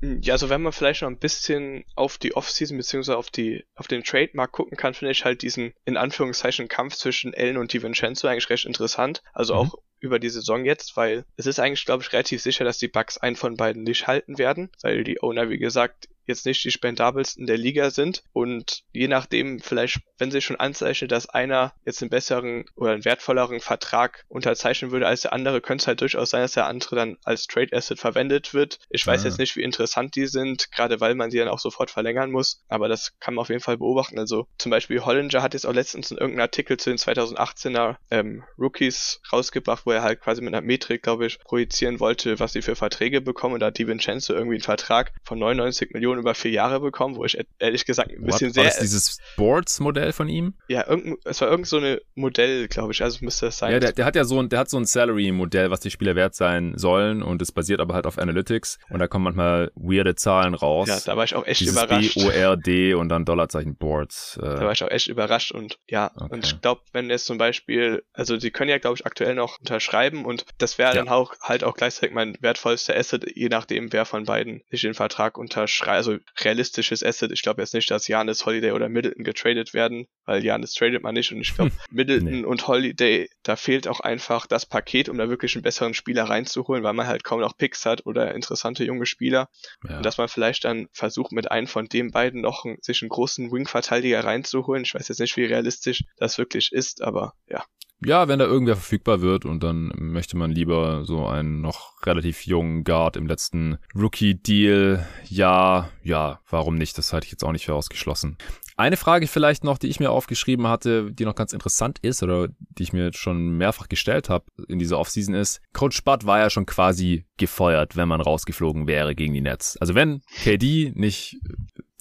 Hm, 0.02 0.22
ja, 0.22 0.34
also 0.34 0.49
wenn 0.49 0.62
man 0.62 0.74
vielleicht 0.74 1.04
noch 1.04 1.10
ein 1.10 1.20
bisschen 1.20 1.86
auf 1.95 2.18
die 2.18 2.36
Offseason 2.36 2.78
beziehungsweise 2.78 3.18
auf 3.18 3.30
die 3.30 3.64
auf 3.76 3.88
den 3.88 4.04
Trademark 4.04 4.52
gucken 4.52 4.78
kann, 4.78 4.93
finde 4.93 5.12
ich 5.12 5.26
halt 5.26 5.41
diesen 5.43 5.74
in 5.86 5.97
Anführungszeichen 5.97 6.68
Kampf 6.68 6.95
zwischen 6.95 7.34
Ellen 7.34 7.58
und 7.58 7.72
DiVincenzo 7.72 8.28
eigentlich 8.28 8.49
recht 8.49 8.66
interessant. 8.66 9.22
Also 9.34 9.54
mhm. 9.54 9.60
auch 9.60 9.76
über 9.99 10.18
die 10.18 10.30
Saison 10.30 10.66
jetzt, 10.66 10.97
weil 10.97 11.26
es 11.38 11.45
ist 11.45 11.60
eigentlich, 11.60 11.86
glaube 11.86 12.04
ich, 12.04 12.12
relativ 12.12 12.41
sicher, 12.41 12.66
dass 12.66 12.80
die 12.80 12.88
Bucks 12.88 13.20
einen 13.20 13.36
von 13.36 13.56
beiden 13.56 13.84
nicht 13.84 14.08
halten 14.08 14.39
werden, 14.39 14.72
weil 14.82 15.04
die 15.04 15.22
Owner, 15.22 15.49
wie 15.49 15.60
gesagt, 15.60 16.10
jetzt 16.26 16.45
nicht 16.45 16.63
die 16.63 16.72
spendabelsten 16.72 17.45
der 17.45 17.57
Liga 17.57 17.89
sind 17.89 18.24
und 18.34 18.84
je 18.91 19.07
nachdem 19.07 19.59
vielleicht, 19.59 19.99
wenn 20.17 20.32
sie 20.32 20.41
schon 20.41 20.55
anzeichnet, 20.55 21.11
dass 21.11 21.30
einer 21.30 21.74
jetzt 21.86 22.01
einen 22.01 22.09
besseren 22.09 22.65
oder 22.76 22.91
einen 22.91 23.05
wertvolleren 23.05 23.59
Vertrag 23.59 24.26
unterzeichnen 24.28 24.91
würde 24.91 25.07
als 25.07 25.22
der 25.22 25.34
andere, 25.34 25.61
könnte 25.61 25.84
es 25.84 25.88
halt 25.88 26.01
durchaus 26.01 26.30
sein, 26.30 26.41
dass 26.41 26.53
der 26.53 26.67
andere 26.67 26.95
dann 26.95 27.17
als 27.24 27.47
Trade 27.47 27.76
Asset 27.76 27.99
verwendet 27.99 28.53
wird. 28.53 28.80
Ich 28.89 29.05
weiß 29.05 29.24
ah. 29.24 29.28
jetzt 29.28 29.39
nicht, 29.39 29.55
wie 29.55 29.63
interessant 29.63 30.15
die 30.15 30.28
sind, 30.28 30.72
gerade 30.72 30.99
weil 30.99 31.15
man 31.15 31.32
sie 31.32 31.38
dann 31.38 31.47
auch 31.47 31.59
sofort 31.59 31.91
verlängern 31.91 32.32
muss, 32.32 32.63
aber 32.67 32.88
das 32.88 33.17
kann 33.19 33.36
man 33.36 33.41
auf 33.41 33.49
jeden 33.49 33.61
Fall 33.61 33.78
beobachten. 33.78 34.19
Also 34.19 34.47
zum 34.57 34.69
Beispiel 34.69 35.01
Hollinger 35.01 35.41
hat 35.41 35.53
jetzt 35.53 35.65
auch 35.65 35.74
letztens 35.74 36.11
in 36.11 36.17
irgendeinem 36.17 36.43
Artikel 36.43 36.78
zu 36.78 36.89
den 36.89 36.97
2018er 36.97 37.97
ähm, 38.09 38.43
Rookies 38.57 39.22
rausgebracht, 39.32 39.86
wo 39.86 39.91
er 39.91 40.03
halt 40.03 40.22
quasi 40.22 40.41
mit 40.41 40.53
einer 40.53 40.65
Metrik, 40.65 41.03
glaube 41.03 41.26
ich, 41.26 41.39
projizieren 41.39 41.99
wollte, 41.99 42.39
was 42.39 42.53
sie 42.53 42.61
für 42.61 42.76
Verträge 42.76 43.22
bekommen 43.22 43.55
und 43.55 43.59
da 43.59 43.67
hat 43.67 43.78
Di 43.78 43.88
Vincenzo 43.88 44.34
irgendwie 44.34 44.55
einen 44.55 44.63
Vertrag 44.63 45.11
von 45.24 45.39
99 45.39 45.91
Millionen 45.91 46.11
über 46.20 46.36
vier 46.36 46.51
Jahre 46.51 46.80
bekommen, 46.80 47.16
wo 47.16 47.26
ich 47.26 47.38
ehrlich 47.59 47.86
gesagt 47.86 48.12
ein 48.12 48.24
bisschen 48.24 48.49
What, 48.49 48.53
sehr. 48.55 48.64
War 48.64 48.70
das 48.72 48.80
dieses 48.80 49.18
Sports-Modell 49.34 50.12
von 50.12 50.28
ihm? 50.28 50.53
Ja, 50.68 50.88
irgend, 50.88 51.20
es 51.26 51.41
war 51.41 51.49
irgend 51.49 51.68
so 51.68 51.78
eine 51.78 52.01
Modell, 52.16 52.68
glaube 52.68 52.93
ich, 52.93 53.03
also 53.03 53.20
müsste 53.22 53.47
das 53.47 53.57
sein. 53.57 53.72
Ja, 53.72 53.80
der, 53.80 53.93
der 53.93 54.05
hat 54.05 54.16
ja 54.16 54.24
so 54.24 54.39
ein, 54.39 54.49
der 54.49 54.59
hat 54.59 54.70
so 54.70 54.78
ein 54.78 54.86
Salary-Modell, 54.86 55.72
was 55.72 55.80
die 55.80 55.91
Spieler 55.91 56.16
wert 56.16 56.36
sein 56.36 56.74
sollen 56.78 57.22
und 57.22 57.41
es 57.41 57.51
basiert 57.51 57.80
aber 57.80 57.93
halt 57.93 58.05
auf 58.05 58.18
Analytics 58.18 58.80
und 58.89 58.99
da 58.99 59.07
kommen 59.07 59.26
manchmal 59.26 59.72
weirde 59.76 60.16
Zahlen 60.16 60.53
raus. 60.53 60.88
Ja, 60.88 60.99
da 61.05 61.18
war 61.18 61.24
ich 61.24 61.36
auch 61.36 61.45
echt 61.45 61.62
dieses 61.62 61.76
überrascht. 61.76 62.16
B-O-R-D 62.16 62.93
und 62.93 63.09
dann 63.09 63.26
Dollarzeichen 63.26 63.76
Boards. 63.76 64.38
Äh. 64.38 64.41
Da 64.41 64.62
war 64.62 64.72
ich 64.72 64.84
auch 64.84 64.91
echt 64.91 65.07
überrascht 65.07 65.51
und 65.51 65.78
ja, 65.88 66.12
okay. 66.16 66.34
und 66.34 66.45
ich 66.45 66.62
glaube, 66.62 66.82
wenn 66.93 67.09
jetzt 67.09 67.26
zum 67.26 67.38
Beispiel, 67.38 68.03
also 68.14 68.38
sie 68.39 68.51
können 68.51 68.70
ja, 68.70 68.78
glaube 68.78 68.95
ich, 68.97 69.05
aktuell 69.05 69.36
noch 69.36 69.59
unterschreiben 69.59 70.26
und 70.26 70.45
das 70.57 70.78
wäre 70.78 70.89
ja. 70.89 70.95
dann 70.95 71.09
auch 71.09 71.34
halt 71.41 71.64
auch 71.64 71.76
gleichzeitig 71.76 72.14
mein 72.14 72.38
wertvollster 72.41 72.95
Asset, 72.95 73.26
je 73.36 73.49
nachdem, 73.49 73.91
wer 73.93 74.05
von 74.05 74.26
beiden 74.26 74.64
sich 74.70 74.82
den 74.82 74.93
Vertrag 74.93 75.38
unterschreibt. 75.38 75.97
Also 76.02 76.18
realistisches 76.39 77.04
Asset. 77.04 77.32
Ich 77.32 77.43
glaube 77.43 77.62
jetzt 77.62 77.74
nicht, 77.74 77.91
dass 77.91 78.08
Janis, 78.08 78.45
Holiday 78.45 78.72
oder 78.72 78.89
Middleton 78.89 79.24
getradet 79.24 79.74
werden, 79.74 80.08
weil 80.26 80.43
Janis 80.43 80.74
tradet 80.74 81.04
man 81.04 81.14
nicht 81.14 81.32
und 81.32 81.41
ich 81.41 81.54
glaube, 81.54 81.72
Middleton 81.91 82.41
nee. 82.41 82.43
und 82.43 82.68
Holiday, 82.68 83.30
da 83.43 83.56
fehlt 83.56 83.88
auch 83.88 83.99
einfach 83.99 84.47
das 84.47 84.66
Paket, 84.66 85.10
um 85.10 85.18
da 85.18 85.30
wirklich 85.30 85.56
einen 85.56 85.62
besseren 85.62 85.93
Spieler 85.93 86.24
reinzuholen, 86.24 86.84
weil 86.84 86.93
man 86.93 87.08
halt 87.08 87.24
kaum 87.24 87.39
noch 87.39 87.56
Picks 87.56 87.86
hat 87.86 88.06
oder 88.06 88.34
interessante 88.34 88.84
junge 88.84 89.06
Spieler. 89.06 89.49
Ja. 89.88 89.97
Und 89.97 90.06
dass 90.06 90.18
man 90.18 90.28
vielleicht 90.28 90.66
dann 90.66 90.88
versucht, 90.91 91.32
mit 91.32 91.52
einem 91.52 91.68
von 91.68 91.86
den 91.86 92.12
beiden 92.12 92.41
noch 92.41 92.66
einen, 92.66 92.78
sich 92.82 93.02
einen 93.02 93.10
großen 93.10 93.52
Wing-Verteidiger 93.52 94.24
reinzuholen. 94.24 94.84
Ich 94.84 94.95
weiß 94.95 95.08
jetzt 95.08 95.20
nicht, 95.20 95.38
wie 95.38 95.45
realistisch 95.45 96.04
das 96.18 96.38
wirklich 96.38 96.72
ist, 96.72 97.02
aber 97.04 97.34
ja. 97.47 97.64
Ja, 98.04 98.28
wenn 98.28 98.39
da 98.39 98.45
irgendwer 98.45 98.76
verfügbar 98.76 99.22
wird 99.22 99.45
und 99.45 99.62
dann 99.62 99.91
möchte 99.95 100.36
man 100.36 100.52
lieber 100.52 101.06
so 101.06 101.28
einen 101.28 101.62
noch 101.62 102.04
relativ 102.04 102.47
jungen 102.47 102.84
Guard 102.84 103.16
im 103.16 103.28
letzten 103.28 103.78
Rookie-Deal. 103.95 105.06
Ja, 105.30 105.89
ja, 106.02 106.39
warum 106.49 106.76
nicht? 106.76 106.97
Das 106.97 107.14
halte 107.14 107.26
ich 107.26 107.32
jetzt 107.32 107.43
auch 107.43 107.52
nicht 107.52 107.66
für 107.66 107.76
ausgeschlossen. 107.76 108.38
Eine 108.76 108.97
Frage 108.97 109.28
vielleicht 109.28 109.64
noch, 109.64 109.78
die 109.78 109.88
ich 109.88 109.99
mir 109.99 110.10
aufgeschrieben 110.10 110.66
hatte, 110.66 111.12
die 111.12 111.26
noch 111.26 111.36
ganz 111.36 111.54
interessant 111.54 111.99
ist 112.02 112.24
oder 112.24 112.47
die 112.47 112.82
ich 112.84 112.93
mir 112.93 113.14
schon 113.14 113.49
mehrfach 113.49 113.88
gestellt 113.88 114.30
habe 114.30 114.45
in 114.68 114.80
dieser 114.80 114.97
Offseason 114.97 115.36
ist, 115.36 115.62
Coach 115.72 116.04
Bud 116.04 116.26
war 116.26 116.39
ja 116.39 116.49
schon 116.49 116.66
quasi 116.66 117.26
gefeuert, 117.38 117.95
wenn 117.95 118.08
man 118.08 118.22
rausgeflogen 118.22 118.88
wäre 118.88 119.14
gegen 119.14 119.36
die 119.36 119.41
Nets. 119.41 119.78
Also 119.78 119.93
wenn 119.93 120.22
KD 120.41 120.93
nicht 120.95 121.38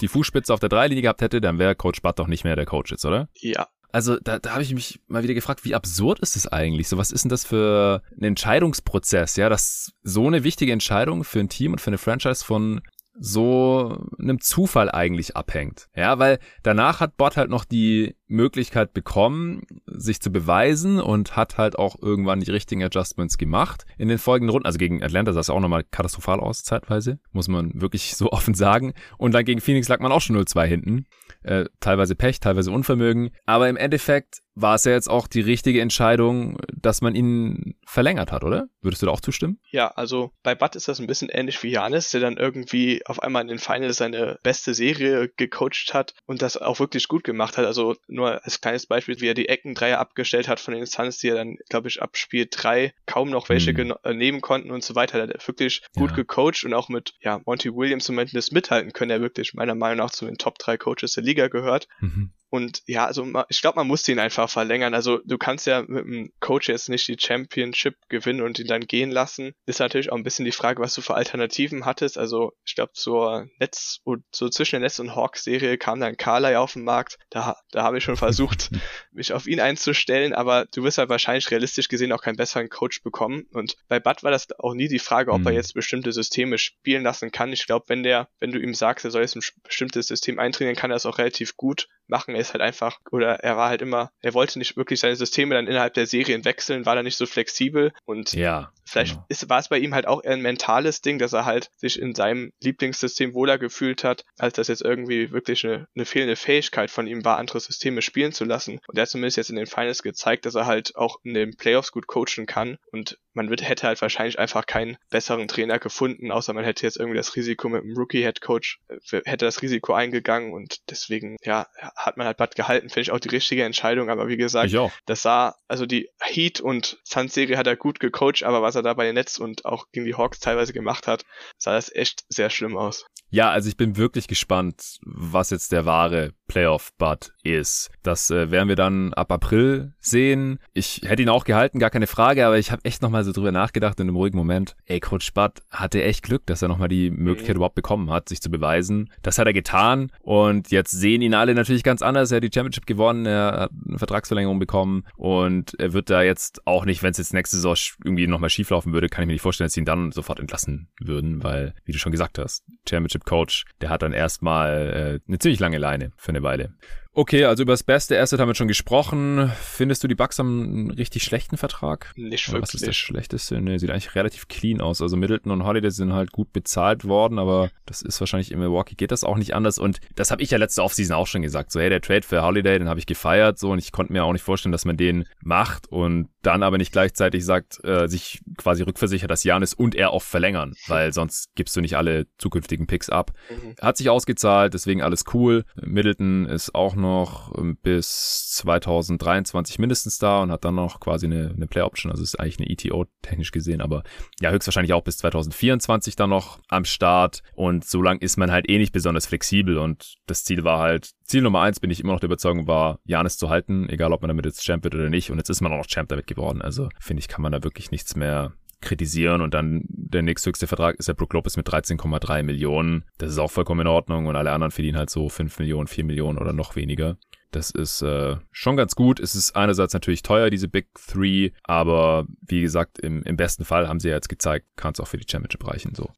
die 0.00 0.08
Fußspitze 0.08 0.54
auf 0.54 0.60
der 0.60 0.70
Dreilinie 0.70 1.02
gehabt 1.02 1.20
hätte, 1.20 1.42
dann 1.42 1.58
wäre 1.58 1.74
Coach 1.74 2.00
Bud 2.00 2.18
doch 2.18 2.28
nicht 2.28 2.44
mehr 2.44 2.56
der 2.56 2.64
Coach 2.64 2.90
jetzt, 2.90 3.04
oder? 3.04 3.28
Ja, 3.34 3.66
also 3.92 4.18
da, 4.18 4.38
da 4.38 4.52
habe 4.52 4.62
ich 4.62 4.74
mich 4.74 5.00
mal 5.08 5.22
wieder 5.22 5.34
gefragt, 5.34 5.64
wie 5.64 5.74
absurd 5.74 6.20
ist 6.20 6.36
das 6.36 6.46
eigentlich? 6.46 6.88
So, 6.88 6.96
was 6.96 7.12
ist 7.12 7.24
denn 7.24 7.28
das 7.30 7.44
für 7.44 8.02
ein 8.16 8.24
Entscheidungsprozess, 8.24 9.36
ja, 9.36 9.48
dass 9.48 9.92
so 10.02 10.26
eine 10.26 10.44
wichtige 10.44 10.72
Entscheidung 10.72 11.24
für 11.24 11.40
ein 11.40 11.48
Team 11.48 11.72
und 11.72 11.80
für 11.80 11.90
eine 11.90 11.98
Franchise 11.98 12.44
von 12.44 12.80
so 13.18 14.06
einem 14.18 14.40
Zufall 14.40 14.90
eigentlich 14.90 15.36
abhängt. 15.36 15.88
Ja, 15.94 16.18
weil 16.18 16.38
danach 16.62 17.00
hat 17.00 17.16
Bot 17.16 17.36
halt 17.36 17.50
noch 17.50 17.64
die 17.64 18.16
Möglichkeit 18.30 18.94
bekommen, 18.94 19.62
sich 19.86 20.20
zu 20.20 20.30
beweisen 20.30 21.00
und 21.00 21.36
hat 21.36 21.58
halt 21.58 21.78
auch 21.78 21.96
irgendwann 22.00 22.40
die 22.40 22.50
richtigen 22.50 22.82
Adjustments 22.82 23.36
gemacht. 23.36 23.84
In 23.98 24.08
den 24.08 24.18
folgenden 24.18 24.50
Runden, 24.50 24.66
also 24.66 24.78
gegen 24.78 25.02
Atlanta 25.02 25.32
sah 25.32 25.40
es 25.40 25.50
auch 25.50 25.60
nochmal 25.60 25.84
katastrophal 25.84 26.40
aus, 26.40 26.62
zeitweise, 26.62 27.18
muss 27.32 27.48
man 27.48 27.80
wirklich 27.80 28.16
so 28.16 28.30
offen 28.32 28.54
sagen. 28.54 28.94
Und 29.18 29.34
dann 29.34 29.44
gegen 29.44 29.60
Phoenix 29.60 29.88
lag 29.88 30.00
man 30.00 30.12
auch 30.12 30.20
schon 30.20 30.36
0-2 30.36 30.64
hinten. 30.66 31.06
Äh, 31.42 31.66
teilweise 31.80 32.14
Pech, 32.14 32.40
teilweise 32.40 32.70
Unvermögen. 32.70 33.30
Aber 33.46 33.68
im 33.68 33.76
Endeffekt 33.76 34.42
war 34.54 34.74
es 34.74 34.84
ja 34.84 34.92
jetzt 34.92 35.08
auch 35.08 35.26
die 35.26 35.40
richtige 35.40 35.80
Entscheidung, 35.80 36.58
dass 36.74 37.00
man 37.00 37.14
ihn 37.14 37.76
verlängert 37.86 38.32
hat, 38.32 38.44
oder? 38.44 38.68
Würdest 38.82 39.02
du 39.02 39.06
da 39.06 39.12
auch 39.12 39.20
zustimmen? 39.20 39.58
Ja, 39.70 39.88
also 39.88 40.32
bei 40.42 40.54
Bud 40.54 40.76
ist 40.76 40.88
das 40.88 41.00
ein 41.00 41.06
bisschen 41.06 41.28
ähnlich 41.28 41.62
wie 41.62 41.70
Janis, 41.70 42.10
der 42.10 42.20
dann 42.20 42.36
irgendwie 42.36 43.04
auf 43.06 43.22
einmal 43.22 43.42
in 43.42 43.48
den 43.48 43.58
Finals 43.58 43.96
seine 43.96 44.38
beste 44.42 44.74
Serie 44.74 45.30
gecoacht 45.36 45.94
hat 45.94 46.14
und 46.26 46.42
das 46.42 46.56
auch 46.56 46.80
wirklich 46.80 47.08
gut 47.08 47.24
gemacht 47.24 47.58
hat. 47.58 47.64
Also 47.64 47.96
nur 48.20 48.44
als 48.44 48.60
kleines 48.60 48.86
Beispiel, 48.86 49.20
wie 49.20 49.28
er 49.28 49.34
die 49.34 49.48
Eckendreier 49.48 49.98
abgestellt 49.98 50.48
hat 50.48 50.60
von 50.60 50.74
den 50.74 50.86
Suns, 50.86 51.18
die 51.18 51.28
er 51.28 51.36
dann, 51.36 51.56
glaube 51.68 51.88
ich, 51.88 52.02
ab 52.02 52.16
Spiel 52.16 52.46
3 52.50 52.92
kaum 53.06 53.30
noch 53.30 53.48
welche 53.48 53.72
mhm. 53.72 53.94
Nehmen 54.16 54.40
konnten 54.40 54.70
und 54.70 54.84
so 54.84 54.94
weiter. 54.94 55.18
Da 55.18 55.24
hat 55.24 55.30
er 55.30 55.48
wirklich 55.48 55.82
gut 55.94 56.10
ja. 56.10 56.16
gecoacht 56.16 56.64
und 56.64 56.74
auch 56.74 56.88
mit 56.88 57.14
ja, 57.20 57.40
Monty 57.44 57.74
Williams 57.74 58.08
Moment 58.08 58.34
das 58.34 58.50
mithalten 58.50 58.92
können, 58.92 59.10
er 59.10 59.20
wirklich 59.20 59.54
meiner 59.54 59.74
Meinung 59.74 59.98
nach 59.98 60.10
zu 60.10 60.26
den 60.26 60.38
Top 60.38 60.58
3 60.58 60.76
Coaches 60.76 61.14
der 61.14 61.24
Liga 61.24 61.48
gehört. 61.48 61.88
Mhm. 62.00 62.30
Und 62.50 62.82
ja, 62.86 63.06
also 63.06 63.26
ich 63.48 63.60
glaube, 63.60 63.76
man 63.76 63.86
muss 63.86 64.06
ihn 64.08 64.18
einfach 64.18 64.50
verlängern. 64.50 64.92
Also 64.92 65.20
du 65.24 65.38
kannst 65.38 65.68
ja 65.68 65.82
mit 65.82 66.04
dem 66.04 66.32
Coach 66.40 66.68
jetzt 66.68 66.88
nicht 66.88 67.06
die 67.06 67.16
Championship 67.18 67.96
gewinnen 68.08 68.42
und 68.42 68.58
ihn 68.58 68.66
dann 68.66 68.86
gehen 68.86 69.12
lassen. 69.12 69.54
Ist 69.66 69.78
natürlich 69.78 70.10
auch 70.10 70.16
ein 70.16 70.24
bisschen 70.24 70.44
die 70.44 70.52
Frage, 70.52 70.82
was 70.82 70.94
du 70.94 71.00
für 71.00 71.14
Alternativen 71.14 71.86
hattest. 71.86 72.18
Also 72.18 72.52
ich 72.64 72.74
glaube, 72.74 72.92
zur 72.92 73.48
Netz 73.60 74.00
so 74.32 74.48
zwischen 74.48 74.76
der 74.76 74.80
Netz 74.80 74.98
und 74.98 75.14
Hawks 75.14 75.44
Serie 75.44 75.78
kam 75.78 76.00
dann 76.00 76.16
Carly 76.16 76.56
auf 76.56 76.72
den 76.72 76.82
Markt. 76.82 77.18
Da, 77.30 77.56
da 77.70 77.84
habe 77.84 77.98
ich 77.98 78.04
schon 78.04 78.16
versucht, 78.16 78.70
mich 79.12 79.32
auf 79.32 79.46
ihn 79.46 79.60
einzustellen, 79.60 80.34
aber 80.34 80.66
du 80.74 80.82
wirst 80.82 80.98
halt 80.98 81.08
wahrscheinlich 81.08 81.50
realistisch 81.52 81.88
gesehen 81.88 82.12
auch 82.12 82.22
keinen 82.22 82.36
besseren 82.36 82.68
Coach 82.68 83.04
bekommen. 83.04 83.46
Und 83.52 83.76
bei 83.86 84.00
Bud 84.00 84.24
war 84.24 84.32
das 84.32 84.48
auch 84.58 84.74
nie 84.74 84.88
die 84.88 84.98
Frage, 84.98 85.30
ob 85.30 85.42
mhm. 85.42 85.46
er 85.46 85.52
jetzt 85.52 85.74
bestimmte 85.74 86.10
Systeme 86.10 86.58
spielen 86.58 87.04
lassen 87.04 87.30
kann. 87.30 87.52
Ich 87.52 87.66
glaube, 87.66 87.84
wenn 87.88 88.02
der, 88.02 88.28
wenn 88.40 88.50
du 88.50 88.58
ihm 88.58 88.74
sagst, 88.74 89.04
er 89.04 89.12
soll 89.12 89.22
jetzt 89.22 89.36
ein 89.36 89.42
bestimmtes 89.62 90.08
System 90.08 90.40
eintrainieren, 90.40 90.76
kann 90.76 90.90
er 90.90 90.96
das 90.96 91.06
auch 91.06 91.18
relativ 91.18 91.56
gut 91.56 91.88
machen. 92.10 92.34
Er 92.34 92.40
ist 92.40 92.52
halt 92.52 92.62
einfach, 92.62 92.98
oder 93.10 93.40
er 93.40 93.56
war 93.56 93.68
halt 93.68 93.82
immer, 93.82 94.10
er 94.20 94.34
wollte 94.34 94.58
nicht 94.58 94.76
wirklich 94.76 95.00
seine 95.00 95.16
Systeme 95.16 95.54
dann 95.54 95.66
innerhalb 95.66 95.94
der 95.94 96.06
Serien 96.06 96.44
wechseln, 96.44 96.86
war 96.86 96.94
da 96.94 97.02
nicht 97.02 97.16
so 97.16 97.26
flexibel 97.26 97.92
und 98.04 98.32
ja, 98.32 98.72
vielleicht 98.90 99.14
genau. 99.14 99.26
ist, 99.28 99.48
war 99.48 99.58
es 99.58 99.68
bei 99.68 99.78
ihm 99.78 99.94
halt 99.94 100.06
auch 100.06 100.22
eher 100.22 100.32
ein 100.32 100.42
mentales 100.42 101.00
Ding, 101.00 101.18
dass 101.18 101.32
er 101.32 101.44
halt 101.44 101.70
sich 101.76 102.00
in 102.00 102.14
seinem 102.14 102.52
Lieblingssystem 102.62 103.34
wohler 103.34 103.58
gefühlt 103.58 104.04
hat, 104.04 104.24
als 104.38 104.54
das 104.54 104.68
jetzt 104.68 104.82
irgendwie 104.82 105.30
wirklich 105.32 105.64
eine, 105.64 105.86
eine 105.94 106.04
fehlende 106.04 106.36
Fähigkeit 106.36 106.90
von 106.90 107.06
ihm 107.06 107.24
war, 107.24 107.38
andere 107.38 107.60
Systeme 107.60 108.02
spielen 108.02 108.32
zu 108.32 108.44
lassen. 108.44 108.80
Und 108.86 108.98
er 108.98 109.02
hat 109.02 109.08
zumindest 109.08 109.36
jetzt 109.36 109.50
in 109.50 109.56
den 109.56 109.66
Finals 109.66 110.02
gezeigt, 110.02 110.46
dass 110.46 110.54
er 110.54 110.66
halt 110.66 110.96
auch 110.96 111.18
in 111.22 111.34
den 111.34 111.56
Playoffs 111.56 111.92
gut 111.92 112.06
coachen 112.06 112.46
kann 112.46 112.78
und 112.90 113.18
man 113.32 113.50
wird, 113.50 113.66
hätte 113.66 113.86
halt 113.86 114.02
wahrscheinlich 114.02 114.38
einfach 114.38 114.66
keinen 114.66 114.96
besseren 115.10 115.48
Trainer 115.48 115.78
gefunden, 115.78 116.32
außer 116.32 116.52
man 116.52 116.64
hätte 116.64 116.84
jetzt 116.84 116.96
irgendwie 116.96 117.16
das 117.16 117.36
Risiko 117.36 117.68
mit 117.68 117.82
einem 117.82 117.96
Rookie-Head-Coach, 117.96 118.80
äh, 118.88 119.20
hätte 119.24 119.44
das 119.44 119.62
Risiko 119.62 119.92
eingegangen 119.92 120.52
und 120.52 120.78
deswegen, 120.90 121.36
ja, 121.44 121.66
hat 121.96 122.16
man 122.16 122.26
halt 122.26 122.36
Bad 122.36 122.56
gehalten, 122.56 122.88
finde 122.88 123.02
ich 123.02 123.12
auch 123.12 123.20
die 123.20 123.28
richtige 123.28 123.64
Entscheidung, 123.64 124.10
aber 124.10 124.28
wie 124.28 124.36
gesagt, 124.36 124.74
das 125.06 125.22
sah, 125.22 125.54
also 125.68 125.86
die 125.86 126.10
Heat 126.20 126.60
und 126.60 126.98
Suns-Serie 127.04 127.56
hat 127.56 127.66
er 127.66 127.76
gut 127.76 128.00
gecoacht, 128.00 128.42
aber 128.42 128.62
was 128.62 128.74
er 128.74 128.79
da 128.82 128.94
bei 128.94 129.04
den 129.04 129.14
Nets 129.14 129.38
und 129.38 129.64
auch 129.64 129.86
gegen 129.92 130.06
die 130.06 130.14
Hawks 130.14 130.40
teilweise 130.40 130.72
gemacht 130.72 131.06
hat, 131.06 131.24
sah 131.58 131.72
das 131.72 131.94
echt 131.94 132.24
sehr 132.28 132.50
schlimm 132.50 132.76
aus. 132.76 133.06
Ja, 133.30 133.50
also 133.50 133.68
ich 133.68 133.76
bin 133.76 133.96
wirklich 133.96 134.26
gespannt, 134.26 134.98
was 135.02 135.50
jetzt 135.50 135.72
der 135.72 135.86
wahre 135.86 136.32
Playoff-Bud 136.50 137.32
ist. 137.42 137.90
Das 138.02 138.30
äh, 138.30 138.50
werden 138.50 138.68
wir 138.68 138.76
dann 138.76 139.14
ab 139.14 139.30
April 139.30 139.92
sehen. 140.00 140.58
Ich 140.72 141.02
hätte 141.04 141.22
ihn 141.22 141.28
auch 141.28 141.44
gehalten, 141.44 141.78
gar 141.78 141.90
keine 141.90 142.06
Frage, 142.06 142.46
aber 142.46 142.58
ich 142.58 142.72
habe 142.72 142.84
echt 142.84 143.02
nochmal 143.02 143.24
so 143.24 143.32
drüber 143.32 143.52
nachgedacht 143.52 144.00
in 144.00 144.08
einem 144.08 144.16
ruhigen 144.16 144.36
Moment. 144.36 144.74
Ey, 144.86 145.00
Coach 145.00 145.32
Bud 145.32 145.52
hatte 145.70 146.02
echt 146.02 146.22
Glück, 146.22 146.46
dass 146.46 146.62
er 146.62 146.68
nochmal 146.68 146.88
die 146.88 147.10
Möglichkeit 147.10 147.54
mhm. 147.54 147.58
überhaupt 147.58 147.74
bekommen 147.74 148.10
hat, 148.10 148.28
sich 148.28 148.40
zu 148.40 148.50
beweisen. 148.50 149.10
Das 149.22 149.38
hat 149.38 149.46
er 149.46 149.52
getan 149.52 150.10
und 150.22 150.70
jetzt 150.70 150.90
sehen 150.90 151.22
ihn 151.22 151.34
alle 151.34 151.54
natürlich 151.54 151.82
ganz 151.82 152.02
anders. 152.02 152.32
Er 152.32 152.36
hat 152.36 152.44
die 152.44 152.50
Championship 152.52 152.86
gewonnen, 152.86 153.26
er 153.26 153.52
hat 153.52 153.70
eine 153.86 153.98
Vertragsverlängerung 153.98 154.58
bekommen 154.58 155.04
und 155.16 155.78
er 155.78 155.92
wird 155.92 156.10
da 156.10 156.22
jetzt 156.22 156.66
auch 156.66 156.84
nicht, 156.84 157.02
wenn 157.02 157.12
es 157.12 157.18
jetzt 157.18 157.34
nächste 157.34 157.56
Saison 157.56 157.76
irgendwie 158.04 158.26
nochmal 158.26 158.50
schieflaufen 158.50 158.92
würde, 158.92 159.08
kann 159.08 159.22
ich 159.22 159.26
mir 159.26 159.34
nicht 159.34 159.42
vorstellen, 159.42 159.66
dass 159.66 159.74
sie 159.74 159.80
ihn 159.80 159.86
dann 159.86 160.10
sofort 160.10 160.40
entlassen 160.40 160.88
würden, 160.98 161.44
weil, 161.44 161.74
wie 161.84 161.92
du 161.92 161.98
schon 161.98 162.12
gesagt 162.12 162.38
hast, 162.38 162.64
Championship 162.88 163.10
Championship 163.10 163.24
Coach, 163.24 163.64
der 163.80 163.90
hat 163.90 164.02
dann 164.02 164.12
erstmal 164.12 165.20
äh, 165.26 165.28
eine 165.28 165.38
ziemlich 165.38 165.60
lange 165.60 165.78
Leine 165.78 166.12
für 166.16 166.30
eine 166.30 166.39
Weile. 166.42 166.68
Okay, 167.12 167.44
also 167.44 167.64
über 167.64 167.72
das 167.72 167.82
beste 167.82 168.20
Asset 168.20 168.38
haben 168.38 168.48
wir 168.48 168.54
schon 168.54 168.68
gesprochen. 168.68 169.50
Findest 169.60 170.04
du, 170.04 170.08
die 170.08 170.14
Bucks 170.14 170.38
haben 170.38 170.62
einen 170.62 170.90
richtig 170.92 171.24
schlechten 171.24 171.56
Vertrag? 171.56 172.12
Nicht 172.14 172.46
wirklich. 172.48 172.62
Was 172.62 172.74
ist 172.74 172.86
das 172.86 172.96
Schlechteste? 172.96 173.60
Nee, 173.60 173.78
sieht 173.78 173.90
eigentlich 173.90 174.14
relativ 174.14 174.46
clean 174.46 174.80
aus. 174.80 175.02
Also 175.02 175.16
Middleton 175.16 175.50
und 175.50 175.64
Holiday 175.64 175.90
sind 175.90 176.12
halt 176.12 176.30
gut 176.30 176.52
bezahlt 176.52 177.04
worden, 177.04 177.40
aber 177.40 177.70
das 177.84 178.02
ist 178.02 178.20
wahrscheinlich 178.20 178.52
in 178.52 178.60
Milwaukee 178.60 178.94
geht 178.94 179.10
das 179.10 179.24
auch 179.24 179.36
nicht 179.36 179.54
anders. 179.54 179.78
Und 179.78 179.98
das 180.14 180.30
habe 180.30 180.42
ich 180.42 180.52
ja 180.52 180.58
letzte 180.58 180.84
Offseason 180.84 181.16
auch 181.16 181.26
schon 181.26 181.42
gesagt. 181.42 181.72
So, 181.72 181.80
hey, 181.80 181.90
der 181.90 182.00
Trade 182.00 182.22
für 182.22 182.42
Holiday, 182.42 182.78
den 182.78 182.88
habe 182.88 183.00
ich 183.00 183.06
gefeiert, 183.06 183.58
so, 183.58 183.72
und 183.72 183.80
ich 183.80 183.90
konnte 183.90 184.12
mir 184.12 184.24
auch 184.24 184.32
nicht 184.32 184.44
vorstellen, 184.44 184.72
dass 184.72 184.84
man 184.84 184.96
den 184.96 185.24
macht 185.40 185.88
und 185.88 186.28
dann 186.42 186.62
aber 186.62 186.78
nicht 186.78 186.92
gleichzeitig 186.92 187.44
sagt, 187.44 187.84
äh, 187.84 188.08
sich 188.08 188.40
quasi 188.56 188.82
rückversichert, 188.82 189.30
dass 189.30 189.44
Janis 189.44 189.74
und 189.74 189.94
er 189.94 190.12
auch 190.12 190.22
verlängern, 190.22 190.74
weil 190.86 191.12
sonst 191.12 191.48
gibst 191.56 191.76
du 191.76 191.80
nicht 191.80 191.96
alle 191.96 192.28
zukünftigen 192.38 192.86
Picks 192.86 193.10
ab. 193.10 193.32
Mhm. 193.50 193.74
Hat 193.80 193.96
sich 193.96 194.08
ausgezahlt, 194.08 194.74
deswegen 194.74 195.02
alles 195.02 195.24
cool. 195.34 195.64
Middleton 195.74 196.46
ist 196.46 196.74
auch 196.74 196.94
noch 197.00 197.56
ähm, 197.56 197.76
bis 197.82 198.50
2023 198.52 199.78
mindestens 199.78 200.18
da 200.18 200.42
und 200.42 200.50
hat 200.50 200.64
dann 200.64 200.74
noch 200.74 201.00
quasi 201.00 201.26
eine, 201.26 201.52
eine 201.54 201.66
Play 201.66 201.82
Option, 201.82 202.10
also 202.10 202.22
ist 202.22 202.38
eigentlich 202.38 202.58
eine 202.58 202.70
ETO 202.70 203.06
technisch 203.22 203.52
gesehen, 203.52 203.80
aber 203.80 204.02
ja, 204.40 204.50
höchstwahrscheinlich 204.50 204.92
auch 204.92 205.02
bis 205.02 205.18
2024 205.18 206.16
dann 206.16 206.30
noch 206.30 206.60
am 206.68 206.84
Start. 206.84 207.42
Und 207.54 207.84
so 207.84 208.02
lang 208.02 208.18
ist 208.18 208.36
man 208.36 208.50
halt 208.50 208.68
eh 208.68 208.78
nicht 208.78 208.92
besonders 208.92 209.26
flexibel. 209.26 209.78
Und 209.78 210.16
das 210.26 210.44
Ziel 210.44 210.64
war 210.64 210.78
halt, 210.78 211.10
Ziel 211.24 211.42
Nummer 211.42 211.62
eins 211.62 211.80
bin 211.80 211.90
ich 211.90 212.00
immer 212.00 212.12
noch 212.12 212.20
der 212.20 212.28
Überzeugung 212.28 212.66
war, 212.66 213.00
Janis 213.04 213.36
zu 213.36 213.48
halten, 213.48 213.88
egal 213.88 214.12
ob 214.12 214.22
man 214.22 214.28
damit 214.28 214.44
jetzt 214.44 214.62
Champ 214.62 214.84
wird 214.84 214.94
oder 214.94 215.08
nicht. 215.10 215.30
Und 215.30 215.38
jetzt 215.38 215.50
ist 215.50 215.60
man 215.60 215.72
auch 215.72 215.78
noch 215.78 215.86
Champ 215.86 216.08
damit 216.08 216.26
geworden, 216.26 216.62
also 216.62 216.88
finde 216.98 217.20
ich, 217.20 217.28
kann 217.28 217.42
man 217.42 217.52
da 217.52 217.62
wirklich 217.62 217.90
nichts 217.90 218.16
mehr 218.16 218.52
kritisieren 218.80 219.40
und 219.40 219.54
dann 219.54 219.84
der 219.86 220.22
nächsthöchste 220.22 220.66
Vertrag 220.66 220.96
ist 220.96 221.08
der 221.08 221.14
Brook 221.14 221.32
Lopez 221.32 221.56
mit 221.56 221.68
13,3 221.68 222.42
Millionen. 222.42 223.04
Das 223.18 223.30
ist 223.30 223.38
auch 223.38 223.50
vollkommen 223.50 223.82
in 223.82 223.86
Ordnung 223.86 224.26
und 224.26 224.36
alle 224.36 224.52
anderen 224.52 224.70
verdienen 224.70 224.98
halt 224.98 225.10
so 225.10 225.28
5 225.28 225.58
Millionen, 225.58 225.86
4 225.86 226.04
Millionen 226.04 226.38
oder 226.38 226.52
noch 226.52 226.76
weniger. 226.76 227.16
Das 227.50 227.70
ist 227.70 228.02
äh, 228.02 228.36
schon 228.52 228.76
ganz 228.76 228.94
gut. 228.94 229.18
Es 229.18 229.34
ist 229.34 229.56
einerseits 229.56 229.92
natürlich 229.92 230.22
teuer, 230.22 230.50
diese 230.50 230.68
Big 230.68 230.88
Three, 230.94 231.50
aber 231.64 232.26
wie 232.42 232.60
gesagt, 232.60 232.98
im, 233.00 233.22
im 233.24 233.36
besten 233.36 233.64
Fall 233.64 233.88
haben 233.88 234.00
sie 234.00 234.08
ja 234.08 234.14
jetzt 234.14 234.28
gezeigt, 234.28 234.66
kann 234.76 234.92
es 234.92 235.00
auch 235.00 235.08
für 235.08 235.18
die 235.18 235.26
Championship 235.28 235.66
reichen. 235.66 235.94
So. 235.94 236.10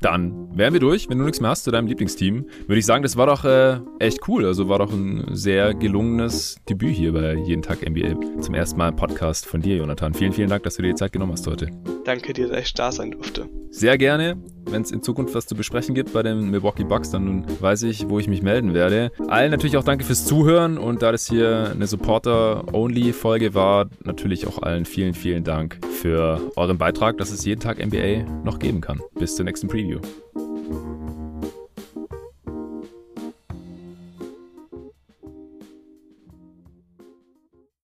Dann 0.00 0.56
wären 0.56 0.72
wir 0.72 0.80
durch. 0.80 1.08
Wenn 1.08 1.18
du 1.18 1.24
nichts 1.24 1.40
mehr 1.40 1.50
hast 1.50 1.64
zu 1.64 1.70
deinem 1.70 1.86
Lieblingsteam, 1.86 2.46
würde 2.66 2.78
ich 2.78 2.86
sagen, 2.86 3.02
das 3.02 3.16
war 3.16 3.26
doch 3.26 3.44
äh, 3.44 3.78
echt 3.98 4.28
cool. 4.28 4.44
Also 4.44 4.68
war 4.68 4.78
doch 4.78 4.92
ein 4.92 5.24
sehr 5.32 5.74
gelungenes 5.74 6.56
Debüt 6.68 6.94
hier 6.94 7.12
bei 7.12 7.34
Jeden 7.34 7.62
Tag 7.62 7.88
NBA. 7.88 8.40
Zum 8.40 8.54
ersten 8.54 8.78
Mal 8.78 8.88
ein 8.88 8.96
Podcast 8.96 9.46
von 9.46 9.60
dir, 9.60 9.76
Jonathan. 9.76 10.14
Vielen, 10.14 10.32
vielen 10.32 10.48
Dank, 10.48 10.62
dass 10.64 10.76
du 10.76 10.82
dir 10.82 10.88
die 10.88 10.94
Zeit 10.94 11.12
genommen 11.12 11.32
hast 11.32 11.46
heute. 11.46 11.70
Danke 12.04 12.32
dir, 12.32 12.48
dass 12.48 12.66
ich 12.66 12.74
da 12.74 12.92
sein 12.92 13.12
durfte. 13.12 13.48
sehr 13.70 13.98
gerne. 13.98 14.36
Wenn 14.68 14.82
es 14.82 14.90
in 14.90 15.02
Zukunft 15.02 15.34
was 15.34 15.46
zu 15.46 15.54
besprechen 15.54 15.94
gibt 15.94 16.12
bei 16.12 16.22
den 16.22 16.50
Milwaukee 16.50 16.84
Bucks, 16.84 17.10
dann 17.10 17.44
weiß 17.60 17.84
ich, 17.84 18.08
wo 18.08 18.18
ich 18.18 18.28
mich 18.28 18.42
melden 18.42 18.74
werde. 18.74 19.12
Allen 19.28 19.50
natürlich 19.50 19.76
auch 19.76 19.84
danke 19.84 20.04
fürs 20.04 20.24
Zuhören 20.24 20.76
und 20.78 21.02
da 21.02 21.12
das 21.12 21.28
hier 21.28 21.70
eine 21.72 21.86
Supporter-Only-Folge 21.86 23.54
war, 23.54 23.86
natürlich 24.04 24.46
auch 24.46 24.62
allen 24.62 24.84
vielen, 24.84 25.14
vielen 25.14 25.44
Dank 25.44 25.78
für 25.90 26.40
euren 26.56 26.78
Beitrag, 26.78 27.18
dass 27.18 27.30
es 27.30 27.44
jeden 27.44 27.60
Tag 27.60 27.84
NBA 27.84 28.24
noch 28.44 28.58
geben 28.58 28.80
kann. 28.80 29.00
Bis 29.14 29.36
zur 29.36 29.44
nächsten 29.44 29.68
Preview. 29.68 30.00